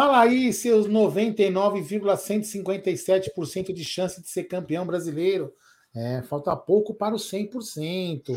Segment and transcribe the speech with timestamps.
[0.00, 5.52] Fala aí, seus 99,157% de chance de ser campeão brasileiro.
[5.94, 8.34] É, falta pouco para os 100%.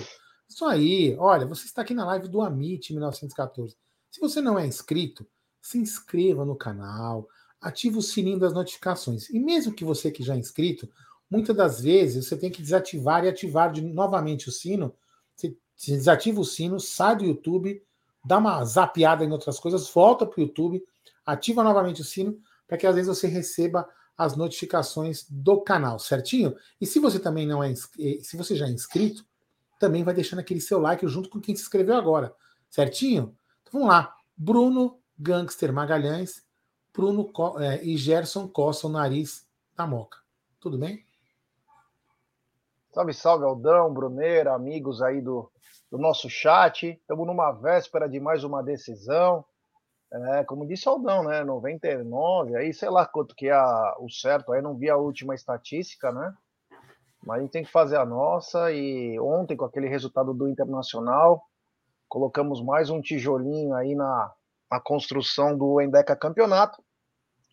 [0.49, 1.16] Isso aí.
[1.18, 3.77] Olha, você está aqui na live do Amit 1914.
[4.12, 5.26] Se você não é inscrito,
[5.62, 7.30] se inscreva no canal,
[7.62, 9.30] ative o sininho das notificações.
[9.30, 10.89] E mesmo que você que já é inscrito,
[11.31, 14.94] muitas das vezes você tem que desativar e ativar de, novamente o sino.
[15.34, 15.55] Você
[15.88, 17.81] desativa o sino, sai do YouTube,
[18.25, 20.84] dá uma zapeada em outras coisas, volta para o YouTube,
[21.26, 23.88] ativa novamente o sino, para que às vezes você receba
[24.18, 26.55] as notificações do canal, certinho?
[26.80, 29.26] E se você também não é se você já é inscrito,
[29.80, 32.34] também vai deixando aquele seu like junto com quem se inscreveu agora,
[32.70, 33.36] certinho?
[33.62, 34.16] Então vamos lá.
[34.36, 36.44] Bruno Gangster Magalhães,
[36.94, 40.19] Bruno é, e Gerson Costa, o nariz da Moca.
[40.59, 41.06] Tudo bem?
[42.94, 45.52] Salve, salve, Aldão, Bruneira, amigos aí do,
[45.92, 46.92] do nosso chat.
[46.92, 49.44] Estamos numa véspera de mais uma decisão.
[50.14, 51.44] É, como disse Aldão, né?
[51.44, 53.58] 99, aí sei lá quanto que é
[54.00, 56.31] o certo, aí não vi a última estatística, né?
[57.25, 58.72] Mas a gente tem que fazer a nossa.
[58.72, 61.41] E ontem, com aquele resultado do Internacional,
[62.08, 64.31] colocamos mais um tijolinho aí na,
[64.69, 66.84] na construção do Endeca Campeonato.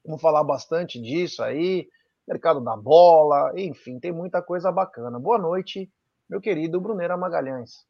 [0.04, 1.88] Vamos falar bastante disso aí,
[2.28, 5.18] mercado da bola, enfim, tem muita coisa bacana.
[5.18, 5.90] Boa noite,
[6.28, 7.89] meu querido Bruneira Magalhães.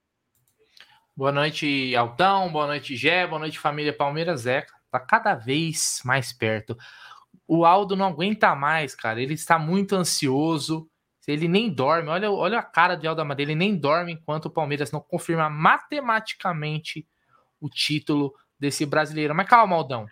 [1.16, 2.50] Boa noite, Altão.
[2.50, 3.26] Boa noite, Gé.
[3.26, 4.72] Boa noite, família Palmeiras Zeca.
[4.90, 6.76] Tá cada vez mais perto.
[7.46, 9.20] O Aldo não aguenta mais, cara.
[9.20, 10.88] Ele está muito ansioso.
[11.26, 12.08] Ele nem dorme.
[12.08, 13.44] Olha, olha a cara de Aldo Amadeu.
[13.44, 17.06] Ele nem dorme enquanto o Palmeiras não confirma matematicamente
[17.60, 19.34] o título desse brasileiro.
[19.34, 20.06] Mas calma, Aldão.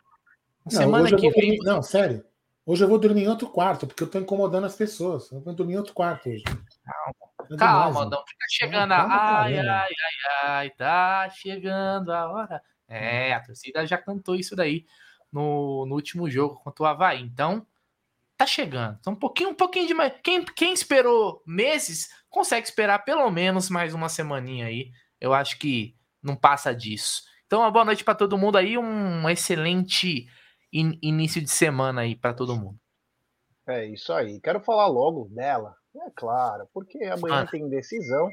[0.65, 1.57] Não, semana que vem.
[1.57, 1.59] Dormir...
[1.65, 2.25] Não, sério.
[2.67, 5.33] Hoje eu vou dormir em outro quarto, porque eu tô incomodando as pessoas.
[5.33, 6.45] Eu vou dormir em outro quarto hoje.
[6.45, 7.27] Calma.
[7.57, 9.42] Calma, não fica chegando a.
[9.42, 9.91] Ai, ai, ai,
[10.42, 12.63] ai, tá chegando a hora.
[12.89, 14.85] É, a torcida já cantou isso daí
[15.33, 17.20] no, no último jogo contra o Havaí.
[17.20, 17.67] Então,
[18.37, 18.97] tá chegando.
[19.01, 20.13] Então, um pouquinho, um pouquinho de mais.
[20.23, 24.91] Quem, quem esperou meses, consegue esperar pelo menos mais uma semaninha aí.
[25.20, 27.23] Eu acho que não passa disso.
[27.47, 30.27] Então, uma boa noite para todo mundo aí, um excelente
[30.73, 32.79] in, início de semana aí para todo mundo.
[33.67, 34.41] É isso aí.
[34.41, 37.51] Quero falar logo dela, é claro, porque amanhã ah.
[37.51, 38.31] tem decisão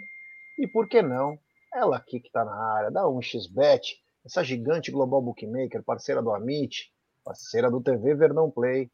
[0.58, 1.38] e por que não?
[1.74, 3.82] Ela aqui que está na área, da 1xBet,
[4.26, 6.92] essa gigante global bookmaker, parceira do Amit,
[7.24, 8.90] parceira do TV Verdão Play,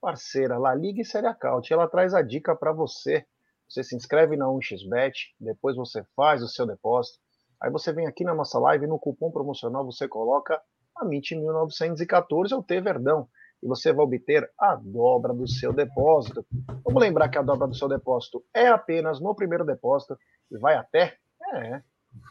[0.00, 1.72] parceira La Liga e Série Account.
[1.72, 3.24] Ela traz a dica para você.
[3.68, 7.18] Você se inscreve na 1xBet, depois você faz o seu depósito.
[7.60, 10.60] Aí você vem aqui na nossa live, no cupom promocional você coloca
[10.94, 13.28] Amit 1914 ou T Verdão
[13.62, 16.46] e você vai obter a dobra do seu depósito.
[16.84, 20.18] Vamos lembrar que a dobra do seu depósito é apenas no primeiro depósito
[20.50, 21.16] e vai até,
[21.54, 21.82] é,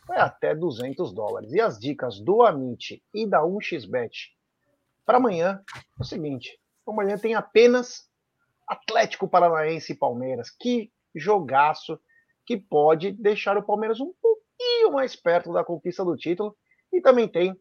[0.08, 1.52] vai até 200 dólares.
[1.52, 4.36] E as dicas do Amit e da 1xBet
[5.06, 8.10] para amanhã é o seguinte: amanhã tem apenas
[8.68, 10.50] Atlético Paranaense e Palmeiras.
[10.50, 12.00] Que jogaço
[12.46, 16.56] que pode deixar o Palmeiras um pouquinho mais perto da conquista do título.
[16.92, 17.56] E também tem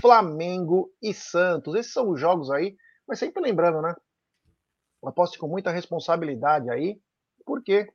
[0.00, 1.74] Flamengo e Santos.
[1.74, 2.76] Esses são os jogos aí,
[3.06, 3.94] mas sempre lembrando, né?
[5.04, 6.98] Aposte com muita responsabilidade aí,
[7.46, 7.86] porque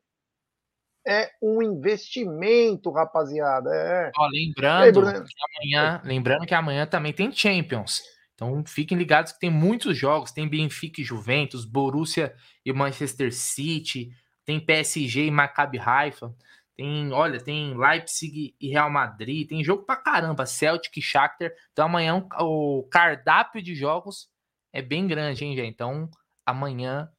[1.06, 3.70] é um investimento, rapaziada.
[3.74, 4.12] É.
[4.18, 8.02] Ó, lembrando, aí, que amanhã, lembrando que amanhã também tem Champions.
[8.34, 12.34] Então fiquem ligados que tem muitos jogos, tem Benfica e Juventus, Borussia
[12.66, 14.12] e Manchester City,
[14.46, 16.34] tem PSG e Maccabi Haifa.
[16.76, 21.52] Tem, olha, tem Leipzig e Real Madrid, tem jogo pra caramba, Celtic e Shakhtar.
[21.72, 24.28] Então amanhã o cardápio de jogos
[24.72, 25.70] é bem grande, hein, gente?
[25.70, 26.10] Então
[26.46, 27.10] amanhã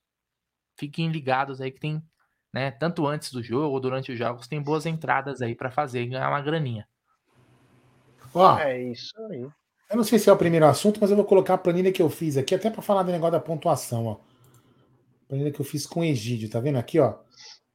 [0.76, 2.02] fiquem ligados aí que tem,
[2.52, 6.02] né, tanto antes do jogo ou durante os jogos, tem boas entradas aí para fazer
[6.02, 6.88] e ganhar uma graninha.
[8.34, 9.48] Ó, é isso aí.
[9.88, 12.02] Eu não sei se é o primeiro assunto, mas eu vou colocar a planilha que
[12.02, 14.16] eu fiz aqui, até para falar do negócio da pontuação, ó.
[15.28, 17.23] Planilha que eu fiz com o Egídio, tá vendo aqui, ó?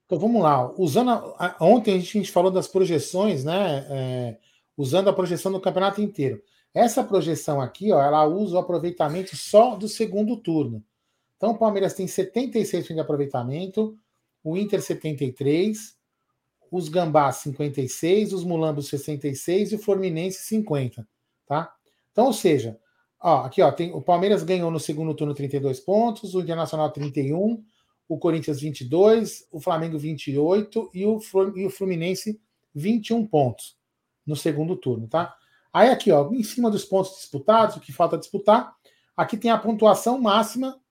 [0.10, 0.74] Então vamos lá.
[0.76, 3.86] Usando a, a, ontem a gente falou das projeções, né?
[3.92, 4.38] É,
[4.76, 6.42] usando a projeção do campeonato inteiro.
[6.74, 10.84] Essa projeção aqui, ó, ela usa o aproveitamento só do segundo turno.
[11.38, 13.96] Então o Palmeiras tem 76% de aproveitamento,
[14.44, 15.96] o Inter 73,
[16.72, 21.08] os Gambás 56, os Mulambos 66 e o Fluminense 50,
[21.46, 21.72] tá?
[22.12, 22.80] Então, ou seja,
[23.22, 27.64] ó, aqui ó, tem, o Palmeiras ganhou no segundo turno 32 pontos, o Internacional 31,
[28.10, 31.20] o Corinthians 22, o Flamengo 28 e o,
[31.56, 32.42] e o Fluminense
[32.74, 33.78] 21 pontos
[34.26, 35.36] no segundo turno, tá?
[35.72, 38.76] Aí aqui, ó, em cima dos pontos disputados, o que falta disputar,
[39.16, 40.82] aqui tem a pontuação máxima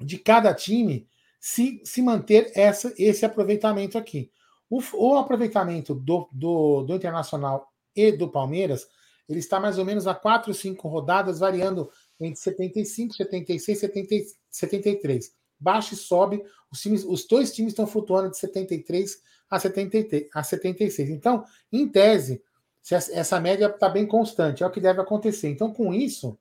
[0.00, 1.06] de cada time
[1.38, 4.32] se, se manter essa, esse aproveitamento aqui.
[4.70, 8.88] O, o aproveitamento do, do, do Internacional e do Palmeiras,
[9.28, 15.43] ele está mais ou menos a 4, 5 rodadas, variando entre 75, 76 e 73.
[15.64, 16.44] Baixa e sobe.
[16.70, 21.08] Os, times, os dois times estão flutuando de 73 a, 73 a 76.
[21.08, 22.42] Então, em tese,
[22.90, 25.48] essa média está bem constante, é o que deve acontecer.
[25.48, 26.38] Então, com isso,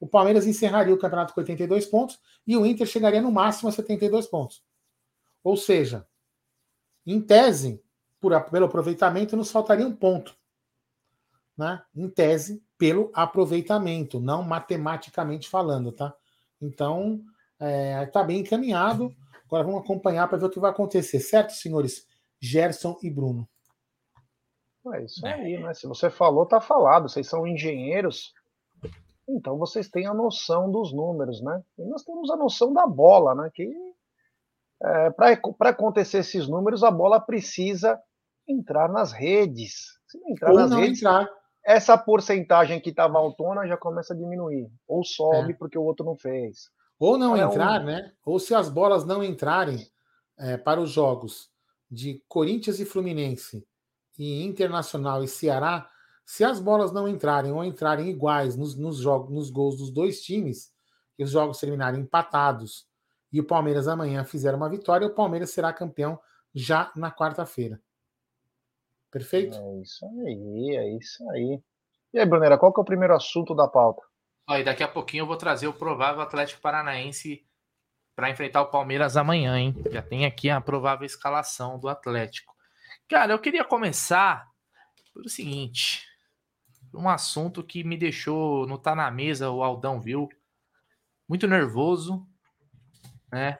[0.00, 3.72] o Palmeiras encerraria o campeonato com 82 pontos e o Inter chegaria no máximo a
[3.72, 4.60] 72 pontos.
[5.42, 6.04] Ou seja,
[7.06, 7.80] em tese,
[8.20, 10.36] por, pelo aproveitamento, nos faltaria um ponto.
[11.56, 11.80] Né?
[11.94, 16.12] Em tese, pelo aproveitamento, não matematicamente falando, tá?
[16.60, 17.24] Então,
[17.64, 19.14] está é, tá bem encaminhado.
[19.46, 22.06] Agora vamos acompanhar para ver o que vai acontecer, certo, senhores
[22.40, 23.48] Gerson e Bruno?
[24.92, 25.72] É isso aí, né?
[25.72, 27.08] Se você falou, tá falado.
[27.08, 28.34] Vocês são engenheiros,
[29.28, 31.62] então vocês têm a noção dos números, né?
[31.78, 33.50] E nós temos a noção da bola, né?
[33.54, 33.72] Que
[34.82, 37.98] é, para acontecer esses números, a bola precisa
[38.46, 39.98] entrar nas redes.
[40.06, 41.26] Se não entrar Ou nas não redes, entrar.
[41.64, 44.70] essa porcentagem que estava autona já começa a diminuir.
[44.86, 45.56] Ou sobe é.
[45.56, 46.70] porque o outro não fez.
[46.98, 47.84] Ou não entrar, um...
[47.84, 48.12] né?
[48.24, 49.86] Ou se as bolas não entrarem
[50.38, 51.50] é, para os jogos
[51.90, 53.66] de Corinthians e Fluminense
[54.18, 55.88] e Internacional e Ceará,
[56.24, 60.22] se as bolas não entrarem ou entrarem iguais nos, nos, jogos, nos gols dos dois
[60.22, 60.72] times,
[61.18, 62.86] e os jogos terminarem empatados,
[63.32, 66.18] e o Palmeiras amanhã fizer uma vitória, o Palmeiras será campeão
[66.54, 67.80] já na quarta-feira.
[69.10, 69.56] Perfeito?
[69.56, 71.62] É isso aí, é isso aí.
[72.12, 74.02] E aí, Brunera, qual que é o primeiro assunto da pauta?
[74.46, 77.46] Aí, daqui a pouquinho eu vou trazer o provável Atlético Paranaense
[78.14, 79.74] para enfrentar o Palmeiras amanhã, hein?
[79.90, 82.54] Já tem aqui a provável escalação do Atlético.
[83.08, 84.46] Cara, eu queria começar
[85.14, 86.06] pelo seguinte:
[86.92, 90.28] um assunto que me deixou não tá na mesa, o Aldão viu,
[91.28, 92.26] muito nervoso,
[93.32, 93.58] né?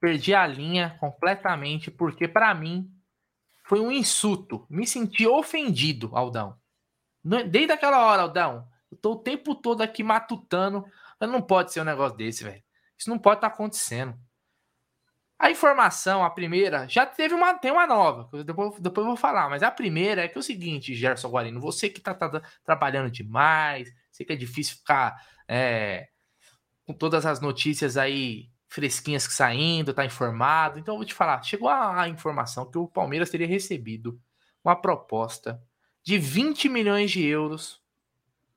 [0.00, 2.90] Perdi a linha completamente porque para mim
[3.64, 4.66] foi um insulto.
[4.68, 6.58] Me senti ofendido, Aldão.
[7.22, 10.84] Desde aquela hora, Aldão, tô o tempo todo aqui matutando,
[11.20, 12.62] mas não pode ser um negócio desse, velho.
[12.98, 14.18] Isso não pode estar tá acontecendo.
[15.38, 19.50] A informação, a primeira, já teve uma, tem uma nova, depois, depois eu vou falar,
[19.50, 23.10] mas a primeira é que é o seguinte, Gerson Guarino, você que está tá, trabalhando
[23.10, 25.14] demais, sei que é difícil ficar
[25.46, 26.08] é,
[26.86, 31.42] com todas as notícias aí fresquinhas que saindo, tá informado, então eu vou te falar,
[31.42, 34.18] chegou a, a informação que o Palmeiras teria recebido
[34.64, 35.62] uma proposta
[36.02, 37.82] de 20 milhões de euros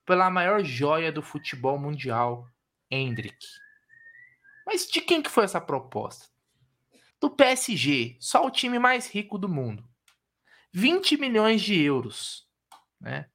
[0.10, 2.48] pela maior joia do futebol mundial,
[2.90, 3.46] Hendrick.
[4.66, 6.26] Mas de quem que foi essa proposta?
[7.22, 9.88] Do PSG, só o time mais rico do mundo.
[10.74, 12.48] 20 milhões de euros.
[13.00, 13.28] Né?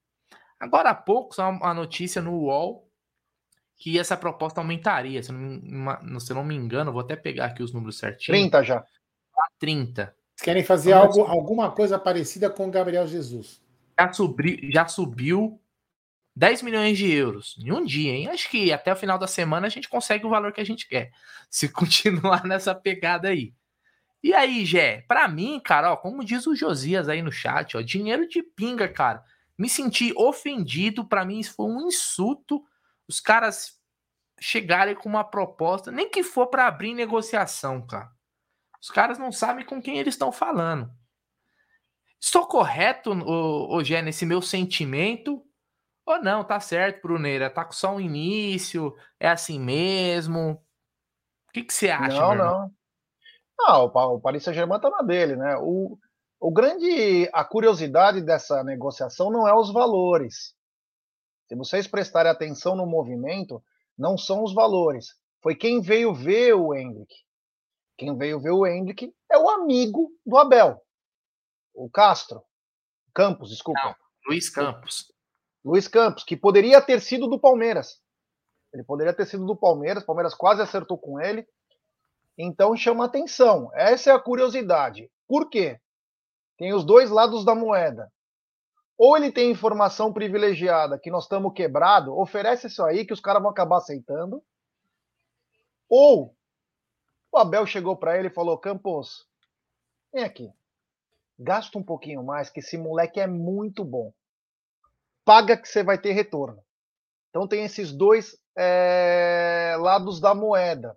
[0.58, 2.90] Agora há pouco, só uma notícia no UOL
[3.76, 5.22] que essa proposta aumentaria.
[5.22, 8.40] Se não, se não me engano, vou até pegar aqui os números certinhos.
[8.40, 8.84] 30 já.
[9.60, 10.12] 30.
[10.42, 13.62] querem fazer algo, alguma coisa parecida com o Gabriel Jesus.
[13.96, 15.60] Já, subi, já subiu
[16.36, 18.28] 10 milhões de euros em um dia, hein?
[18.28, 20.88] Acho que até o final da semana a gente consegue o valor que a gente
[20.88, 21.12] quer.
[21.48, 23.54] Se continuar nessa pegada aí.
[24.22, 27.82] E aí, Gé, pra mim, cara, ó, como diz o Josias aí no chat, ó,
[27.82, 29.22] dinheiro de pinga, cara.
[29.56, 32.64] Me senti ofendido, para mim isso foi um insulto.
[33.06, 33.78] Os caras
[34.40, 38.10] chegarem com uma proposta, nem que for para abrir negociação, cara.
[38.80, 40.90] Os caras não sabem com quem eles estão falando.
[42.18, 45.44] Estou correto, ô, Gé, nesse meu sentimento?
[46.06, 50.62] Ou não, tá certo, Bruneira, tá com só um início, é assim mesmo.
[51.48, 52.08] O que, que você acha?
[52.08, 52.74] Não, não.
[53.60, 55.56] Ah, o Paris Saint-Germain tá na dele, né?
[55.58, 55.98] O,
[56.38, 60.54] o grande, a curiosidade dessa negociação não é os valores.
[61.46, 63.62] Se vocês prestarem atenção no movimento,
[63.96, 65.14] não são os valores.
[65.42, 67.14] Foi quem veio ver o Hendrick.
[67.96, 70.82] Quem veio ver o Hendrick é o amigo do Abel,
[71.72, 72.42] o Castro.
[73.14, 73.80] Campos, desculpa.
[73.84, 73.94] Não,
[74.26, 75.13] Luiz Campos.
[75.64, 77.98] Luiz Campos, que poderia ter sido do Palmeiras.
[78.72, 81.46] Ele poderia ter sido do Palmeiras, o Palmeiras quase acertou com ele.
[82.36, 83.70] Então chama atenção.
[83.72, 85.10] Essa é a curiosidade.
[85.26, 85.80] Por quê?
[86.58, 88.12] Tem os dois lados da moeda.
[88.98, 93.42] Ou ele tem informação privilegiada que nós estamos quebrado, oferece isso aí que os caras
[93.42, 94.42] vão acabar aceitando.
[95.88, 96.36] Ou
[97.32, 99.26] o Abel chegou para ele e falou: Campos,
[100.12, 100.52] vem aqui,
[101.38, 104.12] gasta um pouquinho mais, que esse moleque é muito bom
[105.24, 106.62] paga que você vai ter retorno.
[107.30, 110.96] Então tem esses dois é, lados da moeda.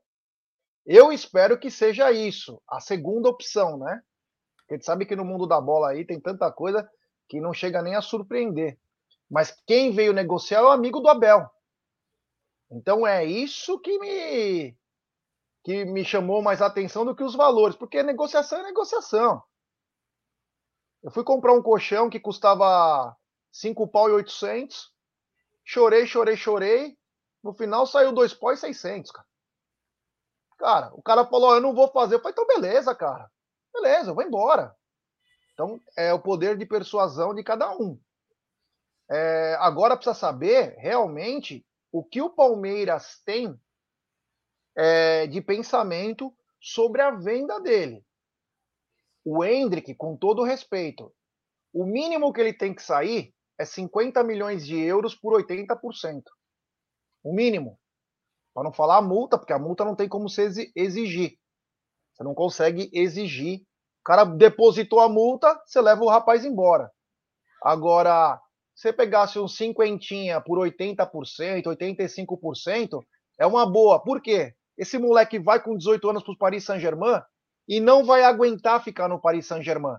[0.85, 4.01] Eu espero que seja isso, a segunda opção, né?
[4.57, 6.89] Porque a gente sabe que no mundo da bola aí tem tanta coisa
[7.27, 8.77] que não chega nem a surpreender.
[9.29, 11.49] Mas quem veio negociar é o amigo do Abel.
[12.71, 14.77] Então é isso que me
[15.63, 19.43] que me chamou mais atenção do que os valores, porque negociação é negociação.
[21.03, 23.13] Eu fui comprar um colchão que custava
[23.57, 24.93] 5 pau e 800.
[25.65, 26.97] Chorei, chorei, chorei.
[27.43, 29.27] No final saiu dois pó e 600, cara.
[30.59, 32.15] Cara, o cara falou, eu não vou fazer.
[32.15, 33.29] Eu falei, então beleza, cara.
[33.73, 34.75] Beleza, eu vou embora.
[35.53, 37.99] Então, é o poder de persuasão de cada um.
[39.09, 43.59] É, agora precisa saber, realmente, o que o Palmeiras tem
[44.75, 48.05] é, de pensamento sobre a venda dele.
[49.25, 51.11] O Hendrick, com todo respeito,
[51.73, 56.23] o mínimo que ele tem que sair é 50 milhões de euros por 80%.
[57.23, 57.79] O mínimo.
[58.53, 61.37] Para não falar a multa, porque a multa não tem como se exigir.
[62.13, 63.61] Você não consegue exigir.
[64.01, 66.91] O cara depositou a multa, você leva o rapaz embora.
[67.61, 68.39] Agora,
[68.73, 73.03] você pegasse um cinquentinha por 80%, 85%,
[73.39, 74.01] é uma boa.
[74.01, 74.53] Por quê?
[74.77, 77.21] Esse moleque vai com 18 anos para o Paris Saint-Germain
[77.67, 79.97] e não vai aguentar ficar no Paris Saint-Germain.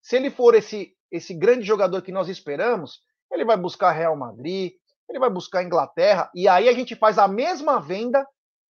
[0.00, 4.72] Se ele for esse, esse grande jogador que nós esperamos, ele vai buscar Real Madrid,
[5.08, 8.26] ele vai buscar Inglaterra, e aí a gente faz a mesma venda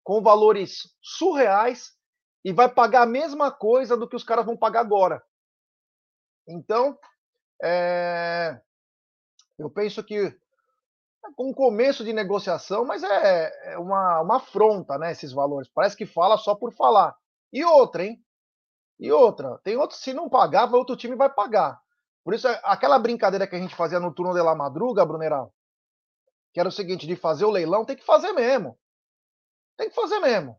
[0.03, 1.93] com valores surreais
[2.45, 5.23] e vai pagar a mesma coisa do que os caras vão pagar agora.
[6.47, 6.99] Então,
[7.63, 8.61] é...
[9.59, 15.13] eu penso que é um começo de negociação, mas é, é uma, uma afronta, né,
[15.13, 15.71] esses valores.
[15.73, 17.17] Parece que fala só por falar.
[17.53, 18.23] E outra, hein?
[18.99, 21.81] E outra, tem outro, se não pagar, outro time vai pagar.
[22.25, 25.53] Por isso, aquela brincadeira que a gente fazia no turno de la madruga, Brunerão,
[26.53, 28.79] que era o seguinte, de fazer o leilão, tem que fazer mesmo.
[29.77, 30.59] Tem que fazer mesmo.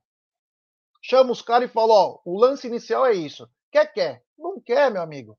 [1.02, 3.50] Chama os caras e fala, ó, o lance inicial é isso.
[3.72, 4.24] Quer, quer.
[4.38, 5.38] Não quer, meu amigo.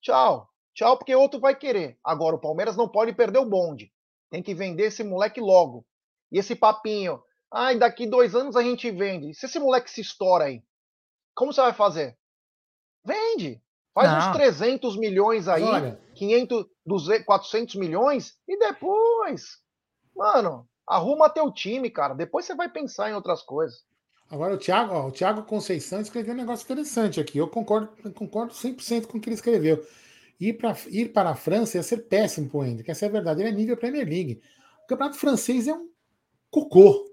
[0.00, 0.48] Tchau.
[0.74, 1.98] Tchau, porque outro vai querer.
[2.02, 3.92] Agora, o Palmeiras não pode perder o bonde.
[4.30, 5.86] Tem que vender esse moleque logo.
[6.30, 7.22] E esse papinho.
[7.52, 9.34] Ai, daqui dois anos a gente vende.
[9.34, 10.62] Se esse moleque se estoura aí,
[11.34, 12.18] como você vai fazer?
[13.04, 13.62] Vende.
[13.98, 14.30] Faz não.
[14.30, 16.00] uns 300 milhões aí, Olha.
[16.14, 19.58] 500, 200, 400 milhões e depois,
[20.14, 22.14] mano, arruma teu time, cara.
[22.14, 23.82] Depois você vai pensar em outras coisas.
[24.30, 27.38] Agora o Thiago, ó, o Thiago Conceição escreveu um negócio interessante aqui.
[27.38, 29.84] Eu concordo, concordo 100% com o que ele escreveu.
[30.38, 32.88] Ir, pra, ir para a França ia ser péssimo para o Hendrick.
[32.88, 33.40] Essa é a verdade.
[33.40, 34.40] Ele é nível Premier League.
[34.84, 35.90] O campeonato francês é um
[36.52, 37.04] cocô,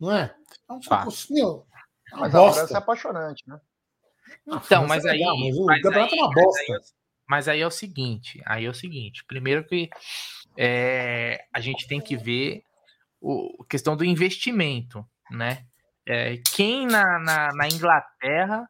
[0.00, 0.34] não é?
[0.68, 1.12] É um cocô.
[1.30, 1.66] Meu,
[2.12, 2.50] é mas bosta.
[2.50, 3.60] a França é apaixonante, né?
[4.46, 6.64] Então, mas é aí, legal, mas o mas campeonato aí, é uma bosta.
[6.68, 6.96] Mas aí,
[7.28, 9.24] mas aí, é o seguinte, aí é o seguinte.
[9.24, 9.90] Primeiro que
[10.56, 12.62] é, a gente tem que ver
[13.22, 15.66] a questão do investimento, né?
[16.06, 18.68] É, quem na, na, na, Inglaterra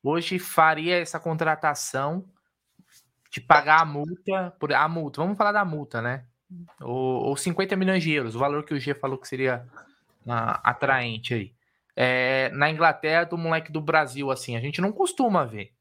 [0.00, 2.24] hoje faria essa contratação
[3.32, 5.20] de pagar a multa por a multa?
[5.20, 6.24] Vamos falar da multa, né?
[6.80, 9.66] Ou, ou 50 milhões de euros, o valor que o G falou que seria
[10.24, 11.57] uh, atraente aí.
[12.00, 15.72] É, na Inglaterra, do moleque do Brasil, assim, a gente não costuma ver.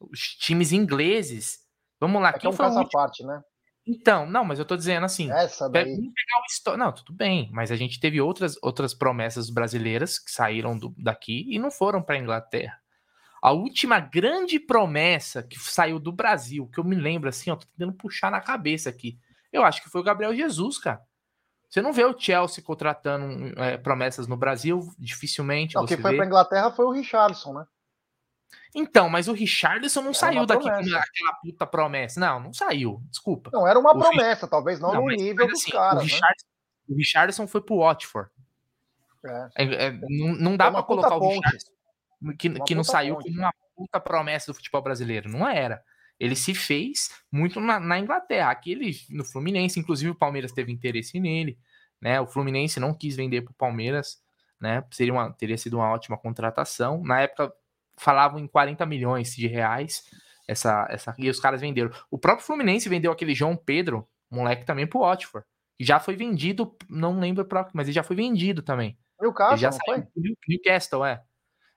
[0.00, 1.58] Os times ingleses.
[2.00, 3.42] Vamos lá, é quem é um caso à parte, né?
[3.86, 5.30] Então, não, mas eu tô dizendo assim.
[5.30, 5.84] Essa daí.
[5.84, 10.78] Pegar o Não, tudo bem, mas a gente teve outras, outras promessas brasileiras que saíram
[10.78, 12.80] do, daqui e não foram para Inglaterra.
[13.42, 17.66] A última grande promessa que saiu do Brasil, que eu me lembro assim, ó, tô
[17.66, 19.18] tentando puxar na cabeça aqui.
[19.52, 21.02] Eu acho que foi o Gabriel Jesus, cara.
[21.68, 25.74] Você não vê o Chelsea contratando é, promessas no Brasil, dificilmente.
[25.74, 27.66] Não, o que foi para Inglaterra foi o Richardson, né?
[28.74, 32.18] Então, mas o Richardson não era saiu daqui com aquela puta promessa.
[32.18, 33.02] Não, não saiu.
[33.10, 33.50] Desculpa.
[33.52, 34.50] Não, era uma o promessa, Rich...
[34.50, 36.02] talvez não, não no nível dos assim, caras.
[36.02, 36.94] O, Richardson, né?
[36.94, 38.30] o Richardson foi pro Watford.
[39.24, 39.48] É.
[39.56, 41.72] É, é, não, não dá para colocar o Richardson
[42.36, 43.28] que, que não saiu ponte.
[43.28, 45.28] como uma puta promessa do futebol brasileiro.
[45.28, 45.82] Não era.
[46.18, 48.50] Ele se fez muito na, na Inglaterra.
[48.50, 51.58] Aqui ele, no Fluminense, inclusive o Palmeiras teve interesse nele.
[52.00, 52.20] Né?
[52.20, 54.20] O Fluminense não quis vender para o Palmeiras.
[54.60, 54.84] Né?
[54.90, 57.02] Seria uma, teria sido uma ótima contratação.
[57.04, 57.52] Na época
[57.96, 60.02] falavam em 40 milhões de reais.
[60.46, 61.90] Essa, essa, e os caras venderam.
[62.10, 65.46] O próprio Fluminense vendeu aquele João Pedro, moleque também pro Watford.
[65.76, 68.98] Que já foi vendido, não lembro próprio, mas ele já foi vendido também.
[69.20, 70.06] Newcastle, ele já saiu, foi?
[70.48, 71.22] Newcastle, é.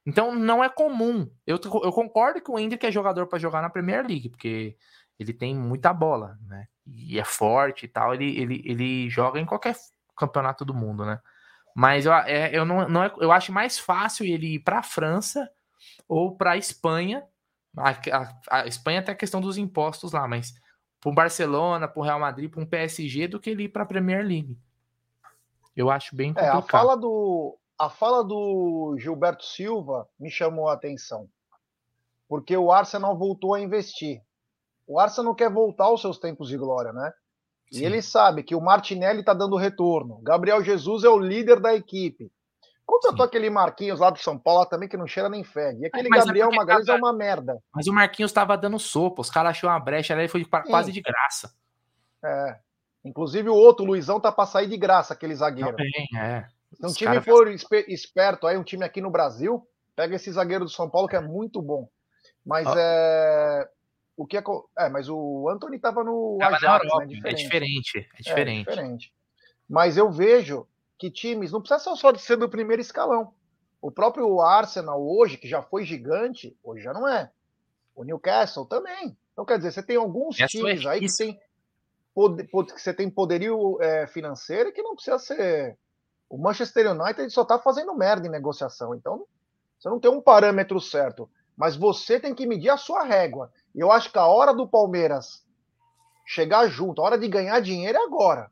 [0.05, 1.29] Então não é comum.
[1.45, 4.75] Eu, eu concordo que o Hendrick é jogador para jogar na Premier League, porque
[5.19, 6.67] ele tem muita bola, né?
[6.85, 8.13] E é forte e tal.
[8.13, 9.75] Ele, ele, ele joga em qualquer
[10.17, 11.19] campeonato do mundo, né?
[11.75, 14.83] Mas eu, é, eu, não, não é, eu acho mais fácil ele ir para a
[14.83, 15.49] França
[16.07, 17.23] ou para a Espanha.
[18.49, 20.53] A, Espanha tem a questão dos impostos lá, mas
[20.99, 23.83] para o Barcelona, para o Real Madrid, para um PSG, do que ele ir para
[23.83, 24.57] a Premier League.
[25.75, 26.63] Eu acho bem complicado.
[26.63, 31.27] É, a fala do, a fala do Gilberto Silva me chamou a atenção,
[32.29, 34.21] porque o Arsenal voltou a investir.
[34.85, 37.11] O Arsenal quer voltar aos seus tempos de glória, né?
[37.71, 37.81] Sim.
[37.81, 40.21] E ele sabe que o Martinelli está dando retorno.
[40.21, 42.31] Gabriel Jesus é o líder da equipe.
[42.85, 45.81] Contratou aquele Marquinhos lá do São Paulo também, que não cheira nem fede.
[45.81, 46.99] E aquele mas é Gabriel é Magalhães tava...
[46.99, 47.63] é uma merda.
[47.73, 50.91] Mas o Marquinhos estava dando sopa, os caras achou uma brecha ali e foi quase
[50.91, 51.51] de graça.
[52.23, 52.59] É.
[53.03, 55.71] Inclusive o outro, o Luizão, tá para sair de graça, aquele zagueiro.
[55.71, 56.45] Também, é.
[56.73, 57.47] Se um time for
[57.87, 61.21] esperto aí, um time aqui no Brasil, pega esse zagueiro do São Paulo que é
[61.21, 61.89] muito bom.
[62.45, 62.73] Mas oh.
[62.77, 63.69] é.
[64.17, 64.43] O que é,
[64.77, 67.05] é, mas o Anthony estava no Ajax, Europa, né?
[67.07, 67.41] diferente.
[67.41, 68.67] É diferente, é diferente.
[68.67, 69.13] É diferente.
[69.67, 70.67] Mas eu vejo
[70.99, 73.33] que times não precisa só de ser do primeiro escalão.
[73.81, 77.31] O próprio Arsenal hoje, que já foi gigante, hoje já não é.
[77.95, 79.17] O Newcastle também.
[79.31, 81.39] Então, quer dizer, você tem alguns Essa times é aí que tem,
[82.13, 85.77] poder, que você tem poderio é, financeiro que não precisa ser.
[86.31, 88.95] O Manchester United só está fazendo merda em negociação.
[88.95, 89.25] Então,
[89.77, 91.29] você não tem um parâmetro certo.
[91.57, 93.51] Mas você tem que medir a sua régua.
[93.75, 95.45] E eu acho que a hora do Palmeiras
[96.25, 98.49] chegar junto, a hora de ganhar dinheiro é agora.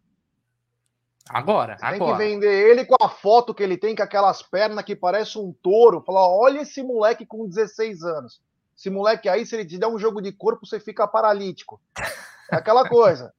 [1.30, 1.98] Agora, Você agora.
[1.98, 5.40] Tem que vender ele com a foto que ele tem, com aquelas pernas que parece
[5.40, 6.02] um touro.
[6.02, 8.42] Falar, olha esse moleque com 16 anos.
[8.78, 11.80] Esse moleque aí, se ele te der um jogo de corpo, você fica paralítico.
[12.52, 13.34] É aquela coisa.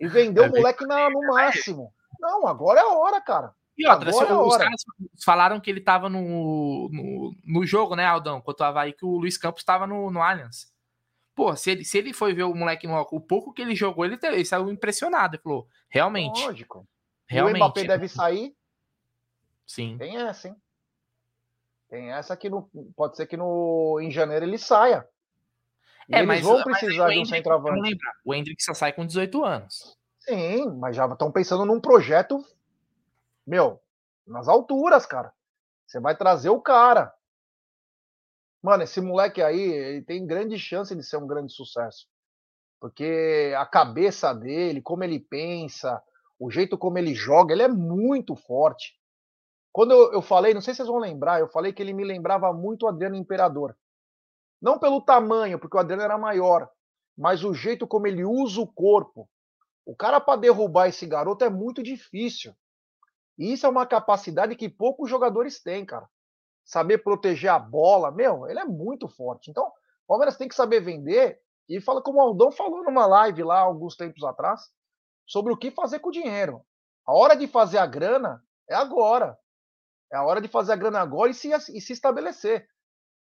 [0.00, 1.92] E vender é o moleque na, no máximo.
[2.18, 3.52] Não, agora é a hora, cara.
[3.76, 4.84] E outra, agora é os caras
[5.24, 8.40] falaram que ele tava no, no, no, jogo, né, Aldão?
[8.40, 10.70] Contra o Havaí, que o Luiz Campos tava no, no Allianz.
[11.34, 14.04] Pô, se ele, se ele foi ver o moleque no o pouco que ele jogou,
[14.04, 15.36] ele, ele saiu impressionado.
[15.36, 16.44] Ele falou, realmente.
[16.44, 16.86] Lógico.
[17.26, 17.56] Realmente.
[17.58, 18.54] E o Mbappé deve sair.
[19.66, 19.96] Sim.
[19.96, 20.56] Tem essa, hein?
[21.88, 25.06] Tem essa que no, pode ser que no, em janeiro ele saia.
[26.08, 27.96] E é, eles mas, vão precisar mas de um centroavante.
[28.24, 29.96] O Hendrick só sai com 18 anos.
[30.20, 32.44] Sim, mas já estão pensando num projeto,
[33.46, 33.80] meu,
[34.26, 35.32] nas alturas, cara.
[35.86, 37.12] Você vai trazer o cara.
[38.62, 42.06] Mano, esse moleque aí, ele tem grande chance de ser um grande sucesso.
[42.80, 46.02] Porque a cabeça dele, como ele pensa,
[46.38, 48.98] o jeito como ele joga, ele é muito forte.
[49.72, 52.04] Quando eu, eu, falei, não sei se vocês vão lembrar, eu falei que ele me
[52.04, 53.76] lembrava muito o Adriano Imperador.
[54.60, 56.68] Não pelo tamanho, porque o Adriano era maior,
[57.16, 59.28] mas o jeito como ele usa o corpo.
[59.84, 62.54] O cara para derrubar esse garoto é muito difícil.
[63.42, 66.08] E isso é uma capacidade que poucos jogadores têm, cara.
[66.64, 69.50] Saber proteger a bola, meu, ele é muito forte.
[69.50, 69.72] Então, o
[70.06, 71.40] Palmeiras tem que saber vender.
[71.68, 74.70] E fala como o Aldão falou numa live lá alguns tempos atrás
[75.26, 76.64] sobre o que fazer com o dinheiro.
[77.04, 79.36] A hora de fazer a grana é agora.
[80.12, 82.68] É a hora de fazer a grana agora e se, e se estabelecer.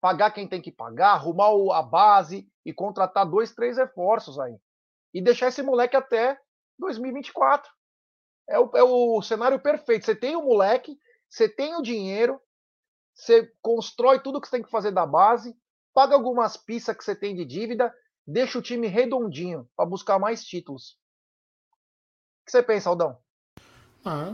[0.01, 4.57] Pagar quem tem que pagar, arrumar a base e contratar dois, três reforços aí.
[5.13, 6.35] E deixar esse moleque até
[6.79, 7.71] 2024.
[8.49, 10.05] É o, é o cenário perfeito.
[10.05, 12.41] Você tem o moleque, você tem o dinheiro,
[13.13, 15.55] você constrói tudo que você tem que fazer da base,
[15.93, 17.93] paga algumas pistas que você tem de dívida,
[18.25, 20.99] deixa o time redondinho para buscar mais títulos
[22.49, 23.15] que você pensa, Aldão?
[24.03, 24.33] Ah,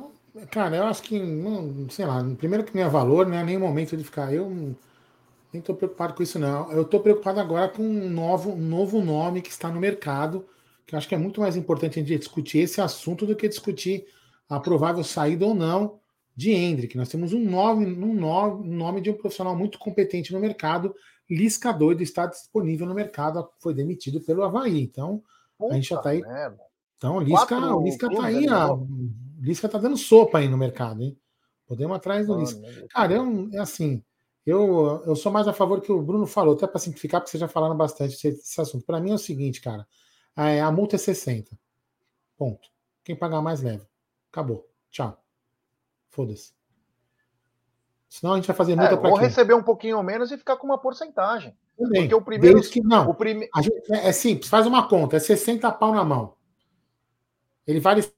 [0.49, 3.58] cara, eu acho que, não, sei lá, primeiro que não é valor, não é nem
[3.58, 4.34] momento de ficar.
[4.34, 4.78] Eu nem
[5.54, 6.71] estou preocupado com isso, não.
[6.71, 10.47] Eu estou preocupado agora com um novo, um novo nome que está no mercado,
[10.86, 13.48] que eu acho que é muito mais importante a gente discutir esse assunto do que
[13.48, 14.06] discutir
[14.48, 16.00] a provável saída ou não
[16.36, 16.98] de Hendrick.
[16.98, 20.93] Nós temos um nome, um nome, um nome de um profissional muito competente no mercado.
[21.30, 24.82] Lisca doido está disponível no mercado, foi demitido pelo Havaí.
[24.82, 25.24] Então,
[25.58, 26.21] Puta a gente já está aí.
[26.21, 26.60] Merda.
[26.98, 28.69] Então, Lisca, o Lisca tá aí, a,
[29.39, 31.17] Lisca tá dando sopa aí no mercado, hein?
[31.67, 32.62] Podemos atrás do Lisca.
[32.89, 34.04] Cara, eu, é assim,
[34.45, 37.41] eu, eu sou mais a favor que o Bruno falou, até para simplificar, porque vocês
[37.41, 38.86] já falaram bastante desse assunto.
[38.86, 39.86] Para mim é o seguinte, cara,
[40.36, 41.58] a, a multa é 60.
[42.38, 42.69] Ponto.
[43.04, 43.88] Quem pagar mais leva.
[44.32, 44.67] Acabou.
[44.91, 45.17] Tchau.
[46.10, 46.54] Foda-se.
[48.10, 50.58] Senão a gente vai fazer multa é, para Ou receber um pouquinho menos e ficar
[50.58, 51.56] com uma porcentagem.
[51.78, 52.04] Também.
[52.04, 52.62] Porque o primeiro.
[52.62, 53.10] que, não.
[53.10, 53.50] O prime...
[53.62, 56.36] gente, é, é simples, faz uma conta, é 60 pau na mão.
[57.67, 58.10] Ele vale.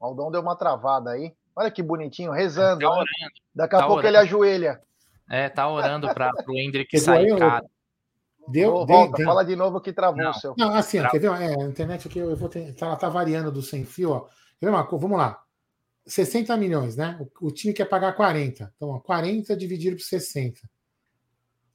[0.00, 1.34] O Aldão deu uma travada aí.
[1.54, 2.80] Olha que bonitinho, rezando.
[2.80, 3.04] Tá?
[3.54, 4.08] Daqui a tá pouco orando.
[4.08, 4.82] ele ajoelha.
[5.28, 7.64] É, tá orando para o Hendrick sair, cara.
[8.48, 10.54] Deu, oh, volta, deu, fala de novo que travou não, o seu.
[10.56, 11.30] Não, assim, ó, quer ver?
[11.30, 14.26] É, a internet aqui eu vou ter, tá, tá variando do sem fio, ó.
[14.60, 15.42] Vamos lá.
[16.06, 17.16] 60 milhões, né?
[17.40, 18.72] O, o, time quer pagar 40.
[18.76, 20.60] Então, ó, 40 dividido por 60.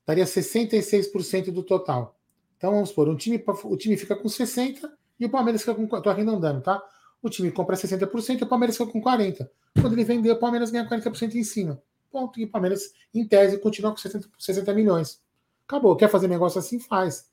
[0.06, 2.18] Daria 66% do total.
[2.58, 5.84] Então vamos supor, um time, o time fica com 60 e o Palmeiras fica com.
[5.84, 6.82] Estou arredondando, tá?
[7.22, 9.48] O time compra 60% e o Palmeiras fica com 40%.
[9.80, 11.82] Quando ele vender, o Palmeiras ganha 40% em cima.
[12.12, 12.40] Ponto.
[12.40, 15.22] E o Palmeiras, em tese, continua com 60, 60 milhões.
[15.68, 15.96] Acabou.
[15.96, 16.80] Quer fazer negócio assim?
[16.80, 17.30] Faz.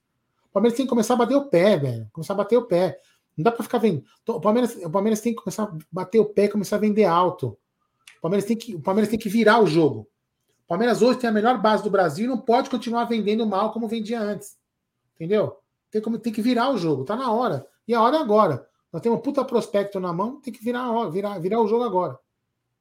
[0.50, 2.08] O Palmeiras tem que começar a bater o pé, velho.
[2.12, 3.00] Começar a bater o pé.
[3.36, 4.04] Não dá para ficar vendo.
[4.28, 7.04] O Palmeiras, o Palmeiras tem que começar a bater o pé e começar a vender
[7.04, 7.56] alto.
[8.18, 10.08] O Palmeiras, tem que, o Palmeiras tem que virar o jogo.
[10.64, 13.72] O Palmeiras hoje tem a melhor base do Brasil e não pode continuar vendendo mal
[13.72, 14.56] como vendia antes.
[15.14, 15.58] Entendeu?
[15.90, 17.66] Tem, como, tem que virar o jogo, tá na hora.
[17.86, 18.66] E a hora é agora.
[18.92, 22.18] Nós temos um puta prospecto na mão, tem que virar, virar, virar o jogo agora.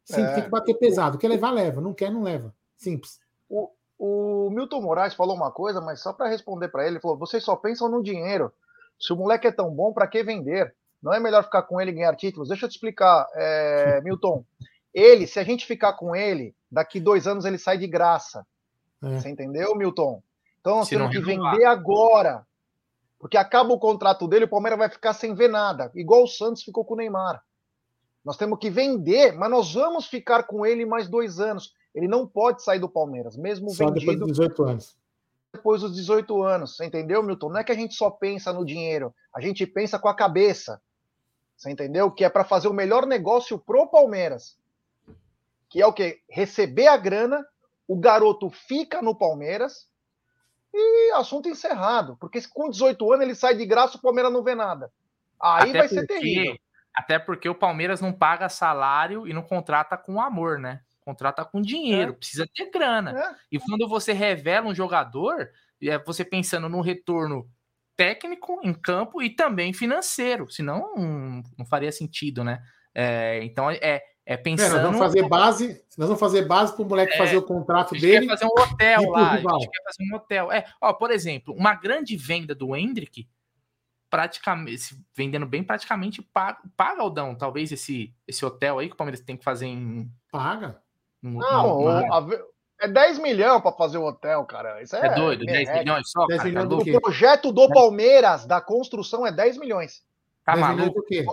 [0.05, 1.17] Sim, é, tem que bater pesado.
[1.17, 1.81] Quer levar, leva.
[1.81, 2.53] Não quer, não leva.
[2.77, 3.19] Simples.
[3.49, 7.17] O, o Milton Moraes falou uma coisa, mas só para responder para ele, ele falou:
[7.17, 8.51] vocês só pensam no dinheiro.
[8.99, 10.73] Se o moleque é tão bom, para que vender?
[11.01, 12.47] Não é melhor ficar com ele e ganhar títulos?
[12.47, 14.45] Deixa eu te explicar, é, Milton.
[14.93, 18.45] Ele, se a gente ficar com ele, daqui dois anos ele sai de graça.
[19.03, 19.19] É.
[19.19, 20.21] Você entendeu, Milton?
[20.61, 22.45] Então nós se temos que vender agora.
[23.19, 25.91] Porque acaba o contrato dele, o Palmeiras vai ficar sem ver nada.
[25.95, 27.41] Igual o Santos ficou com o Neymar.
[28.23, 31.73] Nós temos que vender, mas nós vamos ficar com ele mais dois anos.
[31.93, 34.11] Ele não pode sair do Palmeiras, mesmo só vendido.
[34.11, 34.97] Depois dos 18 anos.
[35.53, 36.75] Depois dos 18 anos.
[36.75, 37.49] Você entendeu, Milton?
[37.49, 40.81] Não é que a gente só pensa no dinheiro, a gente pensa com a cabeça.
[41.55, 42.11] Você entendeu?
[42.11, 44.57] Que é para fazer o melhor negócio pro Palmeiras.
[45.69, 46.21] Que é o quê?
[46.29, 47.45] Receber a grana,
[47.87, 49.87] o garoto fica no Palmeiras
[50.73, 52.17] e assunto encerrado.
[52.19, 54.91] Porque com 18 anos ele sai de graça, o Palmeiras não vê nada.
[55.39, 55.95] Aí Até vai porque...
[55.95, 56.57] ser terrível.
[56.95, 60.81] Até porque o Palmeiras não paga salário e não contrata com amor, né?
[61.03, 62.15] Contrata com dinheiro, é.
[62.15, 63.11] precisa ter grana.
[63.11, 63.35] É.
[63.51, 65.49] E quando você revela um jogador,
[65.81, 67.49] é você pensando no retorno
[67.95, 72.61] técnico em campo e também financeiro, senão não, não faria sentido, né?
[72.93, 74.77] É, então é, é pensando.
[74.77, 77.43] É, nós vamos fazer base, nós vamos fazer base para o moleque é, fazer o
[77.43, 78.27] contrato dele.
[78.27, 80.51] Quer fazer um hotel lá, a gente quer fazer um hotel.
[80.51, 83.27] É, ó, por exemplo, uma grande venda do Hendrick
[84.13, 89.21] praticamente, vendendo bem, praticamente paga, paga Aldão, talvez esse, esse hotel aí que o Palmeiras
[89.21, 90.07] tem que fazer em.
[90.31, 90.82] Paga?
[91.23, 92.27] Não, a,
[92.81, 94.81] é 10 milhões para fazer o hotel, cara.
[94.81, 96.25] Isso é, é doido, 10 é, milhões só.
[96.27, 100.03] 10 cara, milhões tá o projeto do Palmeiras, da construção, é 10 milhões.
[100.45, 100.99] Tá maluco?
[100.99, 101.25] O quê?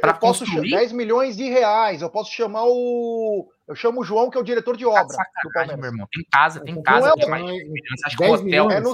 [0.00, 2.02] Para construir 10 milhões de reais.
[2.02, 3.48] Eu posso chamar o.
[3.66, 5.06] Eu chamo o João, que é o diretor de obra.
[5.06, 5.80] Tá do Palmeiras.
[5.80, 6.08] meu irmão.
[6.12, 7.14] Tem casa, tem casa.
[7.16, 7.44] Não é, mais...
[8.04, 8.92] Acho que o hotel é no...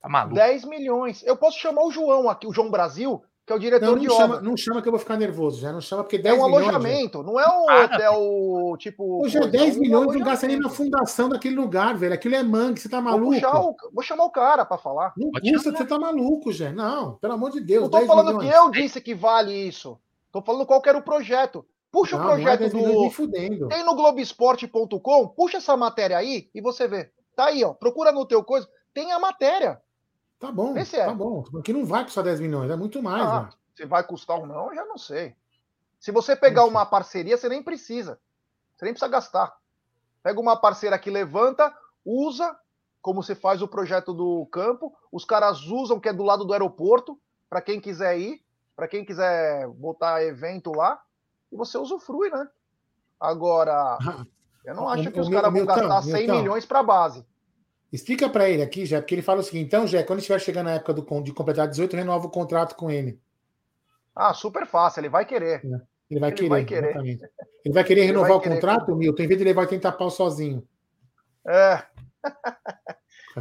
[0.00, 0.34] Tá maluco.
[0.34, 1.22] 10 milhões.
[1.24, 4.00] Eu posso chamar o João aqui, o João Brasil, que é o diretor não, não
[4.02, 4.40] de chama, obra.
[4.40, 6.64] Não chama que eu vou ficar nervoso, já não chama porque 10 É um milhões,
[6.64, 7.24] alojamento, já.
[7.24, 9.24] não é um ah, hotel tipo.
[9.24, 12.14] Hoje é 10 milhões, não gasta nem na fundação daquele lugar, velho.
[12.14, 13.40] Aquilo é mangue, você tá maluco?
[13.40, 15.12] Vou, o, vou chamar o cara para falar.
[15.16, 16.72] Não custa, você tá maluco, já.
[16.72, 17.82] Não, pelo amor de Deus.
[17.82, 18.48] Não tô falando milhões.
[18.48, 19.98] que eu disse que vale isso.
[20.30, 21.64] Tô falando qual era o projeto.
[21.90, 23.28] Puxa não, o projeto do.
[23.68, 27.10] Tem no Globoesporte.com, puxa essa matéria aí e você vê.
[27.36, 27.74] Tá aí, ó.
[27.74, 28.66] Procura no teu coisa.
[28.94, 29.80] Tem a matéria.
[30.42, 31.04] Tá bom, Esse é.
[31.04, 31.44] tá bom.
[31.56, 33.22] Aqui não vai custar 10 milhões, é muito mais.
[33.22, 35.36] Ah, se vai custar ou não, eu já não sei.
[36.00, 38.18] Se você pegar uma parceria, você nem precisa.
[38.74, 39.56] Você nem precisa gastar.
[40.20, 41.72] Pega uma parceira que levanta,
[42.04, 42.58] usa,
[43.00, 46.52] como se faz o projeto do campo, os caras usam, que é do lado do
[46.52, 47.16] aeroporto,
[47.48, 51.00] para quem quiser ir, para quem quiser botar evento lá,
[51.52, 52.48] e você usufrui, né?
[53.20, 53.96] Agora,
[54.64, 57.24] eu não acho que os caras vão gastar 100 milhões para base.
[57.92, 60.66] Explica para ele aqui, já, porque ele fala o seguinte: então, Jé, quando estiver chegando
[60.66, 63.20] na época do, de completar 18, renova o contrato com ele.
[64.16, 65.60] Ah, super fácil, ele vai querer.
[65.62, 66.88] É, ele vai ele querer, vai querer.
[66.88, 67.24] Exatamente.
[67.64, 70.10] Ele vai querer renovar vai o contrato, Milton, em vez de ele vai tentar pau
[70.10, 70.66] sozinho.
[71.46, 71.82] É.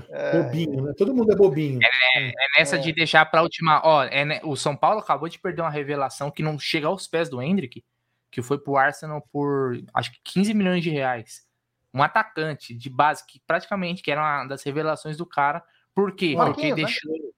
[0.10, 0.32] é.
[0.44, 0.94] Bobinho, né?
[0.98, 1.80] Todo mundo é bobinho.
[1.82, 2.80] É, é nessa é.
[2.80, 3.82] de deixar para a última.
[3.86, 7.30] Ó, é, o São Paulo acabou de perder uma revelação que não chega aos pés
[7.30, 7.84] do Hendrick,
[8.30, 11.50] que foi pro Arsenal por acho que 15 milhões de reais
[11.94, 15.64] um atacante de base que praticamente que era uma das revelações do cara.
[15.94, 16.34] Por quê?
[16.36, 16.76] Porque né?
[16.76, 17.32] deixou né?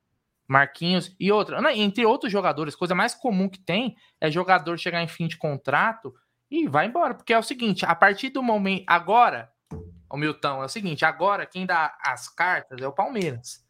[0.48, 5.08] Marquinhos e outra, entre outros jogadores, coisa mais comum que tem é jogador chegar em
[5.08, 6.13] fim de contrato
[6.52, 9.52] e vai embora, porque é o seguinte, a partir do momento agora,
[10.10, 13.66] o Milton, é o seguinte, agora quem dá as cartas é o Palmeiras.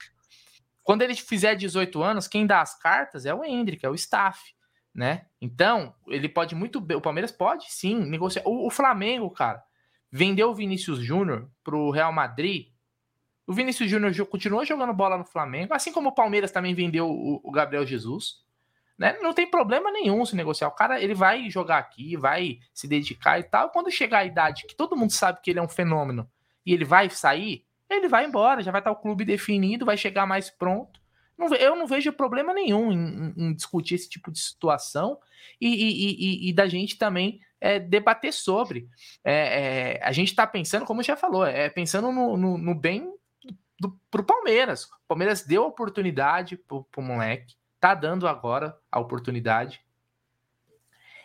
[0.83, 4.53] Quando ele fizer 18 anos, quem dá as cartas é o Hendrick, é o staff,
[4.93, 5.27] né?
[5.39, 8.43] Então, ele pode muito bem, o Palmeiras pode sim negociar.
[8.45, 9.63] O, o Flamengo, cara,
[10.15, 12.67] vendeu o Vinícius Júnior para o Real Madrid.
[13.47, 17.51] O Vinícius Júnior continua jogando bola no Flamengo, assim como o Palmeiras também vendeu o,
[17.51, 18.43] Gabriel Jesus.
[18.95, 19.17] Né?
[19.23, 20.67] Não tem problema nenhum se negociar.
[20.67, 23.71] O cara ele vai jogar aqui, vai se dedicar e tal.
[23.71, 26.29] Quando chegar a idade que todo mundo sabe que ele é um fenômeno
[26.63, 30.27] e ele vai sair, ele vai embora, já vai estar o clube definido, vai chegar
[30.27, 31.01] mais pronto.
[31.59, 35.17] eu não vejo problema nenhum em, em discutir esse tipo de situação
[35.59, 38.89] e, e, e, e da gente também é, debater sobre.
[39.23, 43.09] É, é, a gente está pensando, como já falou, é pensando no, no, no bem
[44.11, 44.83] para o Palmeiras.
[44.83, 49.81] O Palmeiras deu oportunidade para o moleque, tá dando agora a oportunidade.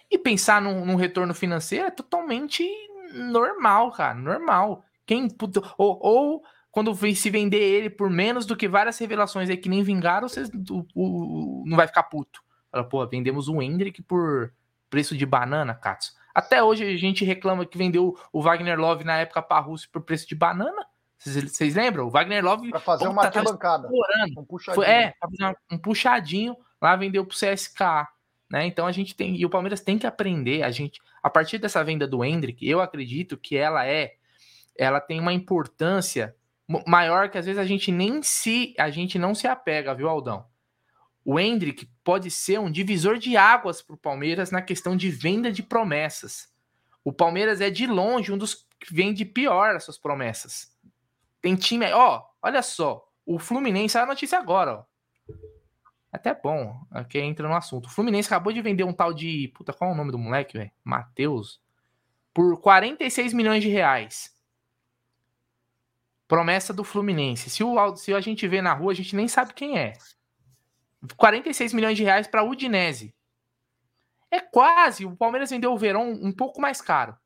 [0.08, 2.64] E pensar num, num, retorno financeiro é totalmente
[3.12, 4.84] normal, cara, normal.
[5.04, 5.28] Quem
[5.76, 9.82] ou, ou quando se vender ele por menos do que várias revelações aí que nem
[9.82, 12.40] vingaram, vocês o, o, não vai ficar puto.
[12.70, 14.52] Fala, pô, vendemos o Hendrick por
[14.88, 16.17] preço de banana, Katsu.
[16.38, 19.88] Até hoje a gente reclama que vendeu o Wagner Love na época para a Rússia
[19.92, 20.86] por preço de banana.
[21.18, 22.06] Vocês lembram?
[22.06, 22.70] O Wagner Love.
[22.70, 23.88] Para fazer uma tá, bancada.
[24.36, 24.74] Um puxadinho.
[24.76, 26.56] Foi, é, fazer um puxadinho.
[26.80, 27.80] Lá vendeu para o CSK.
[28.48, 28.66] Né?
[28.66, 29.34] Então a gente tem.
[29.34, 30.62] E o Palmeiras tem que aprender.
[30.62, 34.12] A gente, a partir dessa venda do Hendrick, eu acredito que ela é.
[34.76, 36.36] Ela tem uma importância
[36.86, 40.46] maior que às vezes a gente nem se a gente não se apega, viu, Aldão?
[41.30, 45.52] O Hendrick pode ser um divisor de águas para o Palmeiras na questão de venda
[45.52, 46.50] de promessas.
[47.04, 50.74] O Palmeiras é de longe um dos que vende pior as suas promessas.
[51.42, 54.84] Tem time, ó, olha só, o Fluminense, a notícia agora, ó.
[56.10, 57.88] Até bom, aqui entra no assunto.
[57.88, 59.52] O Fluminense acabou de vender um tal de.
[59.54, 60.70] Puta, qual é o nome do moleque, velho?
[60.82, 61.60] Matheus.
[62.32, 64.34] Por 46 milhões de reais.
[66.26, 67.50] Promessa do Fluminense.
[67.50, 69.92] Se, o, se a gente vê na rua, a gente nem sabe quem é.
[71.16, 73.14] 46 milhões de reais para Udinese.
[74.30, 75.06] É quase.
[75.06, 77.16] O Palmeiras vendeu o Verão um pouco mais caro.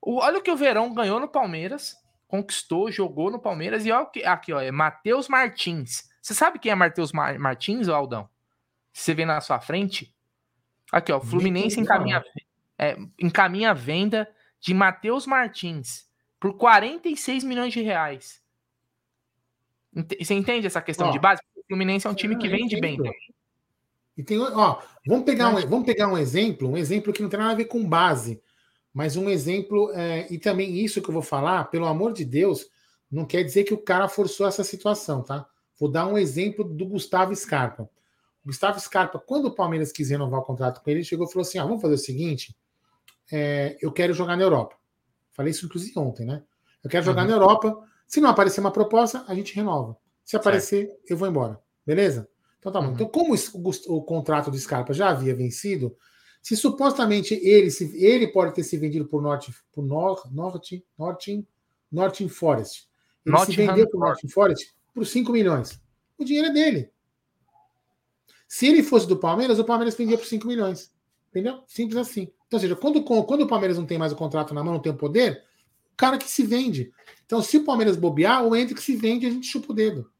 [0.00, 1.96] O, olha o que o Verão ganhou no Palmeiras.
[2.26, 3.86] Conquistou, jogou no Palmeiras.
[3.86, 4.60] E olha aqui, ó.
[4.60, 6.08] É Matheus Martins.
[6.20, 8.28] Você sabe quem é Matheus Martins, Aldão?
[8.92, 10.14] Você vê na sua frente?
[10.92, 11.20] Aqui, ó.
[11.20, 12.22] Fluminense encaminha,
[12.78, 14.28] é, encaminha a venda
[14.60, 18.42] de Matheus Martins por 46 milhões de reais.
[20.20, 21.40] Você entende essa questão ó, de base?
[21.68, 22.98] O Fluminense é um time que vende bem.
[24.16, 27.38] E tem, ó, vamos pegar, um, vamos pegar um exemplo, um exemplo que não tem
[27.38, 28.42] nada a ver com base,
[28.92, 32.66] mas um exemplo, é, e também isso que eu vou falar, pelo amor de Deus,
[33.10, 35.46] não quer dizer que o cara forçou essa situação, tá?
[35.78, 37.84] Vou dar um exemplo do Gustavo Scarpa.
[38.42, 41.30] O Gustavo Scarpa, quando o Palmeiras quis renovar o contrato com ele, ele chegou e
[41.30, 42.56] falou assim: ah, vamos fazer o seguinte,
[43.30, 44.74] é, eu quero jogar na Europa.
[45.30, 46.42] Falei isso inclusive ontem, né?
[46.82, 47.28] Eu quero jogar uhum.
[47.28, 47.78] na Europa.
[48.06, 49.96] Se não aparecer uma proposta, a gente renova.
[50.28, 51.00] Se aparecer, certo.
[51.08, 51.58] eu vou embora.
[51.86, 52.28] Beleza?
[52.58, 52.88] Então tá bom.
[52.88, 52.92] Uhum.
[52.92, 55.96] Então, como o, o, contrato do Scarpa já havia vencido,
[56.42, 61.48] se supostamente ele, se, ele pode ter se vendido por Norte, por Nor, Norte, Norte,
[61.90, 62.90] Norte Forest.
[63.24, 65.80] Ele Norte se vendeu por Norte Forest por 5 milhões.
[66.18, 66.90] O dinheiro é dele.
[68.46, 70.92] Se ele fosse do Palmeiras, o Palmeiras vendia por 5 milhões.
[71.30, 71.62] Entendeu?
[71.66, 72.30] Simples assim.
[72.46, 74.82] Então, ou seja, quando, quando o Palmeiras não tem mais o contrato na mão, não
[74.82, 75.42] tem o poder,
[75.90, 76.92] o cara que se vende.
[77.24, 80.10] Então, se o Palmeiras bobear, o Hendrick se vende a gente chupa o dedo.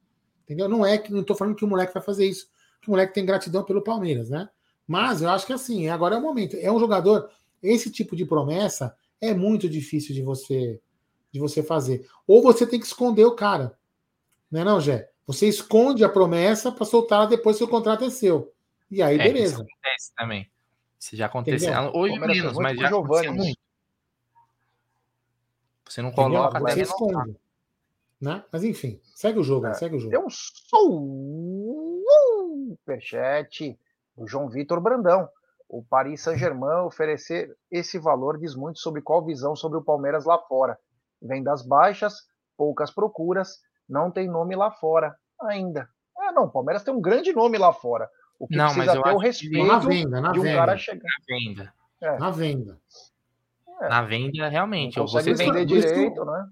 [0.49, 0.67] Entendeu?
[0.67, 2.49] Não é que não estou falando que o moleque vai fazer isso.
[2.81, 4.49] Que o moleque tem gratidão pelo Palmeiras, né?
[4.87, 6.57] Mas eu acho que assim, agora é o momento.
[6.59, 7.29] É um jogador.
[7.61, 10.81] Esse tipo de promessa é muito difícil de você
[11.31, 12.09] de você fazer.
[12.25, 13.77] Ou você tem que esconder o cara.
[14.49, 15.11] Não é não, Jé?
[15.27, 18.51] Você esconde a promessa para soltar depois que o contrato é seu.
[18.89, 19.53] E aí, é, beleza.
[19.53, 20.51] Isso acontece também.
[20.99, 21.71] Isso já aconteceu.
[21.71, 21.91] Entendeu?
[21.93, 23.59] Hoje menos, mas já aconteceu muito.
[25.87, 27.35] Você não coloca você esconde.
[28.21, 28.43] Né?
[28.51, 30.11] Mas enfim, segue o jogo, é, segue o jogo.
[30.11, 30.29] Tem um
[32.79, 33.79] superchat
[34.17, 35.29] do João Vitor Brandão.
[35.69, 40.37] O Paris Saint-Germain oferecer esse valor diz muito sobre qual visão sobre o Palmeiras lá
[40.37, 40.77] fora.
[41.21, 42.27] Vem das baixas,
[42.57, 45.87] poucas procuras, não tem nome lá fora ainda.
[46.19, 48.09] É, não, o Palmeiras tem um grande nome lá fora.
[48.37, 50.57] O que não, precisa ter o respeito na venda, na de um venda.
[50.57, 51.03] cara chegar.
[51.03, 51.73] Na venda.
[52.01, 52.17] É.
[52.17, 52.79] Na venda.
[53.81, 53.89] É.
[53.89, 54.97] Na venda, realmente.
[54.97, 56.49] Não consegue você vender direito, né?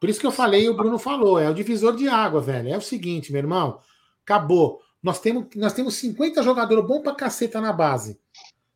[0.00, 2.70] Por isso que eu falei, o Bruno falou, é o divisor de água, velho.
[2.70, 3.78] É o seguinte, meu irmão,
[4.24, 4.80] acabou.
[5.02, 8.18] Nós temos, nós temos 50 jogadores bom pra caceta na base.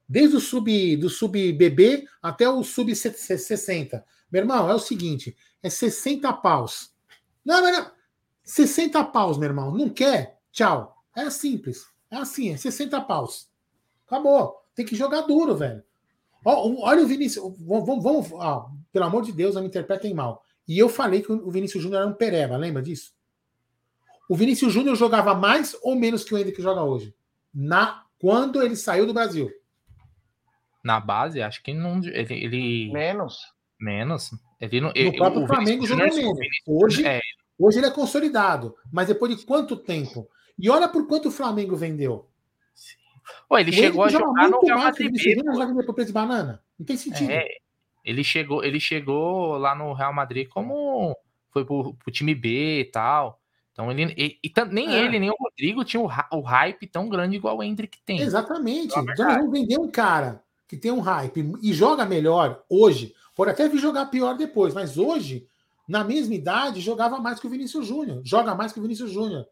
[0.07, 4.05] Desde o sub do sub BB até o sub 60.
[4.31, 6.95] Meu irmão, é o seguinte, é 60 paus.
[7.43, 7.91] Não, não, não.
[8.45, 9.75] 60 paus, meu irmão.
[9.75, 10.39] Não quer?
[10.53, 11.03] Tchau.
[11.17, 11.87] É simples.
[12.11, 13.49] É assim, é 60 paus.
[14.07, 14.57] Acabou.
[14.75, 15.83] Tem que jogar duro, velho.
[16.45, 17.57] olha o Vinícius.
[17.61, 20.45] Vamos, vamos ó, pelo amor de Deus, não me interpretem mal.
[20.67, 23.13] E eu falei que o Vinícius Júnior era um pereba, lembra disso?
[24.29, 27.15] O Vinícius Júnior jogava mais ou menos que o Henrique joga hoje?
[27.53, 29.51] Na quando ele saiu do Brasil?
[30.83, 31.99] Na base, acho que não.
[31.99, 32.93] Ele, ele...
[32.93, 33.53] menos.
[33.79, 34.31] Menos.
[34.61, 36.39] Ele não, no próprio Flamengo jogou menos.
[36.67, 37.21] Hoje, é.
[37.59, 38.75] hoje ele é consolidado.
[38.91, 40.27] Mas depois de quanto tempo?
[40.59, 42.27] E olha por quanto o Flamengo vendeu.
[43.49, 45.15] Pô, ele o chegou a jogar no Real Madrid.
[45.25, 46.63] Ele banana.
[46.79, 47.31] Não tem sentido.
[47.31, 47.47] É,
[48.05, 51.17] ele chegou, ele chegou lá no Real Madrid como
[51.51, 53.41] foi pro, pro time B e tal.
[53.73, 55.05] Então ele e, e nem é.
[55.05, 58.21] ele nem o Rodrigo tinha o, o, hype tão grande igual o Hendrick tem.
[58.21, 58.97] Exatamente.
[58.97, 63.15] É Já não vender um cara que tem um hype e joga melhor hoje.
[63.35, 65.49] Pode até vir jogar pior depois, mas hoje,
[65.89, 68.21] na mesma idade, jogava mais que o Vinícius Júnior.
[68.25, 69.45] Joga mais que o Vinícius Júnior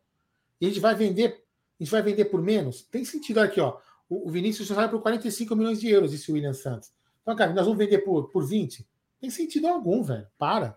[0.63, 1.45] e a gente vai vender,
[1.81, 2.83] a gente vai vender por menos?
[2.83, 3.79] Tem sentido aqui, ó.
[4.09, 6.93] O, Vinícius já sai por 45 milhões de euros, disse o William Santos.
[7.23, 8.87] Então, cara, nós vamos vender por, por 20?
[9.21, 10.27] Tem sentido algum, velho.
[10.37, 10.77] Para.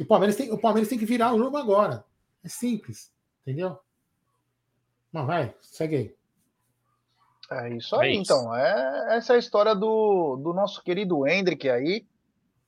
[0.00, 2.04] O Palmeiras, tem, o Palmeiras tem que virar o jogo agora.
[2.44, 3.12] É simples.
[3.42, 3.78] Entendeu?
[5.12, 6.18] Mas vai, segue aí.
[7.50, 8.32] É isso aí, é isso.
[8.32, 8.54] então.
[8.54, 12.06] É, essa é a história do, do nosso querido Hendrick aí.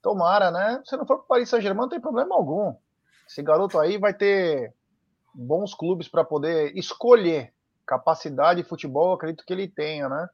[0.01, 0.81] Tomara, né?
[0.83, 2.75] Se não for para o Paris Saint-Germain, não tem problema algum.
[3.27, 4.73] Esse garoto aí vai ter
[5.33, 7.53] bons clubes para poder escolher
[7.85, 10.27] capacidade de futebol, acredito que ele tenha, né?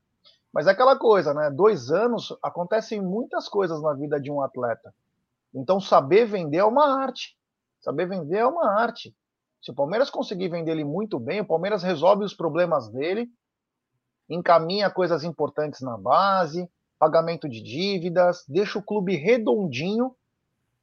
[0.53, 1.49] Mas é aquela coisa, né?
[1.49, 4.93] Dois anos acontecem muitas coisas na vida de um atleta.
[5.53, 7.37] Então saber vender é uma arte.
[7.79, 9.15] Saber vender é uma arte.
[9.61, 13.29] Se o Palmeiras conseguir vender ele muito bem, o Palmeiras resolve os problemas dele,
[14.29, 20.15] encaminha coisas importantes na base, pagamento de dívidas, deixa o clube redondinho,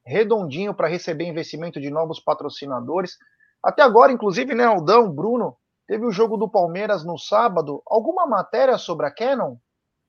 [0.04, 3.16] redondinho para receber investimento de novos patrocinadores.
[3.62, 7.82] Até agora, inclusive, né, Aldão, Bruno, teve o jogo do Palmeiras no sábado.
[7.86, 9.56] Alguma matéria sobre a Canon?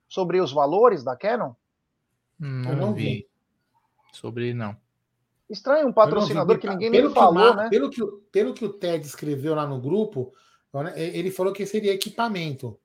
[0.07, 1.53] Sobre os valores da Canon?
[2.39, 3.27] Não, Eu não vi.
[4.11, 4.75] Sobre não.
[5.49, 7.69] Estranho um patrocinador que ninguém nem falou, que, né?
[7.69, 10.33] Pelo que, pelo que o Ted escreveu lá no grupo,
[10.73, 12.79] né, ele falou que seria equipamento.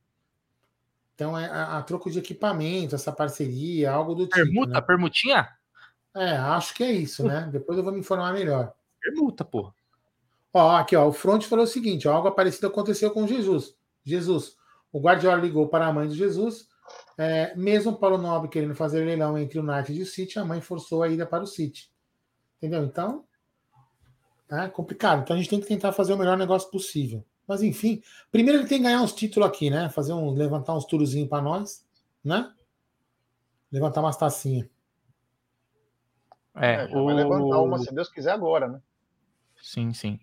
[1.14, 4.54] Então é a, a troco de equipamento, essa parceria, algo do Permuta, tipo.
[4.54, 4.80] Permuta, né?
[4.80, 5.48] permutinha?
[6.14, 7.48] É, acho que é isso, né?
[7.52, 8.72] Depois eu vou me informar melhor.
[9.00, 9.72] Permuta, pô.
[10.52, 13.74] Ó, aqui, ó, o Front falou o seguinte: ó, algo parecido aconteceu com Jesus.
[14.04, 14.56] Jesus,
[14.92, 16.68] o Guardiola ligou para a mãe de Jesus,
[17.16, 20.60] é, mesmo Paulo Nobre querendo fazer leilão entre o United e o City, a mãe
[20.60, 21.90] forçou a ida para o City.
[22.56, 22.84] Entendeu?
[22.84, 23.24] Então,
[24.50, 25.22] é complicado.
[25.22, 27.24] Então a gente tem que tentar fazer o melhor negócio possível.
[27.46, 29.88] Mas enfim, primeiro ele tem que ganhar uns títulos aqui, né?
[29.90, 31.86] Fazer um, levantar uns turozinhos para nós,
[32.22, 32.52] né?
[33.70, 34.68] Levantar umas tacinhas.
[36.54, 37.04] É, é o...
[37.04, 38.80] vai levantar uma, se Deus quiser, agora, né?
[39.60, 40.18] Sim, sim.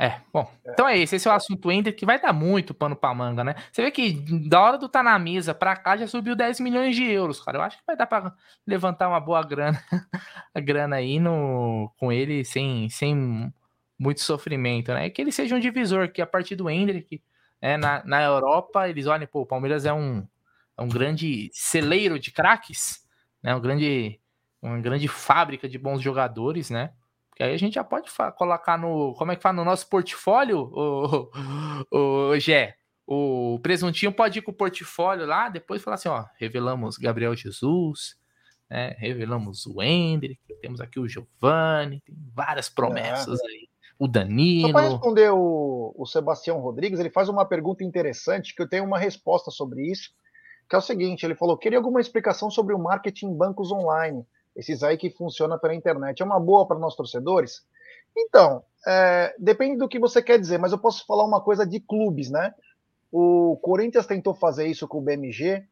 [0.00, 0.48] É, bom.
[0.64, 3.42] Então é esse, esse é o assunto Ender que vai dar muito pano pra manga,
[3.42, 3.56] né?
[3.72, 4.12] Você vê que
[4.48, 7.58] da hora do tá na mesa pra cá já subiu 10 milhões de euros, cara.
[7.58, 8.32] Eu acho que vai dar pra
[8.64, 9.82] levantar uma boa grana,
[10.54, 13.52] a grana aí no, com ele sem, sem
[13.98, 15.06] muito sofrimento, né?
[15.06, 17.20] E que ele seja um divisor, que a partir do Hendrick,
[17.60, 20.24] é, na, na Europa, eles olhem, pô, o Palmeiras é um,
[20.76, 23.04] é um grande celeiro de craques,
[23.42, 23.52] né?
[23.52, 24.20] Um grande,
[24.62, 26.92] uma grande fábrica de bons jogadores, né?
[27.38, 29.14] Que aí a gente já pode colocar no.
[29.14, 29.54] Como é que fala?
[29.54, 31.30] No nosso portfólio, o,
[31.92, 32.74] o, o Gé.
[33.06, 38.16] O presuntinho pode ir com o portfólio lá, depois falar assim: ó, revelamos Gabriel Jesus,
[38.68, 43.46] né, revelamos o Hendrick, temos aqui o Giovanni, tem várias promessas é.
[43.46, 43.68] aí.
[44.00, 44.66] O Danilo.
[44.66, 48.84] Só para responder o, o Sebastião Rodrigues, ele faz uma pergunta interessante que eu tenho
[48.84, 50.10] uma resposta sobre isso,
[50.68, 54.26] que é o seguinte: ele falou: queria alguma explicação sobre o marketing em bancos online
[54.58, 56.20] esses aí que funciona pela internet.
[56.20, 57.64] É uma boa para nós torcedores?
[58.16, 61.78] Então, é, depende do que você quer dizer, mas eu posso falar uma coisa de
[61.78, 62.52] clubes, né?
[63.10, 65.64] O Corinthians tentou fazer isso com o BMG,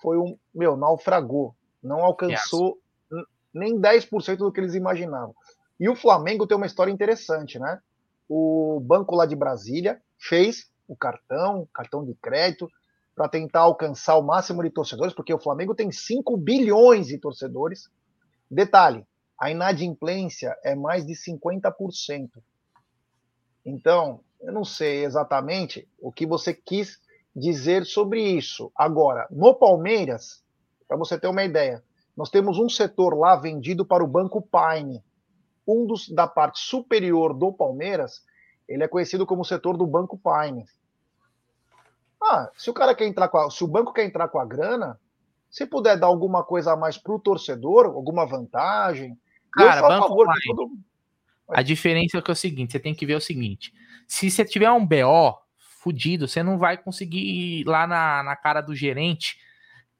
[0.00, 1.54] foi um, meu, naufragou.
[1.82, 2.78] Não alcançou
[3.12, 3.24] yes.
[3.52, 5.34] nem 10% do que eles imaginavam.
[5.78, 7.80] E o Flamengo tem uma história interessante, né?
[8.28, 12.68] O banco lá de Brasília fez o cartão, cartão de crédito,
[13.14, 17.90] para tentar alcançar o máximo de torcedores, porque o Flamengo tem 5 bilhões de torcedores.
[18.50, 19.06] Detalhe:
[19.38, 22.30] a inadimplência é mais de 50%.
[23.64, 27.00] Então, eu não sei exatamente o que você quis
[27.34, 28.72] dizer sobre isso.
[28.74, 30.42] Agora, no Palmeiras,
[30.86, 31.82] para você ter uma ideia,
[32.16, 35.04] nós temos um setor lá vendido para o Banco Paine.
[35.66, 38.24] Um dos da parte superior do Palmeiras,
[38.66, 40.64] ele é conhecido como o setor do Banco Paine.
[42.20, 44.44] Ah, se o cara quer entrar com a, se o banco quer entrar com a
[44.44, 44.98] grana,
[45.50, 49.18] se puder dar alguma coisa a mais para o torcedor, alguma vantagem,
[49.52, 50.70] Cara, eu favor todo...
[51.48, 53.72] A diferença é que é o seguinte: você tem que ver o seguinte:
[54.06, 58.60] se você tiver um BO fudido, você não vai conseguir ir lá na, na cara
[58.60, 59.38] do gerente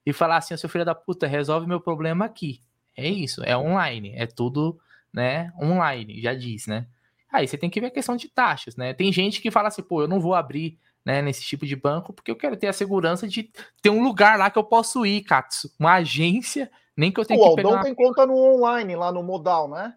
[0.05, 2.63] e falar assim: seu filho da puta, resolve meu problema aqui.
[2.97, 4.79] É isso, é online, é tudo,
[5.13, 6.87] né, online, já diz, né?
[7.33, 8.93] Aí você tem que ver a questão de taxas, né?
[8.93, 12.13] Tem gente que fala assim, pô, eu não vou abrir né, nesse tipo de banco,
[12.13, 15.23] porque eu quero ter a segurança de ter um lugar lá que eu posso ir,
[15.23, 15.71] Katsu.
[15.79, 17.69] Uma agência, nem que eu tenha o que pegar.
[17.69, 19.95] O Aldão tem conta no online, lá no Modal, né?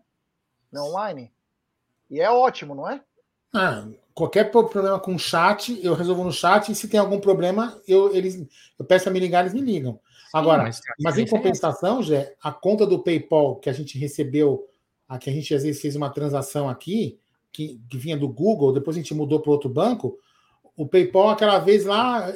[0.71, 1.31] No online.
[2.09, 3.01] E é ótimo, não é?
[3.53, 8.13] Ah, qualquer problema com chat, eu resolvo no chat, e se tem algum problema, eu,
[8.15, 9.93] eles, eu peço a me ligar, eles me ligam.
[9.93, 9.99] Sim,
[10.33, 14.65] Agora, mas, mas em compensação, Jé, a conta do PayPal que a gente recebeu,
[15.07, 17.19] a que a gente às vezes fez uma transação aqui,
[17.51, 20.17] que, que vinha do Google, depois a gente mudou para outro banco,
[20.75, 22.31] o PayPal, aquela vez lá,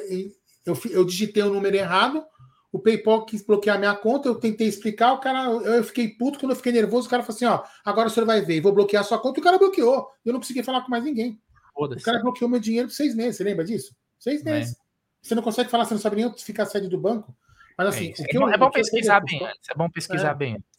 [0.64, 2.24] eu, eu digitei o número errado,
[2.72, 6.52] o PayPal quis bloquear minha conta, eu tentei explicar, o cara, eu fiquei puto, quando
[6.52, 9.02] eu fiquei nervoso, o cara falou assim, ó, agora o senhor vai ver, vou bloquear
[9.02, 11.40] a sua conta, e o cara bloqueou, eu não consegui falar com mais ninguém.
[11.74, 13.94] O cara bloqueou meu dinheiro por seis meses, você lembra disso?
[14.18, 14.50] Seis é.
[14.50, 14.72] meses.
[14.72, 14.76] É.
[15.22, 17.36] Você não consegue falar, você não sabe nem onde fica a sede do banco.
[17.76, 20.54] Mas assim, é, é, bom, eu, é bom pesquisar bem antes, é bom pesquisar bem
[20.54, 20.75] antes.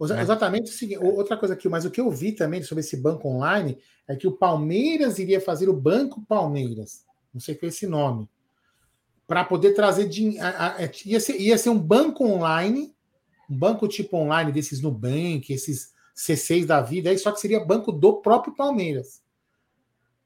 [0.00, 0.22] Né?
[0.22, 1.02] Exatamente o seguinte.
[1.02, 4.28] Outra coisa aqui, mas o que eu vi também sobre esse banco online é que
[4.28, 8.28] o Palmeiras iria fazer o Banco Palmeiras, não sei qual é esse nome,
[9.26, 10.44] para poder trazer dinheiro.
[11.04, 12.94] Ia ser, ia ser um banco online,
[13.50, 17.92] um banco tipo online desses Nubank, esses C6 da vida, aí só que seria banco
[17.92, 19.22] do próprio Palmeiras.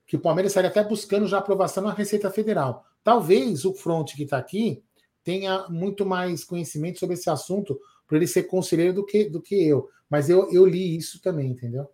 [0.06, 2.84] Que o Palmeiras estaria até buscando já aprovação na Receita Federal.
[3.02, 4.82] Talvez o Front que está aqui
[5.24, 7.78] tenha muito mais conhecimento sobre esse assunto,
[8.12, 9.88] para ele ser conselheiro do que, do que eu.
[10.10, 11.90] Mas eu, eu li isso também, entendeu?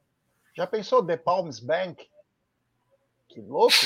[0.52, 2.04] Já pensou The Palms Bank?
[3.28, 3.76] Que louco!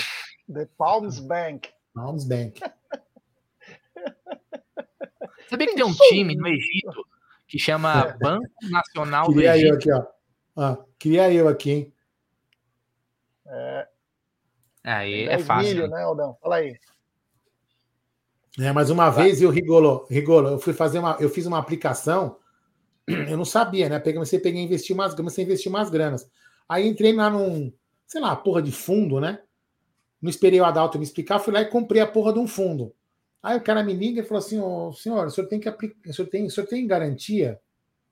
[0.51, 1.69] The Palms Bank.
[1.93, 2.59] Palms Bank.
[5.51, 7.07] Sabia que tem um time no Egito
[7.47, 8.17] que chama é.
[8.17, 9.69] Banco Nacional Queria do Egito?
[9.69, 10.07] Eu aqui, ó.
[10.57, 11.93] Ah, queria eu aqui, hein?
[13.47, 13.89] É.
[14.83, 15.69] Aí é fácil.
[15.69, 16.35] Milho, né, Aldão?
[16.41, 16.81] Fala aí.
[18.59, 22.37] É, mas uma vez eu rigolo, rigolo, eu fui fazer uma, eu fiz uma aplicação,
[23.07, 23.99] eu não sabia, né?
[23.99, 26.29] Comecei a pegar investir umas, comecei a investir umas granas.
[26.69, 27.73] Aí entrei lá num,
[28.07, 29.41] sei lá, porra de fundo, né?
[30.21, 32.95] Não esperei o Adalto me explicar, fui lá e comprei a porra de um fundo.
[33.43, 36.09] Aí o cara me liga e falou assim: oh, senhor, o senhor tem que aplicar,
[36.09, 37.59] o senhor tem, o senhor tem garantia?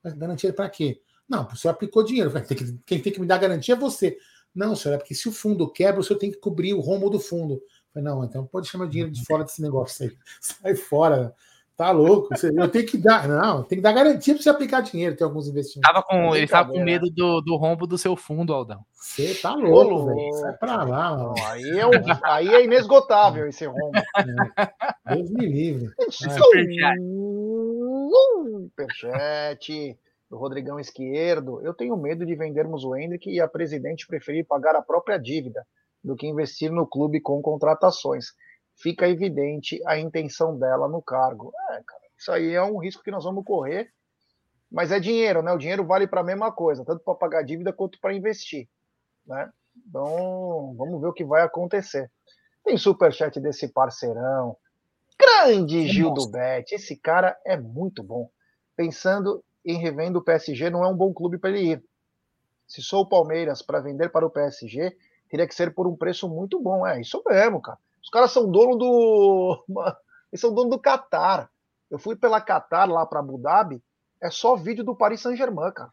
[0.03, 1.01] Mas garantia para quê?
[1.29, 2.31] Não, o senhor aplicou dinheiro.
[2.31, 4.19] Falei, tem que, quem tem que me dar garantia é você.
[4.53, 7.09] Não, senhor, é porque se o fundo quebra, o senhor tem que cobrir o rombo
[7.09, 7.63] do fundo.
[7.93, 10.17] Falei, não, então pode chamar dinheiro de fora desse negócio aí.
[10.41, 11.35] Sai fora.
[11.81, 12.29] Tá louco?
[12.55, 13.27] Eu tenho que dar.
[13.27, 15.17] Não, tem que dar garantia para você aplicar dinheiro.
[15.17, 15.91] Tem alguns investimentos.
[15.91, 18.85] Tava com, ele estava com medo do, do rombo do seu fundo, Aldão.
[18.93, 20.33] Você tá louco, velho.
[20.35, 21.35] Sai pra lá, mano.
[21.47, 21.91] Aí é, um,
[22.25, 23.97] aí é inesgotável esse rombo.
[23.97, 25.15] É.
[25.15, 25.89] Deus me livre.
[28.71, 29.99] Superchat
[30.31, 31.63] do Rodrigão Esquerdo.
[31.63, 35.67] Eu tenho medo de vendermos o Hendrick e a presidente preferir pagar a própria dívida
[36.03, 38.27] do que investir no clube com contratações.
[38.77, 41.53] Fica evidente a intenção dela no cargo.
[41.71, 43.93] É, cara, isso aí é um risco que nós vamos correr,
[44.71, 45.53] mas é dinheiro, né?
[45.53, 48.69] O dinheiro vale para a mesma coisa, tanto para pagar dívida quanto para investir,
[49.27, 49.51] né?
[49.77, 52.11] Então, vamos ver o que vai acontecer.
[52.65, 54.57] Tem superchat desse parceirão.
[55.19, 56.75] Grande Gil do Bet.
[56.75, 58.31] Esse cara é muito bom.
[58.77, 61.85] Pensando em revendo o PSG, não é um bom clube para ele ir.
[62.67, 64.97] Se sou o Palmeiras para vender para o PSG,
[65.31, 66.87] teria que ser por um preço muito bom.
[66.87, 67.79] É isso mesmo, cara.
[68.03, 69.65] Os caras são dono do.
[70.33, 71.51] Eles são dono do Qatar.
[71.91, 73.83] Eu fui pela Qatar lá para Abu Dhabi,
[74.23, 75.91] é só vídeo do Paris Saint-Germain, cara.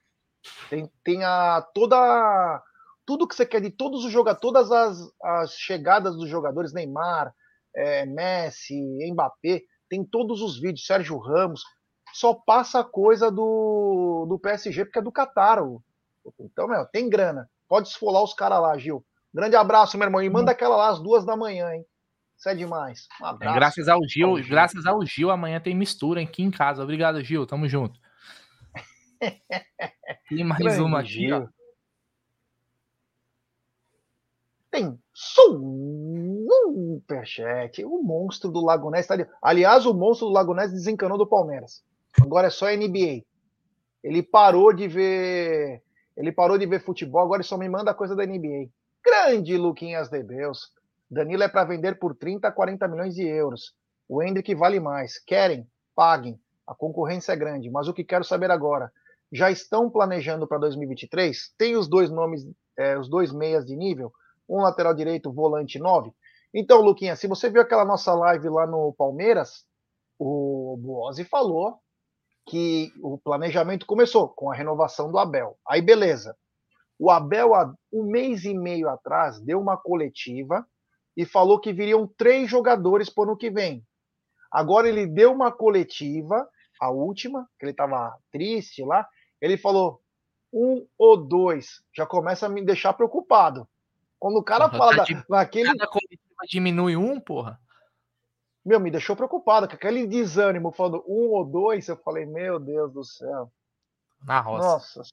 [0.70, 2.64] Tem, tem a toda.
[3.06, 7.34] Tudo que você quer de todos os jogadores, todas as, as chegadas dos jogadores, Neymar,
[7.74, 8.76] é, Messi,
[9.12, 11.64] Mbappé, tem todos os vídeos, Sérgio Ramos,
[12.14, 15.60] só passa coisa do, do PSG porque é do Qatar.
[16.38, 17.50] Então, meu, tem grana.
[17.68, 19.06] Pode esfolar os caras lá, Gil.
[19.38, 20.24] Grande abraço, meu irmão.
[20.24, 21.86] E manda aquela lá às duas da manhã, hein?
[22.36, 23.08] Isso é demais.
[23.22, 23.56] Um abraço.
[23.56, 26.82] graças ao Gil, Gil, graças ao Gil, amanhã tem mistura aqui em casa.
[26.82, 27.46] Obrigado, Gil.
[27.46, 28.00] Tamo junto.
[30.32, 31.38] e mais Grande uma aqui, Gil.
[31.38, 31.48] ó.
[34.72, 35.00] Tem
[37.14, 37.86] superchat.
[37.86, 39.28] O monstro do Lago Ness tá ali.
[39.40, 41.84] Aliás, o monstro do Lago Ness desencanou do Palmeiras.
[42.20, 43.22] Agora é só NBA.
[44.04, 45.84] Ele parou de ver.
[46.16, 48.72] Ele parou de ver futebol, agora ele só me manda coisa da NBA.
[49.04, 50.72] Grande Luquinhas de Deus.
[51.10, 53.74] Danilo é para vender por 30 a 40 milhões de euros.
[54.08, 55.20] O Hendrick vale mais.
[55.20, 55.68] Querem?
[55.96, 56.40] Paguem.
[56.66, 57.70] A concorrência é grande.
[57.70, 58.92] Mas o que quero saber agora?
[59.32, 61.54] Já estão planejando para 2023?
[61.58, 62.46] Tem os dois nomes,
[62.78, 64.12] é, os dois meias de nível?
[64.48, 66.12] Um lateral direito, volante 9?
[66.54, 69.66] Então, Luquinha, se você viu aquela nossa live lá no Palmeiras,
[70.18, 71.80] o Buozzi falou
[72.46, 75.58] que o planejamento começou com a renovação do Abel.
[75.68, 76.36] Aí, beleza.
[77.00, 77.52] O Abel,
[77.92, 80.66] um mês e meio atrás, deu uma coletiva
[81.16, 83.86] e falou que viriam três jogadores para o ano que vem.
[84.52, 86.48] Agora ele deu uma coletiva,
[86.80, 89.08] a última, que ele estava triste lá,
[89.42, 90.02] ele falou
[90.52, 91.84] um ou dois.
[91.96, 93.68] Já começa a me deixar preocupado.
[94.20, 95.68] Quando o cara fala naquele.
[95.68, 97.60] Cada coletiva diminui um, porra
[98.68, 102.92] meu, me deixou preocupado, com aquele desânimo, falando um ou dois, eu falei, meu Deus
[102.92, 103.50] do céu.
[104.22, 104.68] Na roça.
[104.68, 105.04] Nossa,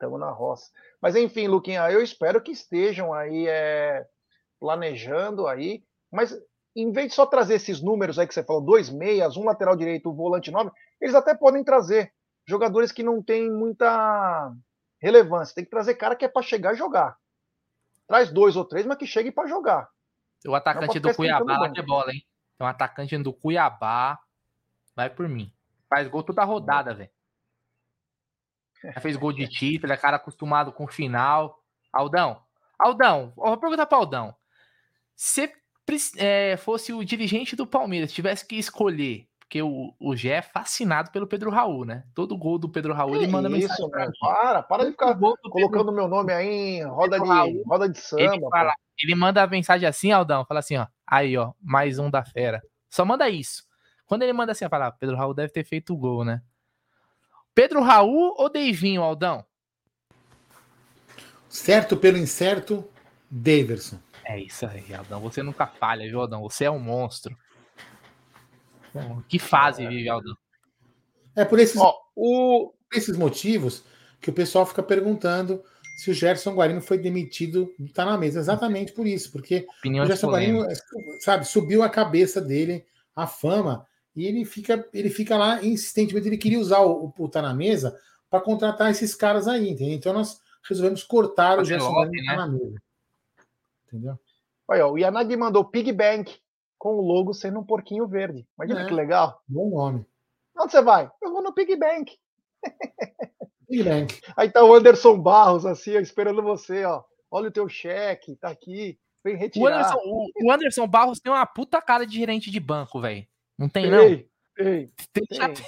[0.00, 0.70] estamos na roça.
[1.00, 4.06] Mas enfim, Luquinha, eu espero que estejam aí é,
[4.58, 6.36] planejando aí, mas
[6.74, 9.76] em vez de só trazer esses números aí que você falou, dois meias, um lateral
[9.76, 10.70] direito, um volante nove,
[11.00, 12.12] eles até podem trazer
[12.48, 14.52] jogadores que não têm muita
[15.00, 15.54] relevância.
[15.54, 17.16] Tem que trazer cara que é para chegar e jogar.
[18.08, 19.88] Traz dois ou três, mas que chegue para jogar.
[20.46, 22.24] O atacante do Cuiabá lá que bola, hein?
[22.58, 24.18] É um atacante do Cuiabá.
[24.96, 25.52] Vai por mim.
[25.88, 27.10] Faz gol toda rodada, velho.
[28.82, 31.62] Já fez gol de título, é cara acostumado com o final.
[31.92, 32.40] Aldão,
[32.78, 34.34] Aldão, vou perguntar para Aldão.
[35.14, 35.52] Se
[36.16, 41.10] é, fosse o dirigente do Palmeiras, tivesse que escolher, porque o, o Gé é fascinado
[41.10, 42.04] pelo Pedro Raul, né?
[42.14, 45.86] Todo gol do Pedro Raul, ele manda isso, mensagem pra Para, para de ficar colocando
[45.86, 45.92] Pedro...
[45.92, 48.22] meu nome aí em roda de, roda de samba.
[48.22, 48.72] Ele, fala,
[49.02, 50.86] ele manda a mensagem assim, Aldão, fala assim, ó.
[51.06, 52.62] Aí, ó, mais um da fera.
[52.88, 53.64] Só manda isso.
[54.06, 56.40] Quando ele manda assim, fala, ah, Pedro Raul deve ter feito o gol, né?
[57.54, 59.44] Pedro Raul ou Deivinho, Aldão?
[61.48, 62.88] Certo pelo incerto,
[63.30, 63.98] Daverson.
[64.24, 65.20] É isso aí, Aldão.
[65.20, 66.42] Você nunca falha, viu, Aldão?
[66.42, 67.36] Você é um monstro.
[69.28, 70.36] Que fase vive, Aldão?
[71.36, 72.72] É por esses, oh, o...
[72.92, 73.84] esses motivos
[74.20, 75.62] que o pessoal fica perguntando
[75.96, 78.40] se o Gerson Guarino foi demitido, tá na mesa.
[78.40, 80.66] Exatamente por isso, porque Opinião o Gerson Guarino,
[81.20, 82.84] sabe, subiu a cabeça dele,
[83.14, 87.40] a fama, e ele fica, ele fica lá insistentemente, ele queria usar o, o Tá
[87.40, 87.98] na Mesa
[88.28, 89.94] para contratar esses caras aí, entendeu?
[89.94, 92.36] Então nós resolvemos cortar o Gerson Guarino tá né?
[92.36, 92.82] na mesa.
[93.86, 94.18] Entendeu?
[94.68, 96.38] Olha, o Yanagi mandou Pig Bank
[96.78, 98.46] com o logo sendo um porquinho verde.
[98.56, 99.42] Imagina é, que legal.
[99.48, 100.06] Bom nome.
[100.56, 101.10] Onde você vai?
[101.20, 102.16] Eu vou no Pig Bank.
[103.68, 104.20] Pig Bank.
[104.36, 107.02] Aí tá o Anderson Barros, assim, ó, esperando você, ó.
[107.30, 108.98] Olha o teu cheque, tá aqui.
[109.24, 109.64] Vem retirar.
[109.64, 113.26] O Anderson, o, o Anderson Barros tem uma puta cara de gerente de banco, velho.
[113.60, 114.04] Não tem, não?
[114.04, 114.26] Ei,
[114.58, 115.26] ei, tem.
[115.30, 115.64] Já tem...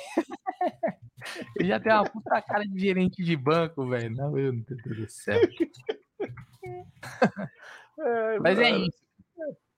[1.57, 4.17] Ele já tem uma puta cara de gerente de banco, velho.
[4.17, 5.41] Não, meu Deus do céu.
[7.99, 9.05] É, Mas é isso.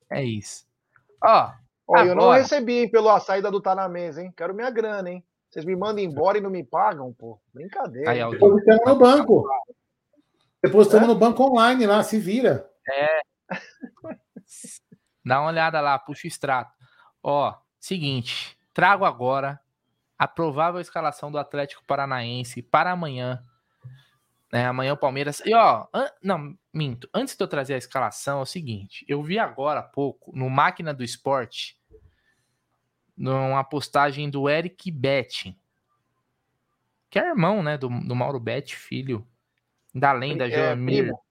[0.09, 0.67] É isso.
[1.23, 1.51] Ó,
[1.87, 4.33] Ó, eu não recebi pelo a saída do Tá na Mesa, hein?
[4.37, 5.23] Quero minha grana, hein?
[5.51, 7.39] Vocês me mandam embora e não me pagam, pô.
[7.53, 8.11] Brincadeira.
[8.11, 9.49] Aí, Depositamos no banco.
[10.63, 11.13] Depositamos é?
[11.13, 12.71] no banco online lá, se vira.
[12.89, 13.21] É.
[15.25, 16.73] Dá uma olhada lá, puxa o extrato.
[17.23, 17.55] Ó,
[17.85, 19.61] seguinte, trago agora
[20.19, 23.45] a provável escalação do Atlético Paranaense para amanhã.
[24.51, 25.43] É, amanhã o Palmeiras.
[25.45, 26.09] E ó, an...
[26.23, 27.09] não, minto.
[27.13, 30.49] Antes de eu trazer a escalação, é o seguinte: eu vi agora há pouco, no
[30.49, 31.79] Máquina do Esporte,
[33.17, 35.59] numa postagem do Eric Betting,
[37.11, 39.27] que é irmão, né, do, do Mauro Bet, filho
[39.95, 41.05] da lenda é, Joamir.
[41.05, 41.23] Primo.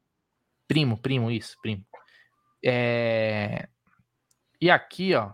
[0.67, 1.85] primo, primo, isso, primo.
[2.63, 3.67] É...
[4.61, 5.33] E aqui, ó,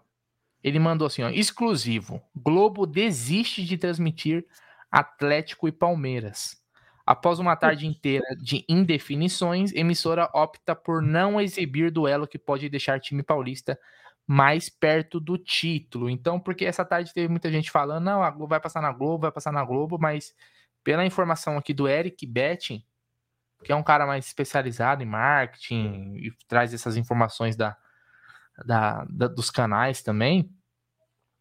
[0.63, 2.21] ele mandou assim, ó, exclusivo.
[2.35, 4.45] Globo desiste de transmitir
[4.91, 6.57] Atlético e Palmeiras.
[7.05, 12.99] Após uma tarde inteira de indefinições, emissora opta por não exibir duelo que pode deixar
[12.99, 13.79] time paulista
[14.27, 16.07] mais perto do título.
[16.07, 19.23] Então, porque essa tarde teve muita gente falando, não, a Globo vai passar na Globo,
[19.23, 20.35] vai passar na Globo, mas
[20.83, 22.83] pela informação aqui do Eric Betting,
[23.63, 27.75] que é um cara mais especializado em marketing e traz essas informações da,
[28.65, 30.49] da, da dos canais também,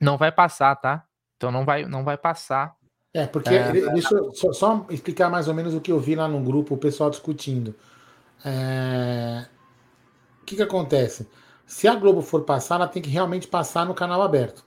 [0.01, 1.05] não vai passar, tá?
[1.37, 2.79] Então não vai, não vai passar
[3.15, 6.15] é, porque é, deixa eu só, só, explicar mais ou menos o que eu vi
[6.15, 7.75] lá no grupo, o pessoal discutindo.
[8.45, 9.47] É,
[10.43, 11.29] o que, que acontece?
[11.67, 14.65] Se a Globo for passar, ela tem que realmente passar no canal aberto.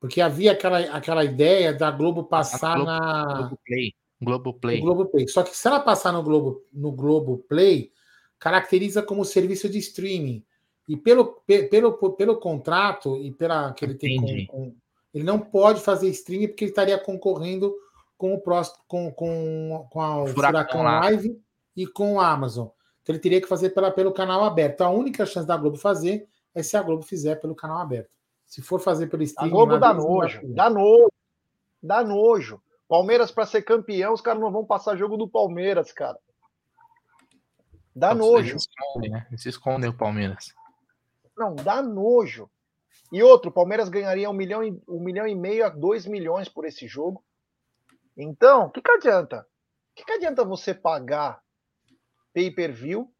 [0.00, 3.34] Porque havia aquela, aquela ideia da Globo passar Globo, na.
[3.36, 3.94] Globo Play.
[4.20, 4.80] Globo Play.
[4.80, 5.28] Globo Play.
[5.28, 7.92] Só que se ela passar no Globo, no Globo Play,
[8.38, 10.44] caracteriza como serviço de streaming.
[10.88, 14.26] E pelo, pelo, pelo contrato e pela que ele Entendi.
[14.26, 14.76] tem com, com
[15.14, 17.74] ele não pode fazer streaming porque ele estaria concorrendo
[18.16, 21.40] com o próximo, com, com, com a, o Furacão, Live
[21.76, 22.68] e com a Amazon.
[23.02, 24.82] Então ele teria que fazer pela, pelo canal aberto.
[24.82, 28.10] A única chance da Globo fazer é se a Globo fizer pelo canal aberto.
[28.46, 29.50] Se for fazer pelo streaming.
[29.50, 31.12] A Globo dá nojo, dá nojo,
[31.82, 32.62] dá nojo.
[32.88, 36.18] Palmeiras para ser campeão, os caras não vão passar jogo do Palmeiras, cara.
[37.94, 38.50] Dá Nossa, nojo.
[38.50, 39.26] Eles escondem, né?
[39.30, 40.54] Eles escondem o Palmeiras.
[41.36, 42.50] Não, dá nojo.
[43.12, 46.48] E outro, o Palmeiras ganharia um milhão, e, um milhão e meio a dois milhões
[46.48, 47.24] por esse jogo.
[48.16, 49.46] Então, o que, que adianta?
[49.92, 51.42] O que, que adianta você pagar
[52.32, 53.12] pay-per-view?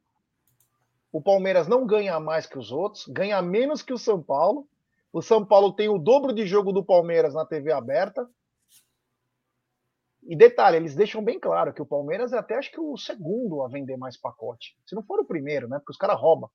[1.12, 4.66] O Palmeiras não ganha mais que os outros, ganha menos que o São Paulo.
[5.12, 8.26] O São Paulo tem o dobro de jogo do Palmeiras na TV aberta.
[10.22, 13.62] E detalhe, eles deixam bem claro que o Palmeiras é até acho que o segundo
[13.62, 14.74] a vender mais pacote.
[14.86, 15.78] Se não for o primeiro, né?
[15.78, 16.50] Porque os caras roubam.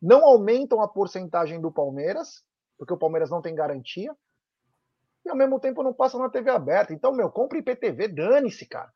[0.00, 2.44] Não aumentam a porcentagem do Palmeiras
[2.80, 4.16] porque o Palmeiras não tem garantia.
[5.22, 6.94] E ao mesmo tempo não passa na TV aberta.
[6.94, 8.90] Então, meu, compra IPTV, dane-se, cara.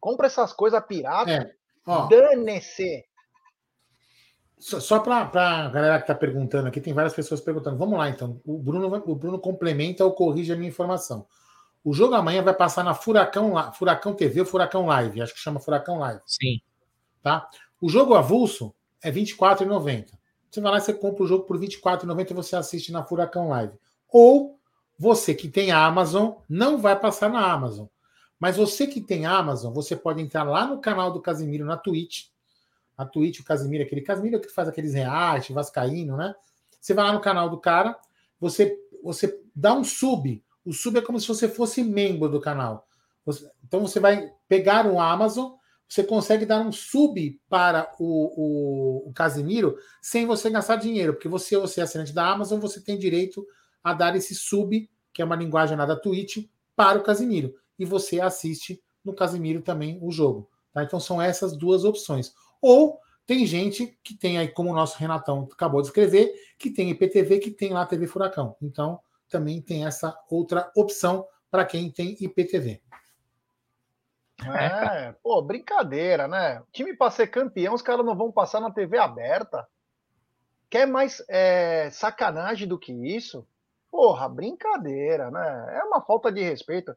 [0.00, 2.08] Compra essas coisas pirata, é.
[2.10, 3.04] dane-se.
[4.58, 7.78] Só, só para a galera que está perguntando aqui, tem várias pessoas perguntando.
[7.78, 8.40] Vamos lá, então.
[8.44, 11.24] O Bruno, o Bruno complementa ou corrige a minha informação.
[11.84, 15.22] O jogo amanhã vai passar na Furacão, Furacão TV ou Furacão Live.
[15.22, 16.22] Acho que chama Furacão Live.
[16.26, 16.60] Sim.
[17.22, 17.48] Tá?
[17.80, 20.17] O jogo avulso é R$ 24,90.
[20.58, 23.74] Você vai lá você compra o jogo por R$24,90 e você assiste na Furacão Live.
[24.08, 24.58] Ou
[24.98, 27.86] você que tem a Amazon não vai passar na Amazon.
[28.40, 32.26] Mas você que tem Amazon, você pode entrar lá no canal do Casimiro na Twitch.
[32.96, 36.34] Na Twitch, o Casimiro, aquele Casimiro que faz aqueles reais, vascaíno, né?
[36.80, 37.96] Você vai lá no canal do cara,
[38.40, 40.42] você, você dá um sub.
[40.64, 42.84] O sub é como se você fosse membro do canal.
[43.24, 45.52] Você, então você vai pegar o Amazon,
[45.88, 51.28] você consegue dar um sub para o, o, o Casimiro sem você gastar dinheiro, porque
[51.28, 53.46] você, você é assinante da Amazon, você tem direito
[53.82, 57.54] a dar esse sub, que é uma linguagem lá da Twitch, para o Casimiro.
[57.78, 60.50] E você assiste no Casimiro também o jogo.
[60.72, 60.82] Tá?
[60.82, 62.34] Então são essas duas opções.
[62.60, 66.90] Ou tem gente que tem aí, como o nosso Renatão acabou de escrever, que tem
[66.90, 68.56] IPTV, que tem lá TV Furacão.
[68.60, 72.82] Então também tem essa outra opção para quem tem IPTV.
[74.46, 76.62] É, pô, brincadeira, né?
[76.72, 79.66] Time para ser campeão, os caras não vão passar na TV aberta.
[80.70, 83.46] Quer mais é, sacanagem do que isso?
[83.90, 85.78] Porra, brincadeira, né?
[85.78, 86.94] É uma falta de respeito.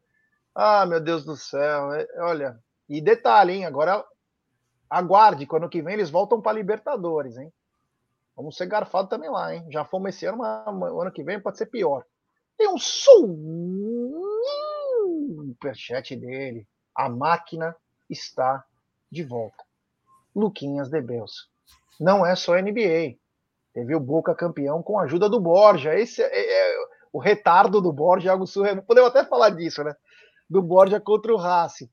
[0.54, 1.94] Ah, meu Deus do céu.
[1.94, 3.66] É, olha, e detalhe, hein?
[3.66, 4.06] Agora
[4.90, 7.52] aguarde, quando que vem eles voltam para Libertadores, hein?
[8.36, 9.66] Vamos ser garfado também lá, hein?
[9.70, 12.06] Já fomos esse ano, mas ano que vem pode ser pior.
[12.58, 12.78] Tem um
[15.48, 16.68] superchat dele.
[16.96, 17.76] A máquina
[18.10, 18.64] está
[19.12, 19.64] de volta.
[20.36, 21.50] Luquinhas de Beus.
[22.00, 23.18] Não é só NBA.
[23.74, 25.96] Teve o Boca campeão com a ajuda do Borja.
[25.96, 28.82] Esse é, é, é o retardo do Borja, é algo surreal.
[28.82, 29.96] Podemos até falar disso, né?
[30.50, 31.90] Do Borja contra o Racing.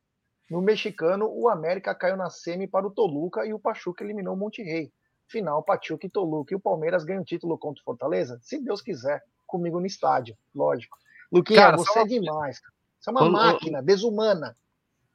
[0.51, 4.37] No mexicano, o América caiu na semi para o Toluca e o Pachuca eliminou o
[4.37, 4.91] Monte Rei.
[5.27, 6.55] Final, Pachuca e Toluca.
[6.55, 8.39] E o Palmeiras ganha o título contra o Fortaleza?
[8.43, 10.97] Se Deus quiser, comigo no estádio, lógico.
[11.31, 12.61] Luquinha, cara, você é demais.
[12.99, 14.57] Você é uma máquina, desumana.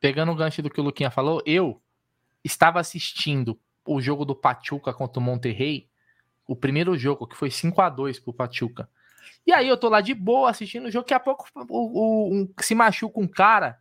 [0.03, 1.81] Pegando o gancho do que o Luquinha falou, eu
[2.43, 5.89] estava assistindo o jogo do Pachuca contra o Monterrey,
[6.45, 8.89] o primeiro jogo, que foi 5 a 2 pro Pachuca.
[9.47, 12.33] E aí eu tô lá de boa assistindo o jogo, que a pouco o, o,
[12.33, 13.79] um, se machuca um cara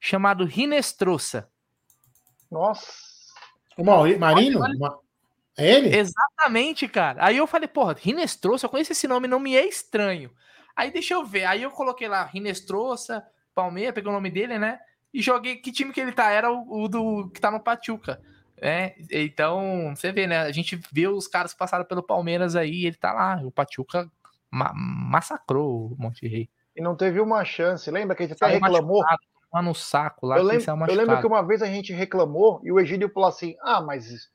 [0.00, 1.48] chamado Rinestrosa.
[2.50, 2.88] Nossa.
[3.78, 4.60] O Marino?
[5.56, 5.96] É ele?
[5.96, 7.24] Exatamente, cara.
[7.24, 10.32] Aí eu falei, porra, Rinestrosa, eu conheço esse nome, não me é estranho.
[10.74, 11.44] Aí deixa eu ver.
[11.44, 13.24] Aí eu coloquei lá Rinestrosa,
[13.54, 14.80] Palmeiras, peguei o nome dele, né?
[15.14, 16.30] E joguei que time que ele tá.
[16.30, 18.20] Era o, o do que tá no Pachuca.
[18.60, 20.40] É, então, você vê, né?
[20.40, 23.40] A gente vê os caras que passaram pelo Palmeiras aí, ele tá lá.
[23.44, 24.10] O Pachuca
[24.50, 26.50] ma massacrou o Monte Rei.
[26.74, 27.88] E não teve uma chance.
[27.90, 29.02] Lembra que a gente até reclamou?
[29.02, 30.36] Machucado, lá no saco lá.
[30.36, 33.54] Eu lembro, eu lembro que uma vez a gente reclamou e o Egídio falou assim:
[33.62, 34.28] ah, mas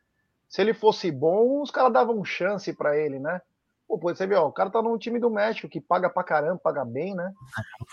[0.48, 3.42] se ele fosse bom, os caras davam chance para ele, né?
[3.86, 6.60] Pô, você vê, ó, o cara tá num time do México que paga pra caramba,
[6.64, 7.34] paga bem, né?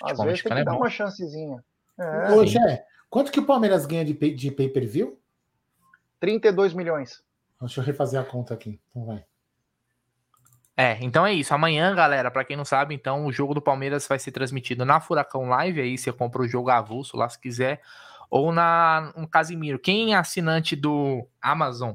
[0.03, 0.79] Ah, Às vezes tem que é dar bom.
[0.79, 1.65] uma chancezinha.
[1.99, 2.33] É.
[2.33, 5.19] Ô, Gé, quanto que o Palmeiras ganha de, pay, de pay-per-view?
[6.21, 7.23] 32 milhões.
[7.61, 8.81] Deixa eu refazer a conta aqui.
[8.91, 9.25] Então vai.
[10.77, 11.55] É, então é isso.
[11.55, 15.01] Amanhã, galera, para quem não sabe, então o jogo do Palmeiras vai ser transmitido na
[15.01, 17.81] Furacão Live, aí você compra o jogo avulso lá se quiser,
[18.29, 19.79] ou na no Casimiro.
[19.79, 21.95] Quem é assinante do Amazon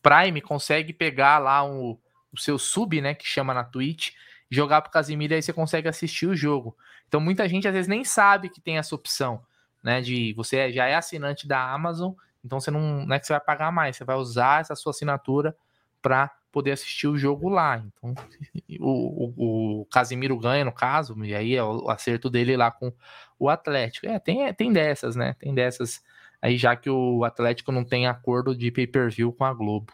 [0.00, 1.98] Prime consegue pegar lá o,
[2.32, 4.10] o seu sub, né, que chama na Twitch,
[4.52, 6.76] jogar pro Casimiro aí você consegue assistir o jogo.
[7.08, 9.42] Então muita gente às vezes nem sabe que tem essa opção,
[9.82, 12.12] né, de você já é assinante da Amazon,
[12.44, 14.90] então você não, não é que você vai pagar mais, você vai usar essa sua
[14.90, 15.56] assinatura
[16.00, 17.78] para poder assistir o jogo lá.
[17.78, 18.14] Então,
[18.78, 22.92] o, o, o, Casimiro ganha, no caso, e aí é o acerto dele lá com
[23.38, 24.06] o Atlético.
[24.06, 25.34] É, tem, tem dessas, né?
[25.38, 26.02] Tem dessas
[26.42, 29.92] aí, já que o Atlético não tem acordo de pay-per-view com a Globo.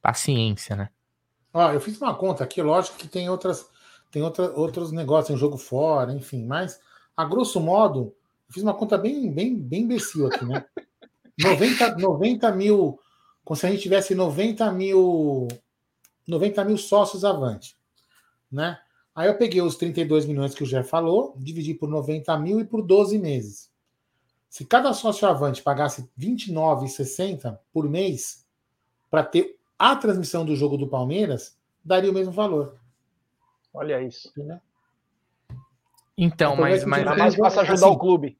[0.00, 0.88] Paciência, né?
[1.52, 3.68] Ó, eu fiz uma conta aqui, lógico que tem outras,
[4.10, 6.80] tem outra, outros negócios, tem um jogo fora, enfim, mas
[7.16, 8.14] a grosso modo,
[8.48, 10.64] eu fiz uma conta bem, bem, bem imbecil aqui, né?
[11.38, 13.00] 90, 90 mil,
[13.44, 15.48] como se a gente tivesse 90 mil
[16.30, 17.76] 90 mil sócios avante.
[18.50, 18.78] Né?
[19.14, 22.64] Aí eu peguei os 32 milhões que o Jeff falou, dividi por 90 mil e
[22.64, 23.70] por 12 meses.
[24.48, 28.46] Se cada sócio avante pagasse R$29,60 por mês
[29.10, 32.76] para ter a transmissão do jogo do Palmeiras, daria o mesmo valor.
[33.72, 34.28] Olha isso.
[34.28, 34.60] Entendeu?
[36.16, 38.38] Então, mas, mas, mas mais fácil ajudar assim, o clube.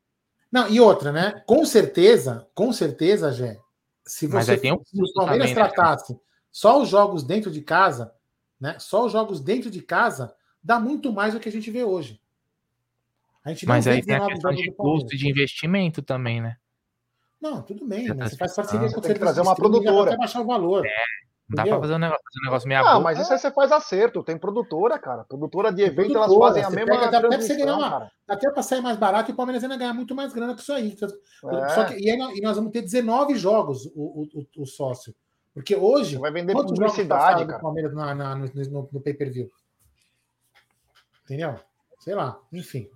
[0.52, 1.42] Não, e outra, né?
[1.46, 3.58] Com certeza, com certeza, Jé,
[4.04, 6.18] se você tem um se o Palmeiras também, né, tratasse né?
[6.50, 8.12] Só os jogos dentro de casa,
[8.60, 8.76] né?
[8.78, 12.20] Só os jogos dentro de casa dá muito mais do que a gente vê hoje.
[13.44, 16.56] A gente Mas aí tem a questão de custo de investimento também, né?
[17.40, 18.08] Não, tudo bem.
[18.08, 18.28] Né?
[18.28, 20.10] Você faz parceria com você trazer uma produtora.
[20.10, 20.84] Até baixar o valor.
[20.84, 20.90] É,
[21.50, 23.72] dá para fazer um negócio, fazer um negócio meio Ah, mas isso aí você faz
[23.72, 24.22] acerto.
[24.22, 25.24] Tem produtora, cara.
[25.24, 28.80] Produtora de evento, elas fazem a mesma pega, até você ganhar uma, Até para sair
[28.80, 30.96] mais barato e o Palmeiras ainda ganhar muito mais grana que isso aí.
[31.02, 31.68] É.
[31.70, 35.14] Só que, e, aí, e nós vamos ter 19 jogos, o, o, o, o sócio.
[35.52, 36.16] Porque hoje.
[36.16, 37.58] Vai vender publicidade, cara.
[37.58, 39.50] Palmeiras na, na, no, no, no pay-per-view.
[41.24, 41.56] Entendeu?
[41.98, 42.88] Sei lá, enfim.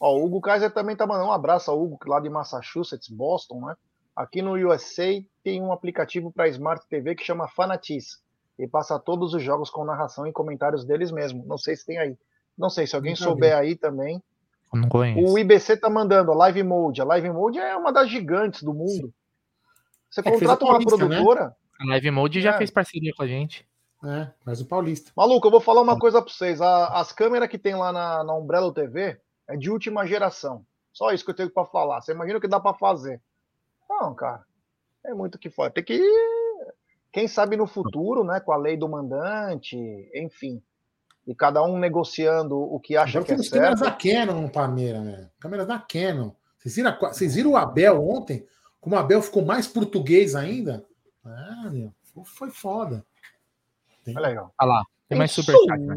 [0.00, 3.66] Ó, o Hugo Kaiser também tá mandando um abraço ao Hugo, lá de Massachusetts, Boston,
[3.66, 3.76] né?
[4.14, 8.22] Aqui no USA tem um aplicativo para Smart TV que chama Fanatiz.
[8.58, 11.44] E passa todos os jogos com narração e comentários deles mesmo.
[11.46, 12.16] Não sei se tem aí.
[12.56, 14.22] Não sei, se alguém souber aí também.
[14.72, 15.32] Não conheço.
[15.32, 17.00] O IBC tá mandando a Live Mode.
[17.00, 19.12] A Live Mode é uma das gigantes do mundo.
[20.10, 20.84] Você é contrata uma né?
[20.84, 21.44] produtora.
[21.46, 21.52] Né?
[21.80, 22.42] A Live Mode é.
[22.42, 23.66] já fez parceria com a gente.
[24.04, 25.12] É, mas o Paulista.
[25.16, 26.60] Maluco, eu vou falar uma coisa para vocês.
[26.60, 30.64] A, as câmeras que tem lá na, na Umbrella TV é de última geração.
[30.92, 32.00] Só isso que eu tenho para falar.
[32.00, 33.20] Você imagina o que dá para fazer?
[34.00, 34.44] Não, cara.
[35.04, 35.70] É muito que fora.
[35.70, 36.00] Tem que.
[37.12, 38.40] Quem sabe no futuro, né?
[38.40, 39.76] Com a lei do mandante,
[40.14, 40.62] enfim.
[41.26, 43.52] E cada um negociando o que acha que é certo.
[43.52, 45.30] câmeras da Canon no Palmeiras, né?
[45.38, 46.32] Câmeras da Canon.
[46.58, 48.46] Vocês viram, vocês viram o Abel ontem?
[48.80, 50.84] Como o Abel ficou mais português ainda?
[51.24, 51.92] Ah, meu,
[52.24, 53.04] foi foda.
[54.04, 54.16] Tem...
[54.16, 54.54] Olha legal.
[54.60, 55.94] Olha lá, tem mais superchat, né?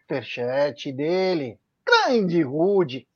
[0.00, 1.58] Superchat dele.
[1.84, 3.08] Grande Rude.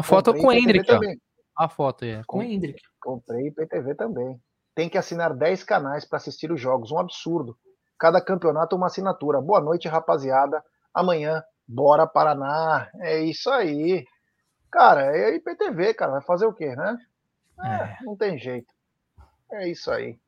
[0.00, 1.20] A foto Comprei com o Hendrick,
[1.54, 2.80] A foto é com o Hendrick.
[2.98, 4.40] Comprei IPTV também.
[4.74, 6.90] Tem que assinar 10 canais para assistir os jogos.
[6.90, 7.54] Um absurdo.
[7.98, 9.42] Cada campeonato uma assinatura.
[9.42, 10.64] Boa noite, rapaziada.
[10.94, 12.88] Amanhã, bora Paraná.
[13.00, 14.06] É isso aí.
[14.72, 16.12] Cara, é IPTV, cara.
[16.12, 16.96] Vai fazer o quê, né?
[17.62, 17.96] É, é.
[18.00, 18.72] Não tem jeito.
[19.52, 20.18] É isso aí.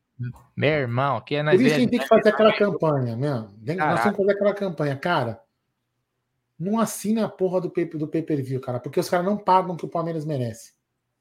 [0.55, 3.49] Meu irmão, aqui é na Por isso que tem que fazer aquela campanha, mesmo.
[3.75, 4.95] Nós temos que fazer aquela campanha.
[4.95, 5.42] Cara,
[6.59, 9.77] não assina a porra do pay, do pay-per-view, cara, porque os caras não pagam o
[9.77, 10.73] que o Palmeiras merece.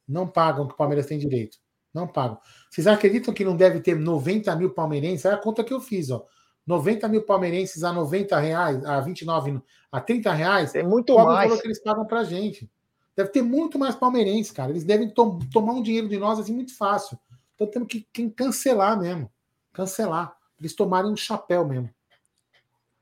[0.06, 1.58] Não pagam o que o Palmeiras tem direito.
[1.92, 2.38] Não pagam.
[2.70, 5.24] Vocês acreditam que não deve ter 90 mil palmeirenses?
[5.24, 6.26] É a conta que eu fiz, ó.
[6.66, 9.60] 90 mil palmeirenses a 90 reais, a 29,
[9.90, 10.72] a 30 reais.
[10.72, 11.48] Tem muito mais.
[11.48, 12.70] valor que eles pagam pra gente.
[13.16, 14.70] Deve ter muito mais palmeirenses, cara.
[14.70, 17.18] Eles devem to tomar um dinheiro de nós assim muito fácil.
[17.54, 19.30] Então temos que, que cancelar mesmo.
[19.72, 20.34] Cancelar.
[20.58, 21.90] Eles tomarem um chapéu mesmo.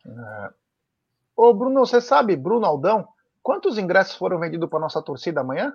[0.04, 0.50] É.
[1.42, 3.08] Ô, Bruno, você sabe, Bruno Aldão,
[3.42, 5.72] quantos ingressos foram vendidos para nossa torcida amanhã?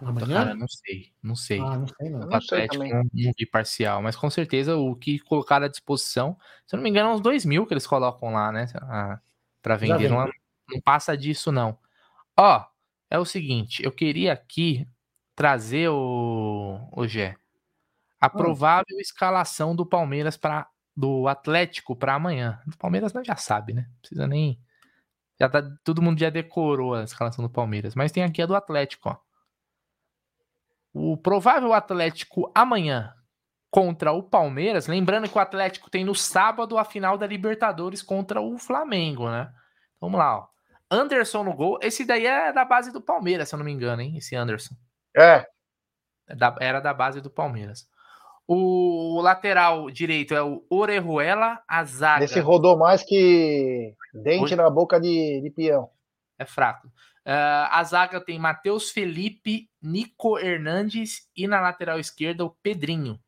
[0.00, 0.44] Amanhã?
[0.44, 1.58] Cara, não sei, não sei.
[1.58, 2.28] Ah, não sei, não.
[2.28, 6.74] O Atlético não, não vi parcial, mas com certeza o que colocaram à disposição, se
[6.74, 8.66] eu não me engano, é uns 2 mil que eles colocam lá, né?
[9.62, 10.10] Para vender.
[10.10, 11.78] Não, não, passa disso, não.
[12.36, 12.62] Ó,
[13.08, 14.86] é o seguinte, eu queria aqui
[15.34, 17.34] trazer o, o Gé,
[18.20, 18.30] a hum.
[18.36, 20.68] provável escalação do Palmeiras para
[20.98, 22.60] do Atlético para amanhã.
[22.66, 23.88] Do Palmeiras não já sabe, né?
[24.00, 24.60] Precisa nem.
[25.38, 27.94] Já tá, todo mundo já decorou a escalação do Palmeiras.
[27.94, 29.16] Mas tem aqui a do Atlético, ó.
[30.92, 33.14] O provável Atlético amanhã
[33.70, 34.88] contra o Palmeiras.
[34.88, 39.52] Lembrando que o Atlético tem no sábado a final da Libertadores contra o Flamengo, né?
[40.00, 40.48] Vamos lá, ó.
[40.90, 41.78] Anderson no gol.
[41.80, 44.16] Esse daí é da base do Palmeiras, se eu não me engano, hein?
[44.16, 44.74] Esse Anderson.
[45.16, 45.46] É.
[46.26, 47.88] é era da base do Palmeiras.
[48.50, 52.24] O lateral direito é o Orejuela, a zaga.
[52.24, 55.90] Esse rodou mais que dente na boca de, de peão.
[56.38, 56.88] É fraco.
[57.26, 63.20] Uh, a zaga tem Matheus Felipe, Nico Hernandes e na lateral esquerda o Pedrinho.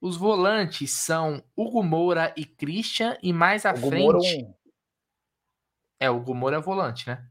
[0.00, 4.02] Os volantes são Hugo Moura e Christian, e mais à Hugo frente.
[4.02, 4.54] Moura é, um...
[6.00, 7.24] é, o Hugo Moura é volante, né?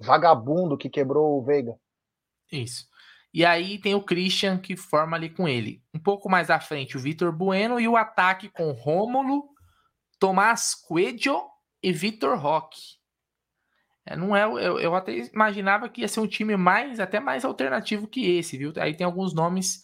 [0.00, 1.74] Vagabundo que quebrou o Veiga.
[2.52, 2.86] Isso.
[3.34, 5.82] E aí tem o Christian que forma ali com ele.
[5.92, 9.48] Um pouco mais à frente, o Vitor Bueno e o ataque com Rômulo,
[10.20, 11.42] Tomás Coelho
[11.82, 12.78] e Vitor Roque.
[14.06, 17.44] É, não é, eu, eu até imaginava que ia ser um time mais, até mais
[17.44, 18.72] alternativo que esse, viu?
[18.76, 19.82] Aí tem alguns nomes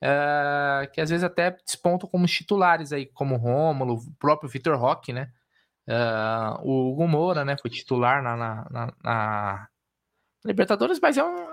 [0.00, 5.12] uh, que às vezes até despontam como titulares aí, como Rômulo, o próprio Vitor Roque,
[5.12, 5.28] né?
[5.88, 7.56] Uh, o Hugo Moura, né?
[7.60, 9.68] Foi titular na, na, na, na
[10.44, 11.51] Libertadores, mas é um,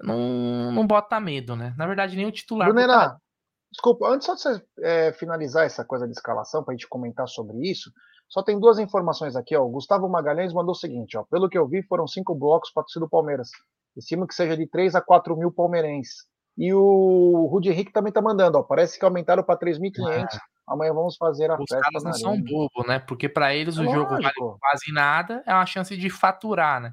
[0.00, 1.74] não, não bota medo, né?
[1.76, 2.68] Na verdade, nem o titular.
[2.68, 3.22] Brunera, bota...
[3.70, 7.28] desculpa, antes só de você é, finalizar essa coisa de escalação, para a gente comentar
[7.28, 7.90] sobre isso,
[8.28, 9.64] só tem duas informações aqui, ó.
[9.64, 11.24] O Gustavo Magalhães mandou o seguinte, ó.
[11.24, 13.48] Pelo que eu vi, foram cinco blocos para torcida do Palmeiras.
[13.96, 16.26] Estimo que seja de 3 a 4 mil palmeirenses.
[16.56, 18.62] E o Rudi Henrique também tá mandando, ó.
[18.62, 20.24] Parece que aumentaram para 3.500.
[20.24, 20.26] É.
[20.68, 21.78] Amanhã vamos fazer a Os festa.
[21.78, 22.98] Os caras não são bobo, né?
[22.98, 24.02] Porque para eles é o lógico.
[24.02, 26.92] jogo vale quase nada, é uma chance de faturar, né?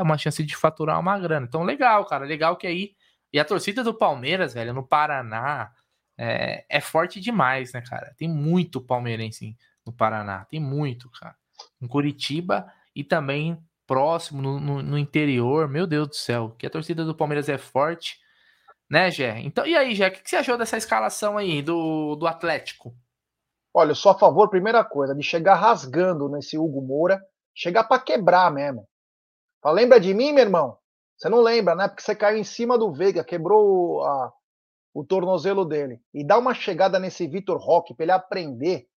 [0.00, 1.46] É uma chance de faturar uma grana.
[1.46, 2.24] Então, legal, cara.
[2.24, 2.94] Legal que aí.
[3.32, 5.70] E a torcida do Palmeiras, velho, no Paraná,
[6.18, 8.14] é, é forte demais, né, cara?
[8.16, 10.46] Tem muito palmeirense no Paraná.
[10.46, 11.36] Tem muito, cara.
[11.80, 15.68] Em Curitiba e também próximo, no, no, no interior.
[15.68, 16.54] Meu Deus do céu.
[16.58, 18.18] Que a torcida do Palmeiras é forte.
[18.88, 19.38] Né, Gé?
[19.40, 22.96] Então, e aí, Gé, o que você achou dessa escalação aí do, do Atlético?
[23.72, 27.22] Olha, eu sou a favor, primeira coisa, de chegar rasgando nesse Hugo Moura,
[27.54, 28.89] chegar para quebrar mesmo.
[29.60, 30.78] Fala, lembra de mim, meu irmão?
[31.16, 31.86] Você não lembra, né?
[31.86, 34.32] Porque você caiu em cima do Veiga, quebrou a,
[34.94, 36.00] o tornozelo dele.
[36.14, 38.88] E dá uma chegada nesse Vitor Roque para ele aprender,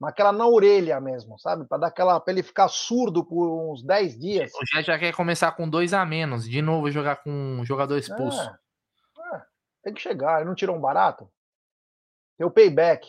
[0.00, 1.66] naquela na orelha mesmo, sabe?
[1.66, 4.52] Para dar aquela para ele ficar surdo por uns 10 dias.
[4.54, 7.98] O já, já quer começar com dois a menos, de novo jogar com um jogador
[7.98, 8.40] expulso.
[8.40, 9.42] É, é,
[9.82, 11.28] tem que chegar, ele não tirou um barato.
[12.38, 13.06] Tem o payback.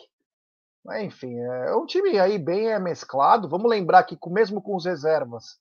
[0.84, 3.48] Mas, enfim, é um time aí bem é, mesclado.
[3.48, 5.60] Vamos lembrar que mesmo com os reservas,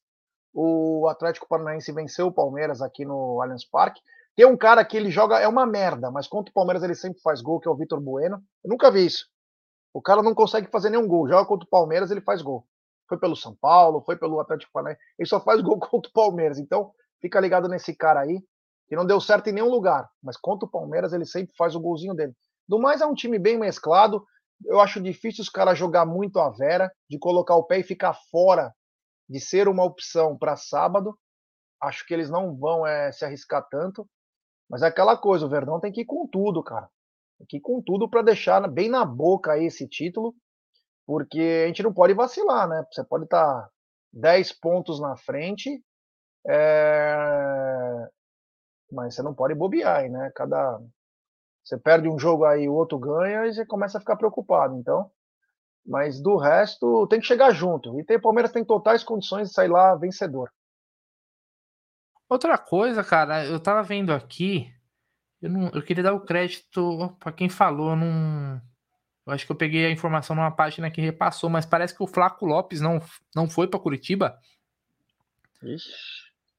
[0.54, 4.02] o Atlético Paranaense venceu o Palmeiras aqui no Allianz Parque.
[4.36, 7.22] Tem um cara que ele joga, é uma merda, mas contra o Palmeiras ele sempre
[7.22, 8.42] faz gol, que é o Vitor Bueno.
[8.64, 9.26] Eu nunca vi isso.
[9.94, 11.28] O cara não consegue fazer nenhum gol.
[11.28, 12.66] Joga contra o Palmeiras, ele faz gol.
[13.08, 15.02] Foi pelo São Paulo, foi pelo Atlético Paranaense.
[15.20, 16.60] Ele só faz gol contra o Palmeiras.
[16.60, 16.92] Então,
[17.22, 18.42] fica ligado nesse cara aí,
[18.88, 20.10] que não deu certo em nenhum lugar.
[20.24, 22.34] Mas contra o Palmeiras, ele sempre faz o golzinho dele.
[22.68, 24.26] Do mais, é um time bem mesclado.
[24.66, 28.14] Eu acho difícil os caras jogar muito a vera, de colocar o pé e ficar
[28.32, 28.74] fora
[29.32, 31.18] de ser uma opção para sábado.
[31.82, 34.06] Acho que eles não vão é, se arriscar tanto.
[34.70, 36.90] Mas é aquela coisa, o Verdão tem que ir com tudo, cara.
[37.38, 40.36] Tem que ir com tudo para deixar bem na boca aí esse título,
[41.06, 42.86] porque a gente não pode vacilar, né?
[42.92, 43.70] Você pode estar tá
[44.14, 45.82] 10 pontos na frente,
[46.48, 48.08] é...
[48.92, 50.32] mas você não pode bobear, né?
[50.36, 50.80] Cada
[51.64, 54.76] você perde um jogo aí, o outro ganha e você começa a ficar preocupado.
[54.78, 55.10] Então,
[55.86, 58.00] mas do resto tem que chegar junto.
[58.00, 60.52] E tem, o Palmeiras tem totais condições de sair lá vencedor.
[62.30, 64.74] Outra coisa, cara, eu tava vendo aqui,
[65.42, 68.62] eu, não, eu queria dar o crédito para quem falou, não,
[69.26, 72.08] eu acho que eu peguei a informação numa página que repassou, mas parece que o
[72.08, 73.02] Flaco Lopes não,
[73.36, 74.40] não foi para Curitiba.
[75.62, 75.92] Ixi,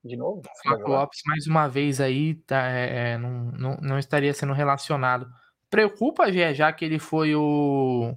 [0.05, 0.43] de novo?
[0.43, 4.53] O Flaco Lopes, mais uma vez aí, tá, é, é, não, não, não estaria sendo
[4.53, 5.27] relacionado.
[5.70, 8.14] Preocupa, Gé, já que ele foi o,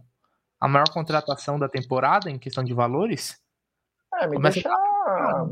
[0.59, 3.39] a maior contratação da temporada em questão de valores?
[4.15, 4.69] É, me Começa deixa...
[4.69, 5.47] A...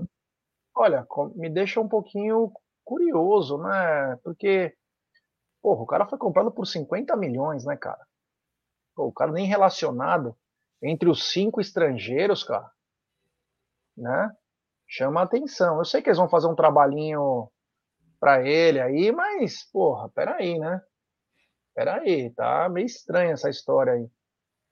[0.75, 2.51] Olha, me deixa um pouquinho
[2.83, 4.17] curioso, né?
[4.23, 4.75] Porque,
[5.61, 8.03] porra, o cara foi comprado por 50 milhões, né, cara?
[8.95, 10.35] Pô, o cara nem relacionado
[10.81, 12.69] entre os cinco estrangeiros, cara,
[13.97, 14.31] né?
[14.87, 15.77] Chama atenção.
[15.77, 17.49] Eu sei que eles vão fazer um trabalhinho
[18.19, 20.81] para ele aí, mas, porra, peraí, né?
[21.73, 24.09] Peraí, tá meio estranha essa história aí.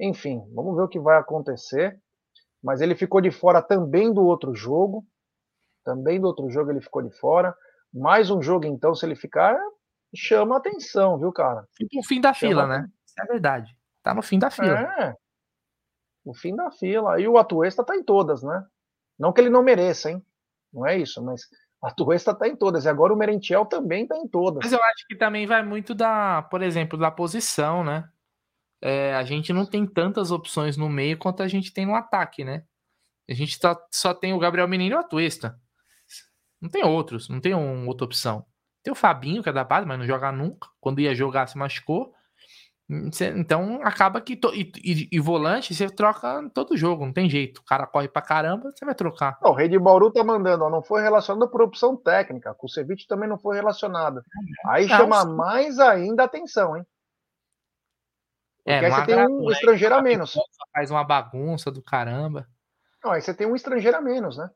[0.01, 2.01] Enfim, vamos ver o que vai acontecer.
[2.63, 5.05] Mas ele ficou de fora também do outro jogo.
[5.85, 7.55] Também do outro jogo ele ficou de fora.
[7.93, 9.59] Mais um jogo, então, se ele ficar,
[10.15, 11.67] chama atenção, viu, cara?
[11.75, 12.87] Fica o fim da chama fila, né?
[13.05, 13.77] Isso é verdade.
[14.01, 14.79] Tá no fim da fila.
[14.79, 15.15] É.
[16.25, 17.19] O fim da fila.
[17.19, 18.63] E o Atuesta tá em todas, né?
[19.19, 20.23] Não que ele não mereça, hein?
[20.73, 21.41] Não é isso, mas
[21.83, 22.85] a Atuesta tá em todas.
[22.85, 24.61] E agora o Merentiel também tá em todas.
[24.63, 28.09] Mas eu acho que também vai muito da, por exemplo, da posição, né?
[28.81, 32.43] É, a gente não tem tantas opções no meio quanto a gente tem no ataque,
[32.43, 32.63] né?
[33.29, 35.59] A gente só, só tem o Gabriel Menino e o Atuesta.
[36.59, 38.45] Não tem outros, não tem um, outra opção.
[38.83, 40.67] Tem o Fabinho, que é da base, mas não joga nunca.
[40.79, 42.13] Quando ia jogar, se machucou.
[43.37, 44.35] Então acaba que.
[44.35, 47.59] To, e, e, e, volante você troca todo jogo, não tem jeito.
[47.59, 49.37] O cara corre pra caramba, você vai trocar.
[49.41, 52.53] Não, o Rei de Bauru tá mandando, ó, não foi relacionado por opção técnica.
[52.61, 54.21] O Ceviche também não foi relacionado.
[54.65, 56.85] Aí não, chama mais ainda atenção, hein?
[58.65, 59.53] É, Porque é, aí você tem um né?
[59.53, 60.33] estrangeiro a menos.
[60.73, 62.47] Faz uma bagunça do caramba.
[63.03, 64.49] Não, aí você tem um estrangeiro a menos, né?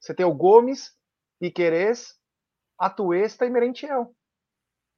[0.00, 0.96] Você tem o Gomes,
[1.38, 2.18] Piquerez,
[2.78, 4.14] Atuesta e Merentiel.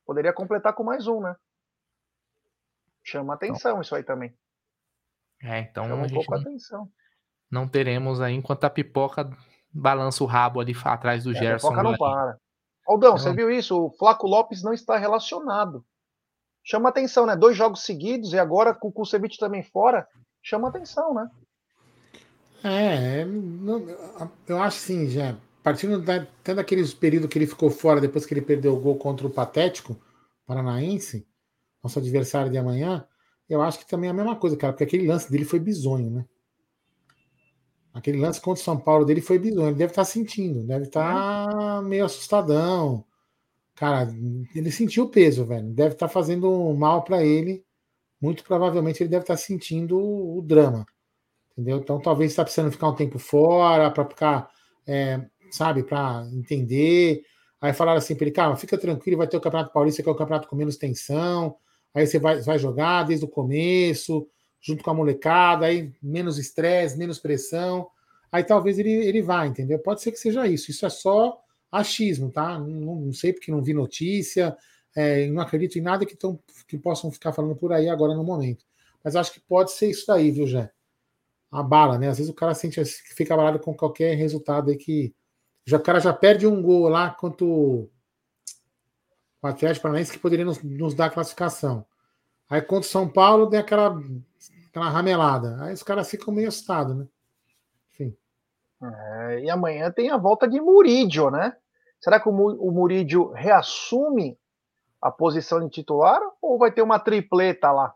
[0.07, 1.35] Poderia completar com mais um, né?
[3.03, 3.49] Chama então.
[3.51, 4.35] atenção então, isso aí também.
[5.43, 6.93] É, então Chama um pouco não, atenção.
[7.51, 9.28] Não teremos aí enquanto a pipoca
[9.70, 11.66] balança o rabo ali atrás do é, Gerson.
[11.66, 12.39] A pipoca não para.
[12.87, 13.18] Aldão, não.
[13.18, 13.76] você viu isso?
[13.76, 15.85] O Flaco Lopes não está relacionado.
[16.64, 17.36] Chama atenção, né?
[17.36, 20.08] Dois jogos seguidos e agora com o Kusevich também fora.
[20.42, 21.28] Chama atenção, né?
[22.64, 23.26] É,
[24.48, 25.36] eu acho assim, já.
[25.62, 28.96] Partindo da, até daquele período que ele ficou fora, depois que ele perdeu o gol
[28.96, 29.96] contra o Patético
[30.46, 31.26] Paranaense,
[31.82, 33.06] nosso adversário de amanhã,
[33.48, 36.10] eu acho que também é a mesma coisa, cara, porque aquele lance dele foi bizonho,
[36.10, 36.24] né?
[37.92, 39.68] Aquele lance contra o São Paulo dele foi bizonho.
[39.68, 43.04] Ele deve estar tá sentindo, deve estar tá meio assustadão.
[43.74, 44.08] Cara,
[44.54, 45.66] ele sentiu o peso, velho.
[45.72, 47.64] Deve estar tá fazendo mal para ele.
[48.20, 50.86] Muito provavelmente ele deve estar tá sentindo o drama.
[51.52, 51.78] Entendeu?
[51.78, 54.50] Então talvez está precisando ficar um tempo fora para ficar,
[54.86, 55.20] é,
[55.50, 57.22] sabe, para entender.
[57.60, 60.12] Aí falaram assim para ele, cara, fica tranquilo, vai ter o Campeonato Paulista, que é
[60.12, 61.56] o campeonato com menos tensão.
[61.94, 64.28] Aí você vai, vai jogar desde o começo,
[64.60, 67.88] junto com a molecada, aí menos estresse, menos pressão.
[68.32, 69.78] Aí talvez ele, ele vá, entendeu?
[69.78, 70.70] Pode ser que seja isso.
[70.70, 71.38] Isso é só
[71.74, 72.58] achismo, tá?
[72.58, 74.56] Não, não sei porque não vi notícia,
[74.94, 78.24] é, não acredito em nada que, tão, que possam ficar falando por aí agora no
[78.24, 78.64] momento.
[79.02, 80.70] Mas acho que pode ser isso daí, viu, Jé?
[81.50, 82.08] A bala, né?
[82.08, 85.14] Às vezes o cara sente fica abalado com qualquer resultado aí que.
[85.66, 87.88] Já, o cara já perde um gol lá quanto
[89.42, 91.86] o Atlético Paranaense que poderia nos, nos dar classificação.
[92.48, 93.98] Aí contra o São Paulo tem aquela,
[94.68, 95.62] aquela ramelada.
[95.62, 97.06] Aí os caras ficam meio assustados, né?
[97.92, 98.16] Enfim.
[98.82, 101.56] É, e amanhã tem a volta de Murídio, né?
[102.05, 104.36] Será que o Murídio reassume
[105.00, 107.94] a posição de titular ou vai ter uma tripleta lá?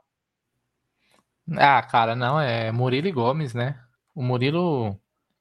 [1.59, 3.78] Ah, cara, não, é Murilo e Gomes, né?
[4.14, 4.98] O Murilo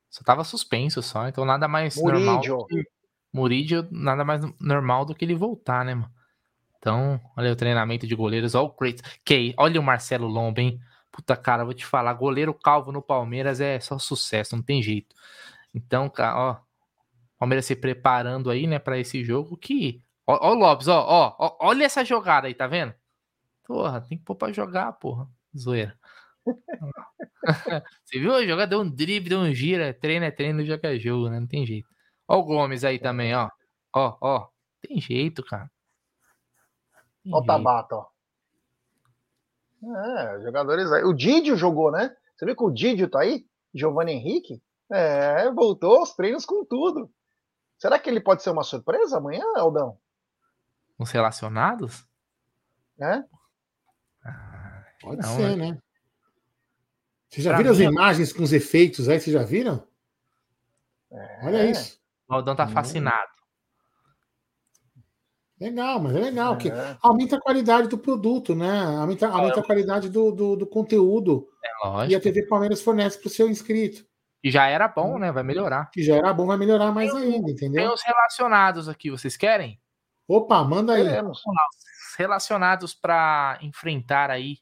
[0.09, 2.25] só tava suspenso só, então nada mais Murídio.
[2.25, 2.65] normal.
[2.65, 2.83] Que...
[3.31, 6.11] Murídio, nada mais normal do que ele voltar, né, mano?
[6.77, 9.01] Então, olha o treinamento de goleiros, olha o Crates.
[9.23, 10.77] Que, olha o Marcelo Lomba, hein?
[11.09, 15.15] Puta cara, vou te falar, goleiro calvo no Palmeiras é só sucesso, não tem jeito.
[15.73, 16.66] Então, cara, ó,
[17.37, 21.35] Palmeiras se preparando aí, né, para esse jogo que ó, ó o Lopes, ó, ó,
[21.39, 22.93] ó, olha essa jogada aí, tá vendo?
[23.65, 25.27] Porra, tem que pôr pra jogar, porra.
[25.55, 25.97] Zoeira.
[28.03, 28.33] Você viu?
[28.33, 31.39] O jogador deu um drible, deu um gira, treino é treino, jogo é jogo, né?
[31.39, 31.87] Não tem jeito.
[32.27, 33.49] Ó o Gomes aí também, ó.
[33.93, 34.47] Ó, ó.
[34.81, 35.69] Tem jeito, cara.
[37.23, 38.07] Tem ó o Tabata, ó.
[39.83, 41.03] É, jogadores aí.
[41.03, 42.15] O Didio jogou, né?
[42.35, 43.45] Você viu que o Didio tá aí?
[43.73, 44.61] Giovanni Henrique?
[44.89, 47.11] É, voltou aos treinos com tudo.
[47.77, 49.97] Será que ele pode ser uma surpresa amanhã, Aldão?
[50.97, 52.05] Os relacionados?
[52.99, 53.23] É?
[54.25, 55.71] Ah, pode não, ser, né?
[55.71, 55.81] né?
[57.29, 57.85] Vocês já pra viram mim...
[57.85, 59.19] as imagens com os efeitos aí?
[59.19, 59.87] Vocês já viram?
[61.11, 61.45] É.
[61.45, 61.99] Olha isso.
[62.27, 63.37] O Aldão tá fascinado.
[65.59, 66.57] Legal, mas é legal, é.
[66.57, 66.71] que
[67.01, 68.79] aumenta a qualidade do produto, né?
[68.95, 71.47] Aumenta, é, aumenta a qualidade do, do, do conteúdo.
[71.63, 72.11] É lógico.
[72.11, 74.05] E a TV Palmeiras fornece para o seu inscrito.
[74.41, 75.31] Que já era bom, né?
[75.31, 75.89] Vai melhorar.
[75.91, 77.83] Que já era bom, vai melhorar mais tem, ainda, entendeu?
[77.83, 79.79] Tem os relacionados aqui, vocês querem?
[80.27, 81.03] Opa, manda aí.
[82.17, 84.57] Relacionados para enfrentar aí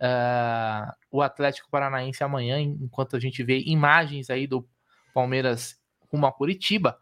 [0.00, 4.66] uh, o Atlético Paranaense amanhã, enquanto a gente vê imagens aí do
[5.12, 5.76] Palmeiras
[6.10, 6.98] rumo a Curitiba.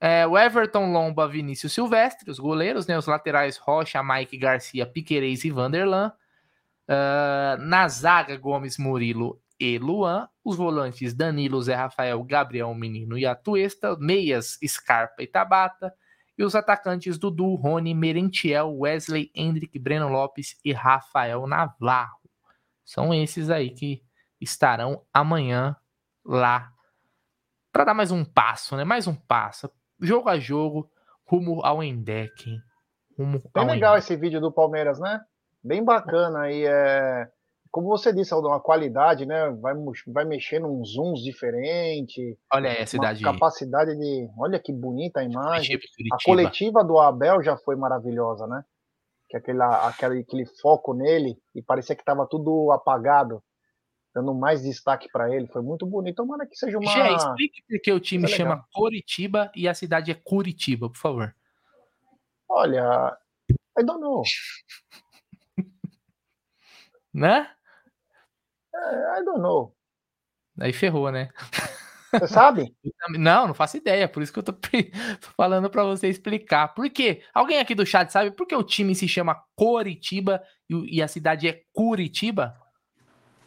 [0.00, 2.96] É, o Everton Lomba, Vinícius Silvestre, os goleiros, né?
[2.96, 6.12] Os laterais Rocha, Mike Garcia, Piquerez e Vanderlan.
[6.88, 10.28] Uh, na zaga, Gomes, Murilo e Luan.
[10.44, 13.96] Os volantes Danilo, Zé Rafael, Gabriel Menino e Atuesta.
[13.98, 15.92] Meias, Scarpa e Tabata.
[16.36, 22.20] E os atacantes Dudu, Rony, Merentiel, Wesley, Hendrick, Breno Lopes e Rafael Navarro.
[22.84, 24.02] São esses aí que
[24.40, 25.76] estarão amanhã
[26.24, 26.72] lá
[27.72, 28.84] para dar mais um passo, né?
[28.84, 29.68] Mais um passo
[30.00, 30.90] jogo a jogo,
[31.24, 32.60] rumo ao Endec.
[33.16, 35.20] Rumo Bem legal esse vídeo do Palmeiras, né?
[35.62, 36.64] Bem bacana aí.
[36.64, 37.28] É...
[37.78, 39.50] Como você disse, Aldão, a qualidade, né?
[39.50, 39.72] Vai,
[40.08, 42.36] vai mexendo uns zooms diferentes.
[42.52, 43.22] Olha aí a cidade.
[43.22, 44.28] capacidade de.
[44.36, 45.78] Olha que bonita a imagem.
[46.12, 48.64] A coletiva do Abel já foi maravilhosa, né?
[49.28, 53.40] Que aquele, aquele, aquele foco nele e parecia que estava tudo apagado
[54.12, 55.46] dando mais destaque para ele.
[55.46, 56.16] Foi muito bonito.
[56.16, 56.90] Tomara que seja uma.
[56.90, 60.98] Gê, explique por que o time é chama Coritiba e a cidade é Curitiba, por
[60.98, 61.32] favor.
[62.48, 63.16] Olha,
[63.78, 64.24] I don't know.
[67.14, 67.54] né?
[68.78, 69.74] É, I don't know.
[70.60, 71.28] Aí ferrou, né?
[72.12, 72.74] Você sabe?
[73.18, 74.08] Não, não faço ideia.
[74.08, 74.54] Por isso que eu tô
[75.36, 76.68] falando para você explicar.
[76.68, 77.22] Por quê?
[77.34, 81.48] Alguém aqui do chat sabe por que o time se chama Coritiba e a cidade
[81.48, 82.58] é Curitiba?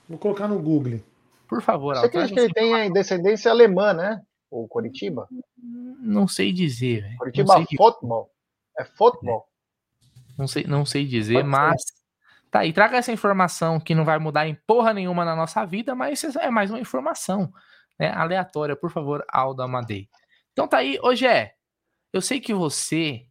[0.07, 0.99] Vou colocar no Google.
[1.47, 1.95] Por favor.
[1.95, 4.21] Você acredita que ele tem descendência alemã, né?
[4.49, 5.27] O Curitiba?
[5.57, 7.01] Não sei dizer.
[7.01, 7.17] Véio.
[7.17, 8.31] Curitiba sei futebol.
[8.77, 9.47] É futebol.
[10.37, 12.00] Não sei, não sei dizer, Pode mas.
[12.51, 15.95] Tá aí, traga essa informação que não vai mudar em porra nenhuma na nossa vida,
[15.95, 17.51] mas é mais uma informação
[17.97, 20.09] né, aleatória, por favor, Aldo Amadei.
[20.51, 21.55] Então tá aí, hoje é.
[22.11, 23.25] Eu sei que você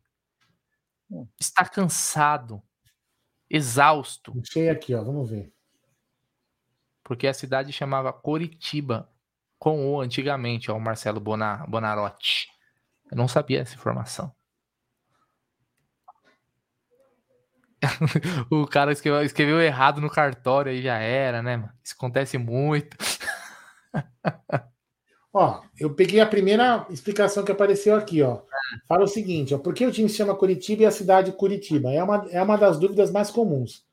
[1.38, 2.62] está cansado,
[3.48, 4.32] exausto.
[4.32, 5.52] Deixei aqui, ó, vamos ver
[7.10, 9.10] porque a cidade chamava Coritiba,
[9.58, 12.46] com o antigamente, ó, o Marcelo Bonar, Bonarotti.
[13.10, 14.32] Eu não sabia essa informação.
[18.50, 21.68] o cara escreveu, escreveu, errado no cartório aí já era, né?
[21.82, 22.96] Isso acontece muito.
[25.32, 28.42] ó, eu peguei a primeira explicação que apareceu aqui, ó.
[28.86, 31.90] Fala o seguinte, ó, por que o time se chama Curitiba e a cidade Curitiba?
[31.90, 33.84] É uma, é uma das dúvidas mais comuns.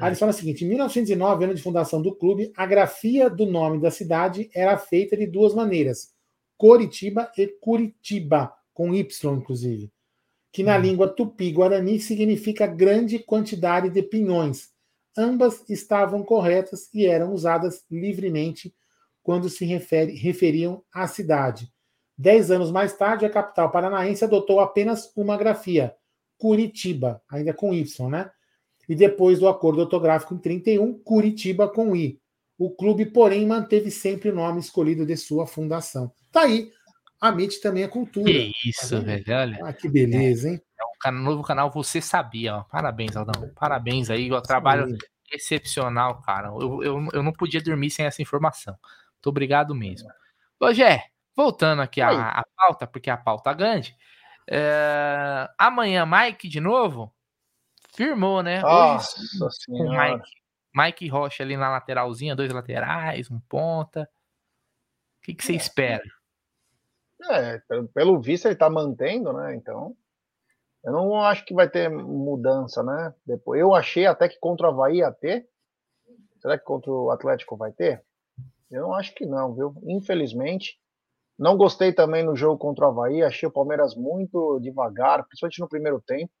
[0.00, 3.46] Aí eles falam o seguinte: em 1909, ano de fundação do clube, a grafia do
[3.46, 6.12] nome da cidade era feita de duas maneiras:
[6.56, 9.90] Coritiba e Curitiba, com Y, inclusive,
[10.52, 10.80] que na hum.
[10.80, 14.70] língua tupi-guarani significa grande quantidade de pinhões.
[15.16, 18.74] Ambas estavam corretas e eram usadas livremente
[19.22, 21.70] quando se refere, referiam à cidade.
[22.16, 25.94] Dez anos mais tarde, a capital paranaense adotou apenas uma grafia,
[26.38, 28.30] Curitiba, ainda com Y, né?
[28.90, 32.20] e depois do acordo ortográfico em 31, Curitiba com I.
[32.58, 36.10] O clube, porém, manteve sempre o nome escolhido de sua fundação.
[36.32, 36.72] Tá aí.
[37.20, 38.24] A MIT também é cultura.
[38.24, 39.24] Que isso, tá velho.
[39.28, 39.58] Olha.
[39.64, 40.60] Ah, que beleza, hein?
[41.04, 42.62] É um novo canal Você Sabia, ó.
[42.64, 43.50] Parabéns, Aldão.
[43.54, 44.32] Parabéns aí.
[44.32, 44.98] O trabalho Sim.
[45.30, 46.48] excepcional, cara.
[46.48, 48.74] Eu, eu, eu não podia dormir sem essa informação.
[49.14, 50.08] Muito obrigado mesmo.
[50.58, 51.04] Ô, Gé,
[51.36, 53.96] voltando aqui à, pauta, porque a pauta é grande.
[54.48, 57.14] É, amanhã, Mike, de novo?
[57.94, 58.60] Firmou, né?
[58.60, 60.14] Nossa Hoje, senhora.
[60.14, 60.30] Mike,
[60.74, 64.08] Mike Rocha ali na lateralzinha, dois laterais, um ponta.
[65.18, 65.56] O que, que você é.
[65.56, 66.19] espera?
[67.28, 67.60] É,
[67.94, 69.54] pelo visto ele tá mantendo, né?
[69.54, 69.94] Então,
[70.84, 73.14] eu não acho que vai ter mudança, né?
[73.26, 75.46] Depois, eu achei até que contra o Havaí ia ter.
[76.40, 78.02] Será que contra o Atlético vai ter?
[78.70, 79.74] Eu não acho que não, viu?
[79.84, 80.78] Infelizmente.
[81.38, 83.22] Não gostei também no jogo contra o Havaí.
[83.22, 86.32] Achei o Palmeiras muito devagar, principalmente no primeiro tempo.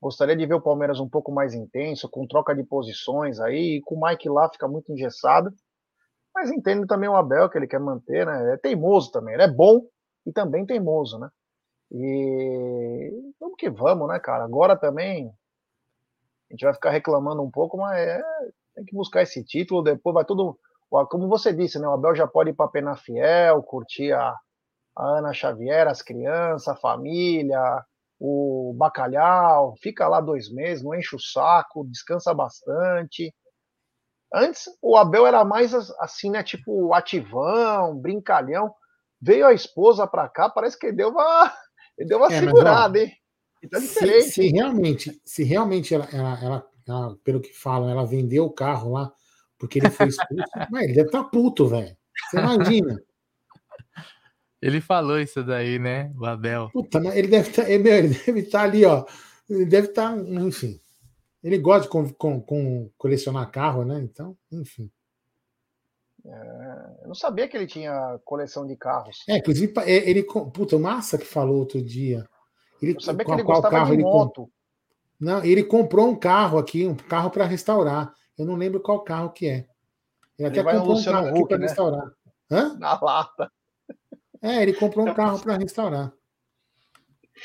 [0.00, 3.80] Gostaria de ver o Palmeiras um pouco mais intenso, com troca de posições aí, e
[3.82, 5.52] com o Mike lá fica muito engessado.
[6.34, 8.54] Mas entendo também o Abel que ele quer manter, né?
[8.54, 9.82] É teimoso também, ele é bom
[10.26, 11.28] e também teimoso, né?
[11.92, 14.44] E vamos que vamos, né, cara?
[14.44, 15.32] Agora também
[16.48, 18.22] a gente vai ficar reclamando um pouco, mas é,
[18.74, 20.58] tem que buscar esse título, depois vai tudo.
[21.08, 21.86] Como você disse, né?
[21.86, 24.34] O Abel já pode ir para Penafiel, curtir a,
[24.96, 27.84] a Ana Xavier, as crianças, a família,
[28.18, 33.32] o bacalhau, fica lá dois meses, não enche o saco, descansa bastante.
[34.32, 36.42] Antes, o Abel era mais assim, né?
[36.42, 38.72] Tipo, ativão, brincalhão.
[39.20, 41.52] Veio a esposa pra cá, parece que ele deu uma,
[41.98, 43.16] ele deu uma é, segurada, mas, ó, hein?
[43.70, 48.46] Tá se, se, realmente, se realmente ela, ela, ela, ela, pelo que falam, ela vendeu
[48.46, 49.12] o carro lá
[49.60, 51.94] porque ele foi expulso, mas ele deve estar tá puto, velho.
[52.30, 52.98] Você imagina.
[54.62, 56.12] Ele falou isso daí, né?
[56.18, 56.68] O Abel.
[56.70, 59.06] Puta, ele deve estar, tá, ele deve estar tá ali, ó.
[59.48, 60.78] Ele deve estar, tá, enfim.
[61.42, 64.00] Ele gosta de com, com, com colecionar carro, né?
[64.00, 64.90] Então, enfim.
[66.24, 69.24] É, eu não sabia que ele tinha coleção de carros.
[69.28, 70.22] É, inclusive, é, ele.
[70.22, 72.28] Puta, o Massa que falou outro dia.
[72.82, 74.42] Ele, eu sabia que ele qual carro de moto.
[74.42, 74.50] Ele
[75.20, 78.14] não, ele comprou um carro aqui, um carro para restaurar.
[78.38, 79.66] Eu não lembro qual carro que é.
[80.38, 81.66] Ele, ele até comprou um carro Huck, aqui para né?
[81.66, 82.12] restaurar.
[82.50, 82.78] Hã?
[82.78, 83.52] Na lata.
[84.42, 86.12] É, ele comprou um carro para restaurar.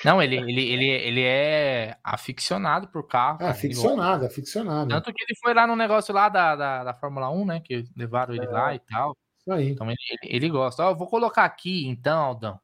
[0.04, 3.42] Não, ele, ele, ele, ele é aficionado por carro.
[3.42, 4.90] É, aficionado, aficionado.
[4.90, 7.60] Tanto que ele foi lá no negócio lá da, da, da Fórmula 1, né?
[7.62, 8.50] Que levaram ele é.
[8.50, 9.16] lá e tal.
[9.40, 9.70] Isso aí.
[9.70, 10.84] Então ele, ele, ele gosta.
[10.84, 12.60] Ó, eu vou colocar aqui, então, Aldão.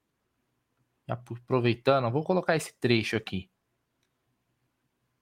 [1.07, 3.49] Aproveitando, vou colocar esse trecho aqui.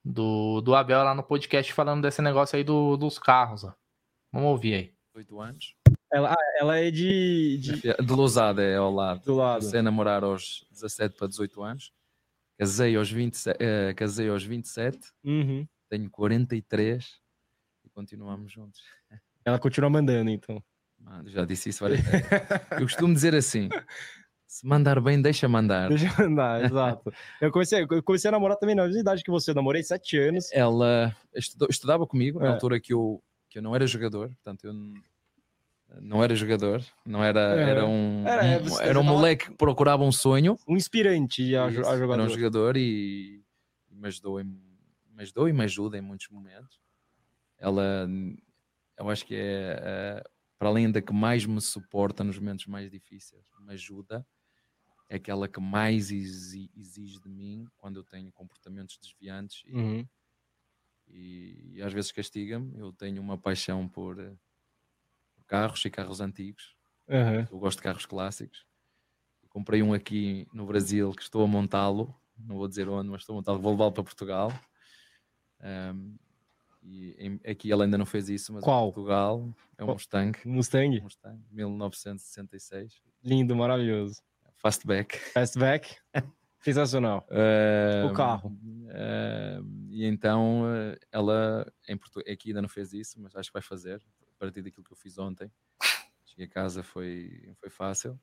[0.04, 3.64] Do, do Abel lá no podcast falando desse negócio aí do, dos carros.
[3.64, 3.74] Ó.
[4.32, 4.94] Vamos ouvir aí.
[5.14, 5.74] Oito anos.
[6.12, 7.58] Ela, ah, ela é de.
[7.58, 9.22] De, é, de Lousada, é ao lado.
[9.24, 9.76] Do lado.
[9.76, 11.92] A namorar aos 17 para 18 anos.
[12.60, 13.56] Casei aos 27.
[13.56, 14.98] Uh, casei aos 27.
[15.24, 15.66] Uhum.
[15.88, 17.06] Tenho 43
[17.86, 18.82] e continuamos juntos.
[19.46, 20.62] Ela continua mandando, então.
[20.98, 22.26] Mano, já disse isso várias vezes.
[22.72, 23.70] Eu costumo dizer assim:
[24.46, 25.88] se mandar bem, deixa mandar.
[25.88, 27.10] Deixa mandar, exato.
[27.40, 30.18] Eu comecei, eu comecei a namorar também na mesma idade que você, eu namorei sete
[30.18, 30.52] anos.
[30.52, 32.44] Ela estudou, estudava comigo, é.
[32.44, 34.74] na altura que eu, que eu não era jogador, portanto, eu
[36.00, 37.70] não era jogador, não era, é.
[37.70, 40.56] era um, era, um, era um moleque que procurava um sonho.
[40.68, 42.12] Um inspirante a, a jogador.
[42.12, 43.42] Era um jogador e,
[43.90, 46.78] e me, ajudou em, me ajudou e me ajuda em muitos momentos.
[47.58, 48.08] Ela,
[48.98, 50.24] eu acho que é, é
[50.58, 54.26] para além da que mais me suporta nos momentos mais difíceis, me ajuda,
[55.08, 60.08] é aquela que mais exige de mim quando eu tenho comportamentos desviantes e, uhum.
[61.08, 62.78] e, e às vezes castiga-me.
[62.78, 64.16] Eu tenho uma paixão por
[65.50, 66.76] carros e carros antigos.
[67.08, 67.46] Uhum.
[67.50, 68.64] Eu gosto de carros clássicos.
[69.48, 72.14] Comprei um aqui no Brasil que estou a montá-lo.
[72.38, 73.58] Não vou dizer onde, mas estou a montá-lo.
[73.58, 74.52] Vou levá-lo para Portugal.
[75.60, 76.16] Um,
[76.80, 78.88] e em, aqui ele ainda não fez isso, mas Qual?
[78.88, 80.38] em Portugal é um Mustang.
[80.44, 81.00] Mustang?
[81.00, 83.02] Mustang, 1966.
[83.24, 84.22] Lindo, maravilhoso.
[84.58, 85.18] Fastback.
[85.32, 85.96] Fastback?
[86.60, 87.26] Sensacional.
[87.28, 88.50] Uh, o carro.
[88.62, 90.62] Uh, e então
[91.10, 94.00] ela em Portugal, aqui ainda não fez isso, mas acho que vai fazer
[94.40, 95.52] partir daquilo que eu fiz ontem.
[96.24, 98.18] Cheguei a casa, foi, foi fácil.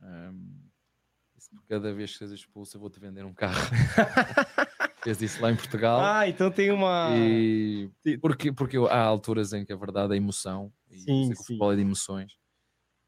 [0.00, 0.58] Um,
[1.68, 3.54] cada vez que sejas expulso, eu vou-te vender um carro.
[5.04, 6.00] Fez isso lá em Portugal.
[6.00, 7.10] Ah, então tem uma.
[7.16, 7.90] E...
[8.20, 10.72] Porque, porque há alturas em que a verdade é emoção.
[10.88, 11.32] E sim, sim.
[11.32, 12.38] o futebol é de emoções.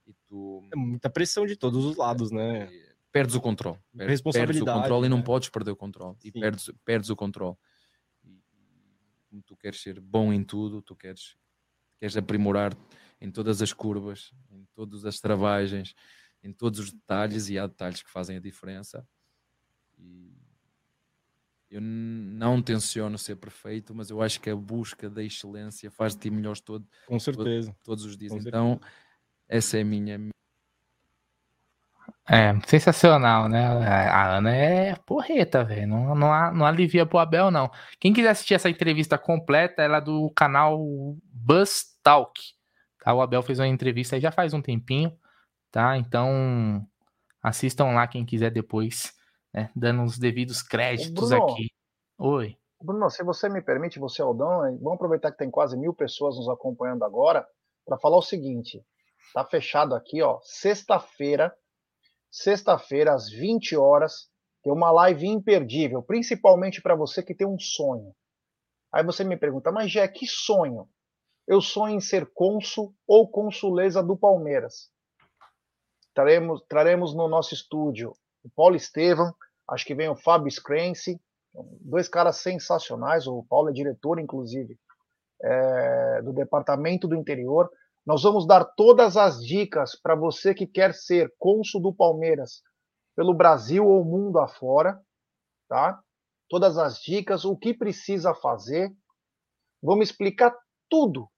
[0.07, 0.69] E tu...
[0.73, 2.69] É muita pressão de todos os lados, né?
[3.13, 3.79] Perdes o controle.
[3.97, 4.65] Perdes, Responsabilidade.
[4.65, 5.07] Perdes o controle né?
[5.07, 6.17] e não podes perder o controle.
[6.19, 6.29] Sim.
[6.29, 7.57] E perdes, perdes o controle.
[9.31, 11.37] E, tu queres ser bom em tudo, tu queres
[12.05, 12.77] queres aprimorar
[13.19, 15.95] em todas as curvas, em todas as travagens,
[16.43, 19.07] em todos os detalhes, e há detalhes que fazem a diferença.
[19.99, 20.37] E
[21.71, 26.21] eu não tenciono ser perfeito, mas eu acho que a busca da excelência faz de
[26.21, 27.69] ti melhores todo, Com certeza.
[27.69, 28.33] Todo, todos os dias.
[28.33, 28.93] Com então, certeza.
[29.49, 30.21] essa é a minha.
[32.29, 33.65] É, sensacional, né?
[33.67, 35.89] A Ana é porreta, velho.
[35.89, 37.71] Não, não, não alivia pro Abel, não.
[37.99, 40.79] Quem quiser assistir essa entrevista completa, ela é do canal
[41.33, 42.41] Buzz Talk.
[43.03, 43.13] Tá?
[43.13, 45.19] O Abel fez uma entrevista aí já faz um tempinho,
[45.73, 45.97] tá?
[45.97, 46.87] Então
[47.43, 49.13] assistam lá quem quiser depois,
[49.53, 49.71] né?
[49.75, 51.71] Dando os devidos créditos Bruno, aqui.
[52.19, 52.57] Oi.
[52.81, 56.49] Bruno, se você me permite, você Aldão, vamos aproveitar que tem quase mil pessoas nos
[56.49, 57.47] acompanhando agora
[57.85, 58.85] para falar o seguinte.
[59.33, 60.39] Tá fechado aqui, ó.
[60.43, 61.55] Sexta-feira,
[62.31, 64.29] sexta-feira às 20 horas,
[64.63, 68.15] tem uma live imperdível, principalmente para você que tem um sonho.
[68.93, 70.89] Aí você me pergunta, mas Jé, que sonho?
[71.47, 74.91] Eu sonho em ser cônsul ou consuleza do Palmeiras.
[76.15, 79.35] Traremos, traremos no nosso estúdio o Paulo Estevam,
[79.69, 81.21] acho que vem o Fábio Scrense,
[81.81, 83.27] dois caras sensacionais.
[83.27, 84.79] O Paulo é diretor, inclusive,
[85.43, 87.71] é, do Departamento do Interior.
[88.07, 92.62] Nós vamos dar todas as dicas para você que quer ser cônsul do Palmeiras
[93.16, 95.01] pelo Brasil ou mundo afora,
[95.69, 96.01] tá?
[96.49, 98.93] Todas as dicas, o que precisa fazer.
[99.83, 100.55] Vamos explicar
[100.91, 101.31] tudo,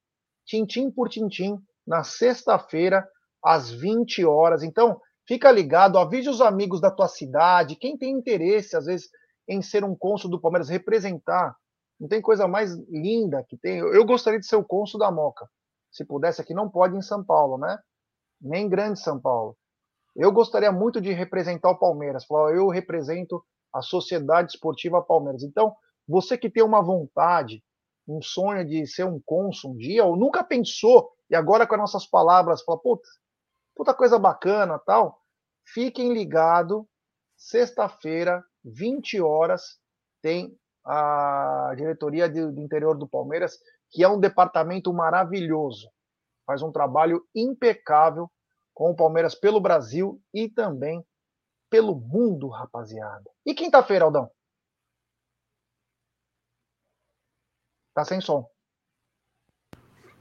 [0.47, 3.07] tintim por tintim, na sexta-feira,
[3.45, 4.63] às 20 horas.
[4.63, 9.09] Então, fica ligado, avise os amigos da tua cidade, quem tem interesse, às vezes,
[9.49, 11.55] em ser um cônsul do Palmeiras, representar.
[11.99, 13.79] Não tem coisa mais linda que tem.
[13.79, 15.49] Eu gostaria de ser o cônsul da Moca.
[15.91, 17.79] Se pudesse aqui, não pode em São Paulo, né?
[18.41, 19.57] Nem grande São Paulo.
[20.15, 22.25] Eu gostaria muito de representar o Palmeiras.
[22.25, 23.43] Falar, eu represento
[23.73, 25.43] a Sociedade Esportiva Palmeiras.
[25.43, 25.75] Então,
[26.07, 27.63] você que tem uma vontade,
[28.07, 31.81] um sonho de ser um cônsul um dia, ou nunca pensou, e agora com as
[31.81, 33.09] nossas palavras, fala, puta,
[33.75, 35.21] puta coisa bacana tal,
[35.65, 36.85] fiquem ligados,
[37.37, 39.79] sexta-feira, 20 horas,
[40.23, 43.59] tem a diretoria de, do interior do Palmeiras,
[43.91, 45.91] que é um departamento maravilhoso.
[46.47, 48.31] Faz um trabalho impecável
[48.73, 51.05] com o Palmeiras pelo Brasil e também
[51.69, 53.29] pelo mundo, rapaziada.
[53.45, 54.31] E quinta-feira, Aldão?
[57.97, 58.47] Tá sem som.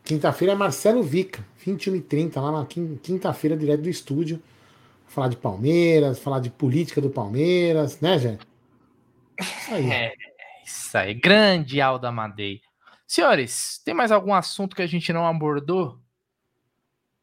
[0.05, 4.41] Quinta-feira é Marcelo Vica, 21h30, lá na quinta-feira, direto do estúdio.
[5.07, 8.37] Falar de Palmeiras, falar de política do Palmeiras, né, Jé?
[9.37, 9.91] Isso aí.
[9.91, 10.13] É,
[10.63, 11.13] isso aí.
[11.13, 12.61] Grande Alda Madei.
[13.05, 15.99] Senhores, tem mais algum assunto que a gente não abordou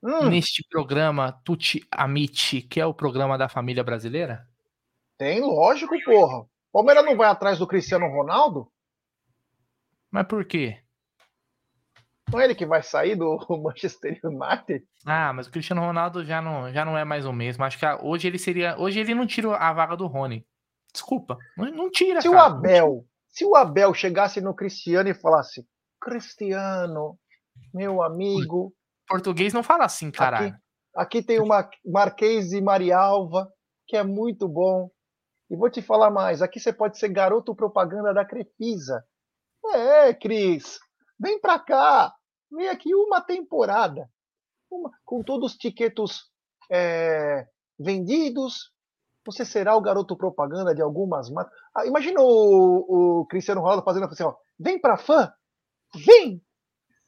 [0.03, 0.29] hum.
[0.29, 4.47] neste programa Tuti Amite, que é o programa da família brasileira?
[5.17, 6.45] Tem, lógico, porra.
[6.71, 8.71] Palmeiras não vai atrás do Cristiano Ronaldo?
[10.13, 10.79] Mas por quê?
[12.31, 14.87] Não é ele que vai sair do Manchester United?
[15.07, 17.65] Ah, mas o Cristiano Ronaldo já não, já não é mais o mesmo.
[17.65, 18.79] Acho que hoje ele seria.
[18.79, 20.47] Hoje ele não tira a vaga do Rony.
[20.93, 22.21] Desculpa, não, não tira.
[22.21, 25.67] Se cara, o Abel, se o Abel chegasse no Cristiano e falasse:
[25.99, 27.19] Cristiano,
[27.73, 28.75] meu amigo.
[29.09, 30.49] Português não fala assim, caralho.
[30.95, 33.51] Aqui, aqui tem uma Marquês de Marialva,
[33.87, 34.91] que é muito bom.
[35.51, 39.03] E vou te falar mais: aqui você pode ser garoto propaganda da Crefisa.
[39.67, 40.79] É, Cris,
[41.19, 42.15] vem pra cá.
[42.51, 44.09] Vem aqui uma temporada.
[44.71, 46.31] Uma, com todos os tiquetos
[46.71, 47.47] é,
[47.79, 48.73] vendidos.
[49.25, 51.57] Você será o garoto propaganda de algumas marcas.
[51.75, 54.35] Ah, imagina o, o, Cristiano Ronaldo fazendo assim, ó.
[54.59, 55.33] Vem pra fã.
[55.95, 56.43] Vem!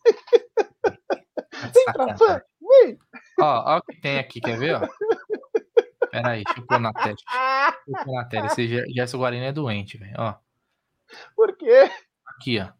[1.74, 2.42] vem pra fã.
[2.60, 2.98] Vem!
[3.40, 4.76] Ó, ó o que tem aqui, quer ver?
[4.76, 4.88] Ó?
[6.10, 7.16] Pera aí, deixa eu pôr na tela.
[8.04, 8.46] Pôr na tela.
[8.46, 10.14] Esse Gerson Guarani é doente, velho.
[10.16, 10.34] Ó.
[11.34, 11.90] Por quê?
[12.36, 12.72] Aqui, ó.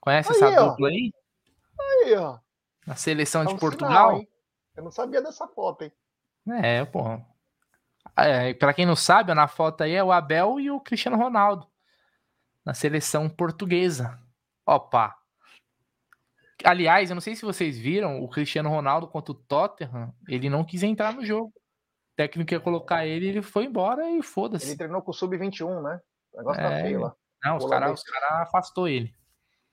[0.00, 0.68] Conhece aí, essa ó.
[0.70, 1.12] dupla aí?
[1.80, 2.38] Aí, ó.
[2.86, 4.10] Na seleção é um de Portugal?
[4.10, 4.26] Sinal,
[4.76, 5.92] Eu não sabia dessa foto, hein?
[6.62, 7.18] É, pô.
[8.16, 11.66] É, pra quem não sabe, na foto aí é o Abel e o Cristiano Ronaldo.
[12.64, 14.18] Na seleção portuguesa.
[14.66, 15.16] Opa.
[16.62, 20.64] Aliás, eu não sei se vocês viram, o Cristiano Ronaldo contra o Tottenham, ele não
[20.64, 21.48] quis entrar no jogo.
[21.48, 24.68] O técnico ia colocar ele, ele foi embora e foda-se.
[24.68, 26.00] Ele treinou com o Sub-21, né?
[26.34, 26.76] O negócio tá é...
[26.76, 27.16] tá feio lá.
[27.44, 29.14] Não, os caras cara afastou ele.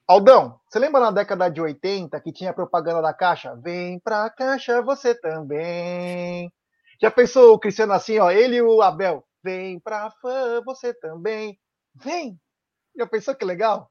[0.08, 3.56] Aldão, você lembra na década de 80 que tinha propaganda da Caixa?
[3.56, 6.52] Vem pra Caixa você também.
[7.02, 9.26] Já pensou o Cristiano assim, ó, ele e o Abel?
[9.44, 11.58] Vem pra fã você também.
[11.96, 12.38] Vem!
[12.96, 13.90] Já pensou que legal?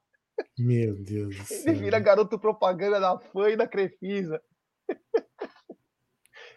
[0.57, 1.73] Meu Deus do céu.
[1.73, 4.39] Ele vira garoto propaganda da fã e da Crefisa.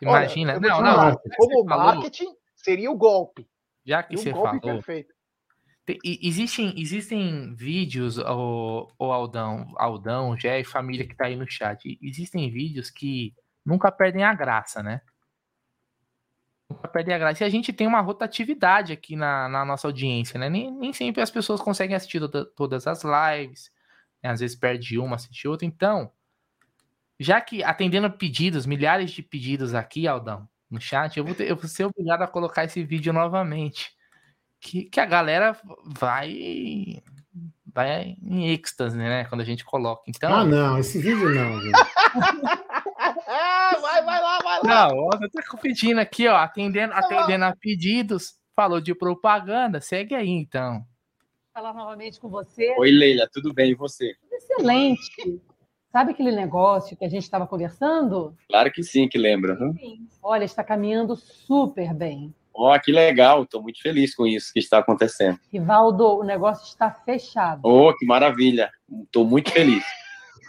[0.01, 1.21] Imagina, Olha, não, não.
[1.37, 3.49] Como marketing, falou, seria o golpe.
[3.85, 5.14] Já que você falou, perfeito.
[5.87, 11.99] Existem, existem vídeos, o, o Aldão, Aldão, Jé e família que tá aí no chat.
[12.01, 13.35] Existem vídeos que
[13.65, 15.03] nunca perdem a graça, né?
[16.71, 17.45] Nunca perdem a graça.
[17.45, 20.49] E a gente tem uma rotatividade aqui na, na nossa audiência, né?
[20.49, 23.71] Nem, nem sempre as pessoas conseguem assistir toda, todas as lives.
[24.23, 24.31] Né?
[24.31, 25.67] Às vezes perde uma, assiste outra.
[25.67, 26.11] Então,
[27.21, 31.57] já que atendendo pedidos, milhares de pedidos aqui, Aldão, no chat, eu vou, ter, eu
[31.57, 33.94] vou ser obrigado a colocar esse vídeo novamente
[34.65, 37.03] que, que a galera vai
[37.73, 39.25] vai em êxtase, né?
[39.25, 40.05] Quando a gente coloca.
[40.09, 40.33] Então...
[40.33, 41.61] Ah, não, esse vídeo não.
[43.83, 44.89] vai, vai lá, vai lá.
[44.89, 48.37] Não, eu tô pedindo aqui, ó, atendendo, atendendo a pedidos.
[48.55, 50.87] Falou de propaganda, segue aí então.
[51.53, 52.73] Falar novamente com você.
[52.79, 54.15] Oi, Leila, tudo bem e você?
[54.33, 55.43] Excelente.
[55.91, 58.37] Sabe aquele negócio que a gente estava conversando?
[58.49, 59.57] Claro que sim, que lembra.
[59.57, 60.07] Sim.
[60.23, 62.33] Olha, está caminhando super bem.
[62.57, 65.41] Ó, oh, que legal, estou muito feliz com isso que está acontecendo.
[65.53, 67.61] Rivaldo, o negócio está fechado.
[67.65, 68.71] Oh, que maravilha,
[69.03, 69.85] estou muito feliz.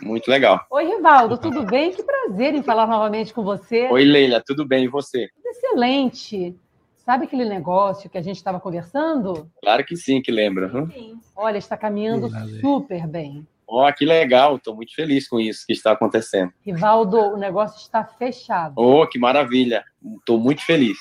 [0.04, 0.64] Muito legal.
[0.70, 1.92] Oi, Rivaldo, tudo bem?
[1.92, 3.88] Que prazer em falar novamente com você.
[3.90, 5.30] Oi, Leila, tudo bem e você?
[5.44, 6.56] Excelente.
[6.94, 9.50] Sabe aquele negócio que a gente estava conversando?
[9.62, 10.70] Claro que sim, que lembra.
[10.92, 11.20] Sim.
[11.36, 12.30] Olha, está caminhando
[12.60, 13.48] super bem.
[13.68, 16.52] Ó, oh, que legal, estou muito feliz com isso que está acontecendo.
[16.64, 18.74] Rivaldo, o negócio está fechado.
[18.76, 19.84] Oh, que maravilha,
[20.20, 20.98] estou muito feliz.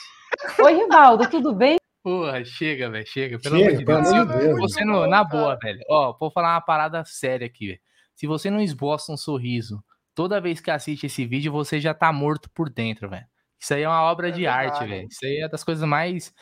[0.63, 1.79] Oi, Rivaldo, tudo bem?
[2.03, 3.39] Porra, chega, velho, chega.
[3.39, 4.29] Pelo chega, amor de Deus.
[4.29, 5.81] Deus, Deus você não, na boa, velho.
[5.89, 7.81] Ó, vou falar uma parada séria aqui, velho.
[8.15, 9.83] Se você não esboça um sorriso
[10.15, 13.27] toda vez que assiste esse vídeo, você já tá morto por dentro, velho.
[13.59, 14.67] Isso aí é uma obra é de verdade.
[14.69, 15.09] arte, velho.
[15.09, 16.33] Isso aí é das coisas mais,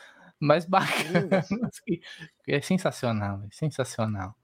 [0.41, 1.49] mais bacanas.
[2.49, 3.51] é sensacional, véio.
[3.53, 4.35] sensacional.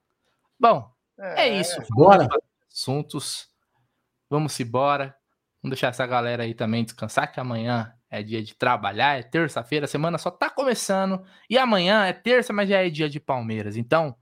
[0.58, 0.88] Bom,
[1.18, 1.82] é, é isso.
[1.90, 2.28] Bora.
[2.70, 3.48] Assuntos.
[4.30, 5.16] Vamos embora.
[5.60, 9.84] Vamos deixar essa galera aí também descansar, que amanhã é dia de trabalhar, é terça-feira,
[9.84, 11.22] a semana só tá começando.
[11.48, 13.76] E amanhã é terça, mas já é dia de Palmeiras.
[13.76, 14.16] Então,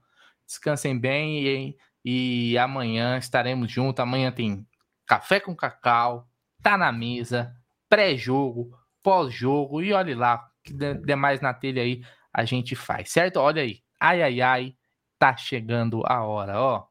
[0.45, 4.01] descansem bem e, e amanhã estaremos juntos.
[4.01, 4.67] Amanhã tem
[5.05, 6.27] café com cacau,
[6.61, 7.55] tá na mesa,
[7.89, 12.03] pré-jogo, pós-jogo e olhe lá, que demais na telha aí
[12.33, 13.37] a gente faz, certo?
[13.37, 14.75] Olha aí, ai, ai, ai,
[15.17, 16.85] tá chegando a hora, ó.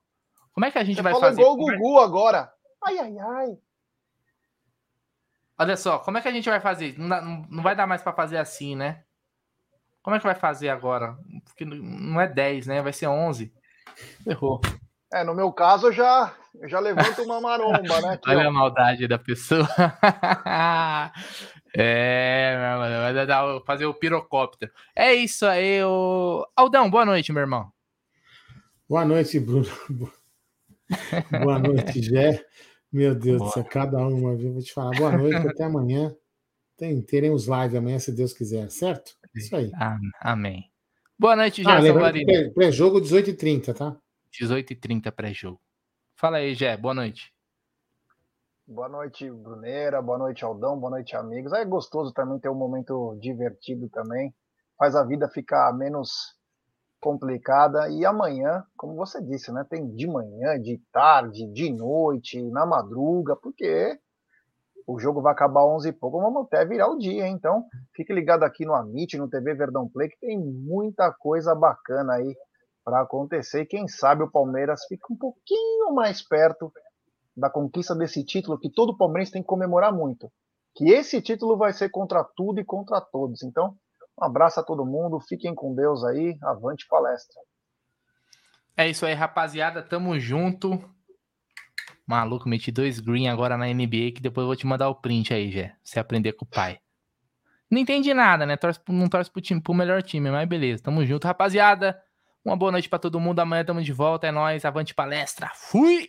[0.53, 1.43] Como é que a gente Você vai fazer?
[1.43, 2.51] Gol Gugu agora.
[2.83, 3.59] Ai, ai, ai.
[5.59, 6.95] Olha só, como é que a gente vai fazer?
[6.99, 9.03] Não, não vai dar mais para fazer assim, né?
[10.03, 11.17] Como é que vai fazer agora?
[11.45, 12.83] Porque não é 10, né?
[12.83, 13.53] Vai ser 11.
[14.27, 14.61] Errou.
[15.13, 18.15] É, no meu caso, eu já, eu já levanto uma maromba, né?
[18.15, 18.49] Aqui, Olha ó.
[18.49, 19.67] a maldade da pessoa.
[21.75, 22.57] é,
[23.03, 24.71] vai dar, fazer o pirocóptero.
[24.95, 26.47] É isso aí, o...
[26.55, 27.73] Aldão, boa noite, meu irmão.
[28.89, 29.67] Boa noite, Bruno.
[31.43, 32.45] boa noite, Gé.
[32.93, 34.53] Meu Deus do céu, cada uma, viu?
[34.53, 34.97] Vou te falar.
[34.97, 36.15] Boa noite, até amanhã.
[36.77, 39.17] Tem, teremos live amanhã, se Deus quiser, certo?
[39.35, 39.71] Isso aí.
[40.21, 40.71] Amém.
[41.19, 43.97] Boa noite, ah, Gerson ah, Pré-jogo 18h30, tá?
[44.31, 45.61] 18h30 pré-jogo.
[46.15, 47.33] Fala aí, Gé, boa noite.
[48.67, 51.53] Boa noite, Bruneira, boa noite, Aldão, boa noite, amigos.
[51.53, 54.35] É gostoso também ter um momento divertido também.
[54.77, 56.36] Faz a vida ficar menos
[57.01, 57.89] complicada.
[57.91, 63.37] E amanhã, como você disse, né, tem de manhã, de tarde, de noite, na madruga,
[63.37, 63.99] porque
[64.87, 67.35] o jogo vai acabar 11 e pouco, vamos até virar o dia, hein?
[67.35, 67.65] Então,
[67.95, 72.37] fique ligado aqui no Amit, no TV Verdão Play, que tem muita coisa bacana aí
[72.85, 73.63] para acontecer.
[73.63, 76.73] E quem sabe o Palmeiras fica um pouquinho mais perto
[77.37, 80.31] da conquista desse título que todo palmeirense tem que comemorar muito.
[80.75, 83.43] Que esse título vai ser contra tudo e contra todos.
[83.43, 83.75] Então,
[84.19, 87.41] um abraço a todo mundo, fiquem com Deus aí, avante palestra.
[88.77, 90.83] É isso aí, rapaziada, tamo junto.
[92.07, 95.35] Maluco, meti dois green agora na NBA que depois eu vou te mandar o print
[95.35, 95.75] aí, Jé.
[95.83, 96.79] Você aprender com o pai.
[97.71, 98.57] Não entendi nada, né?
[98.57, 102.01] Torce, não torce pro, time, pro melhor time, mas beleza, tamo junto, rapaziada.
[102.47, 103.41] Uma boa noite para todo mundo.
[103.41, 104.29] Amanhã tamo de volta.
[104.29, 104.65] É nóis.
[104.65, 105.51] Avante palestra.
[105.53, 106.09] Fui!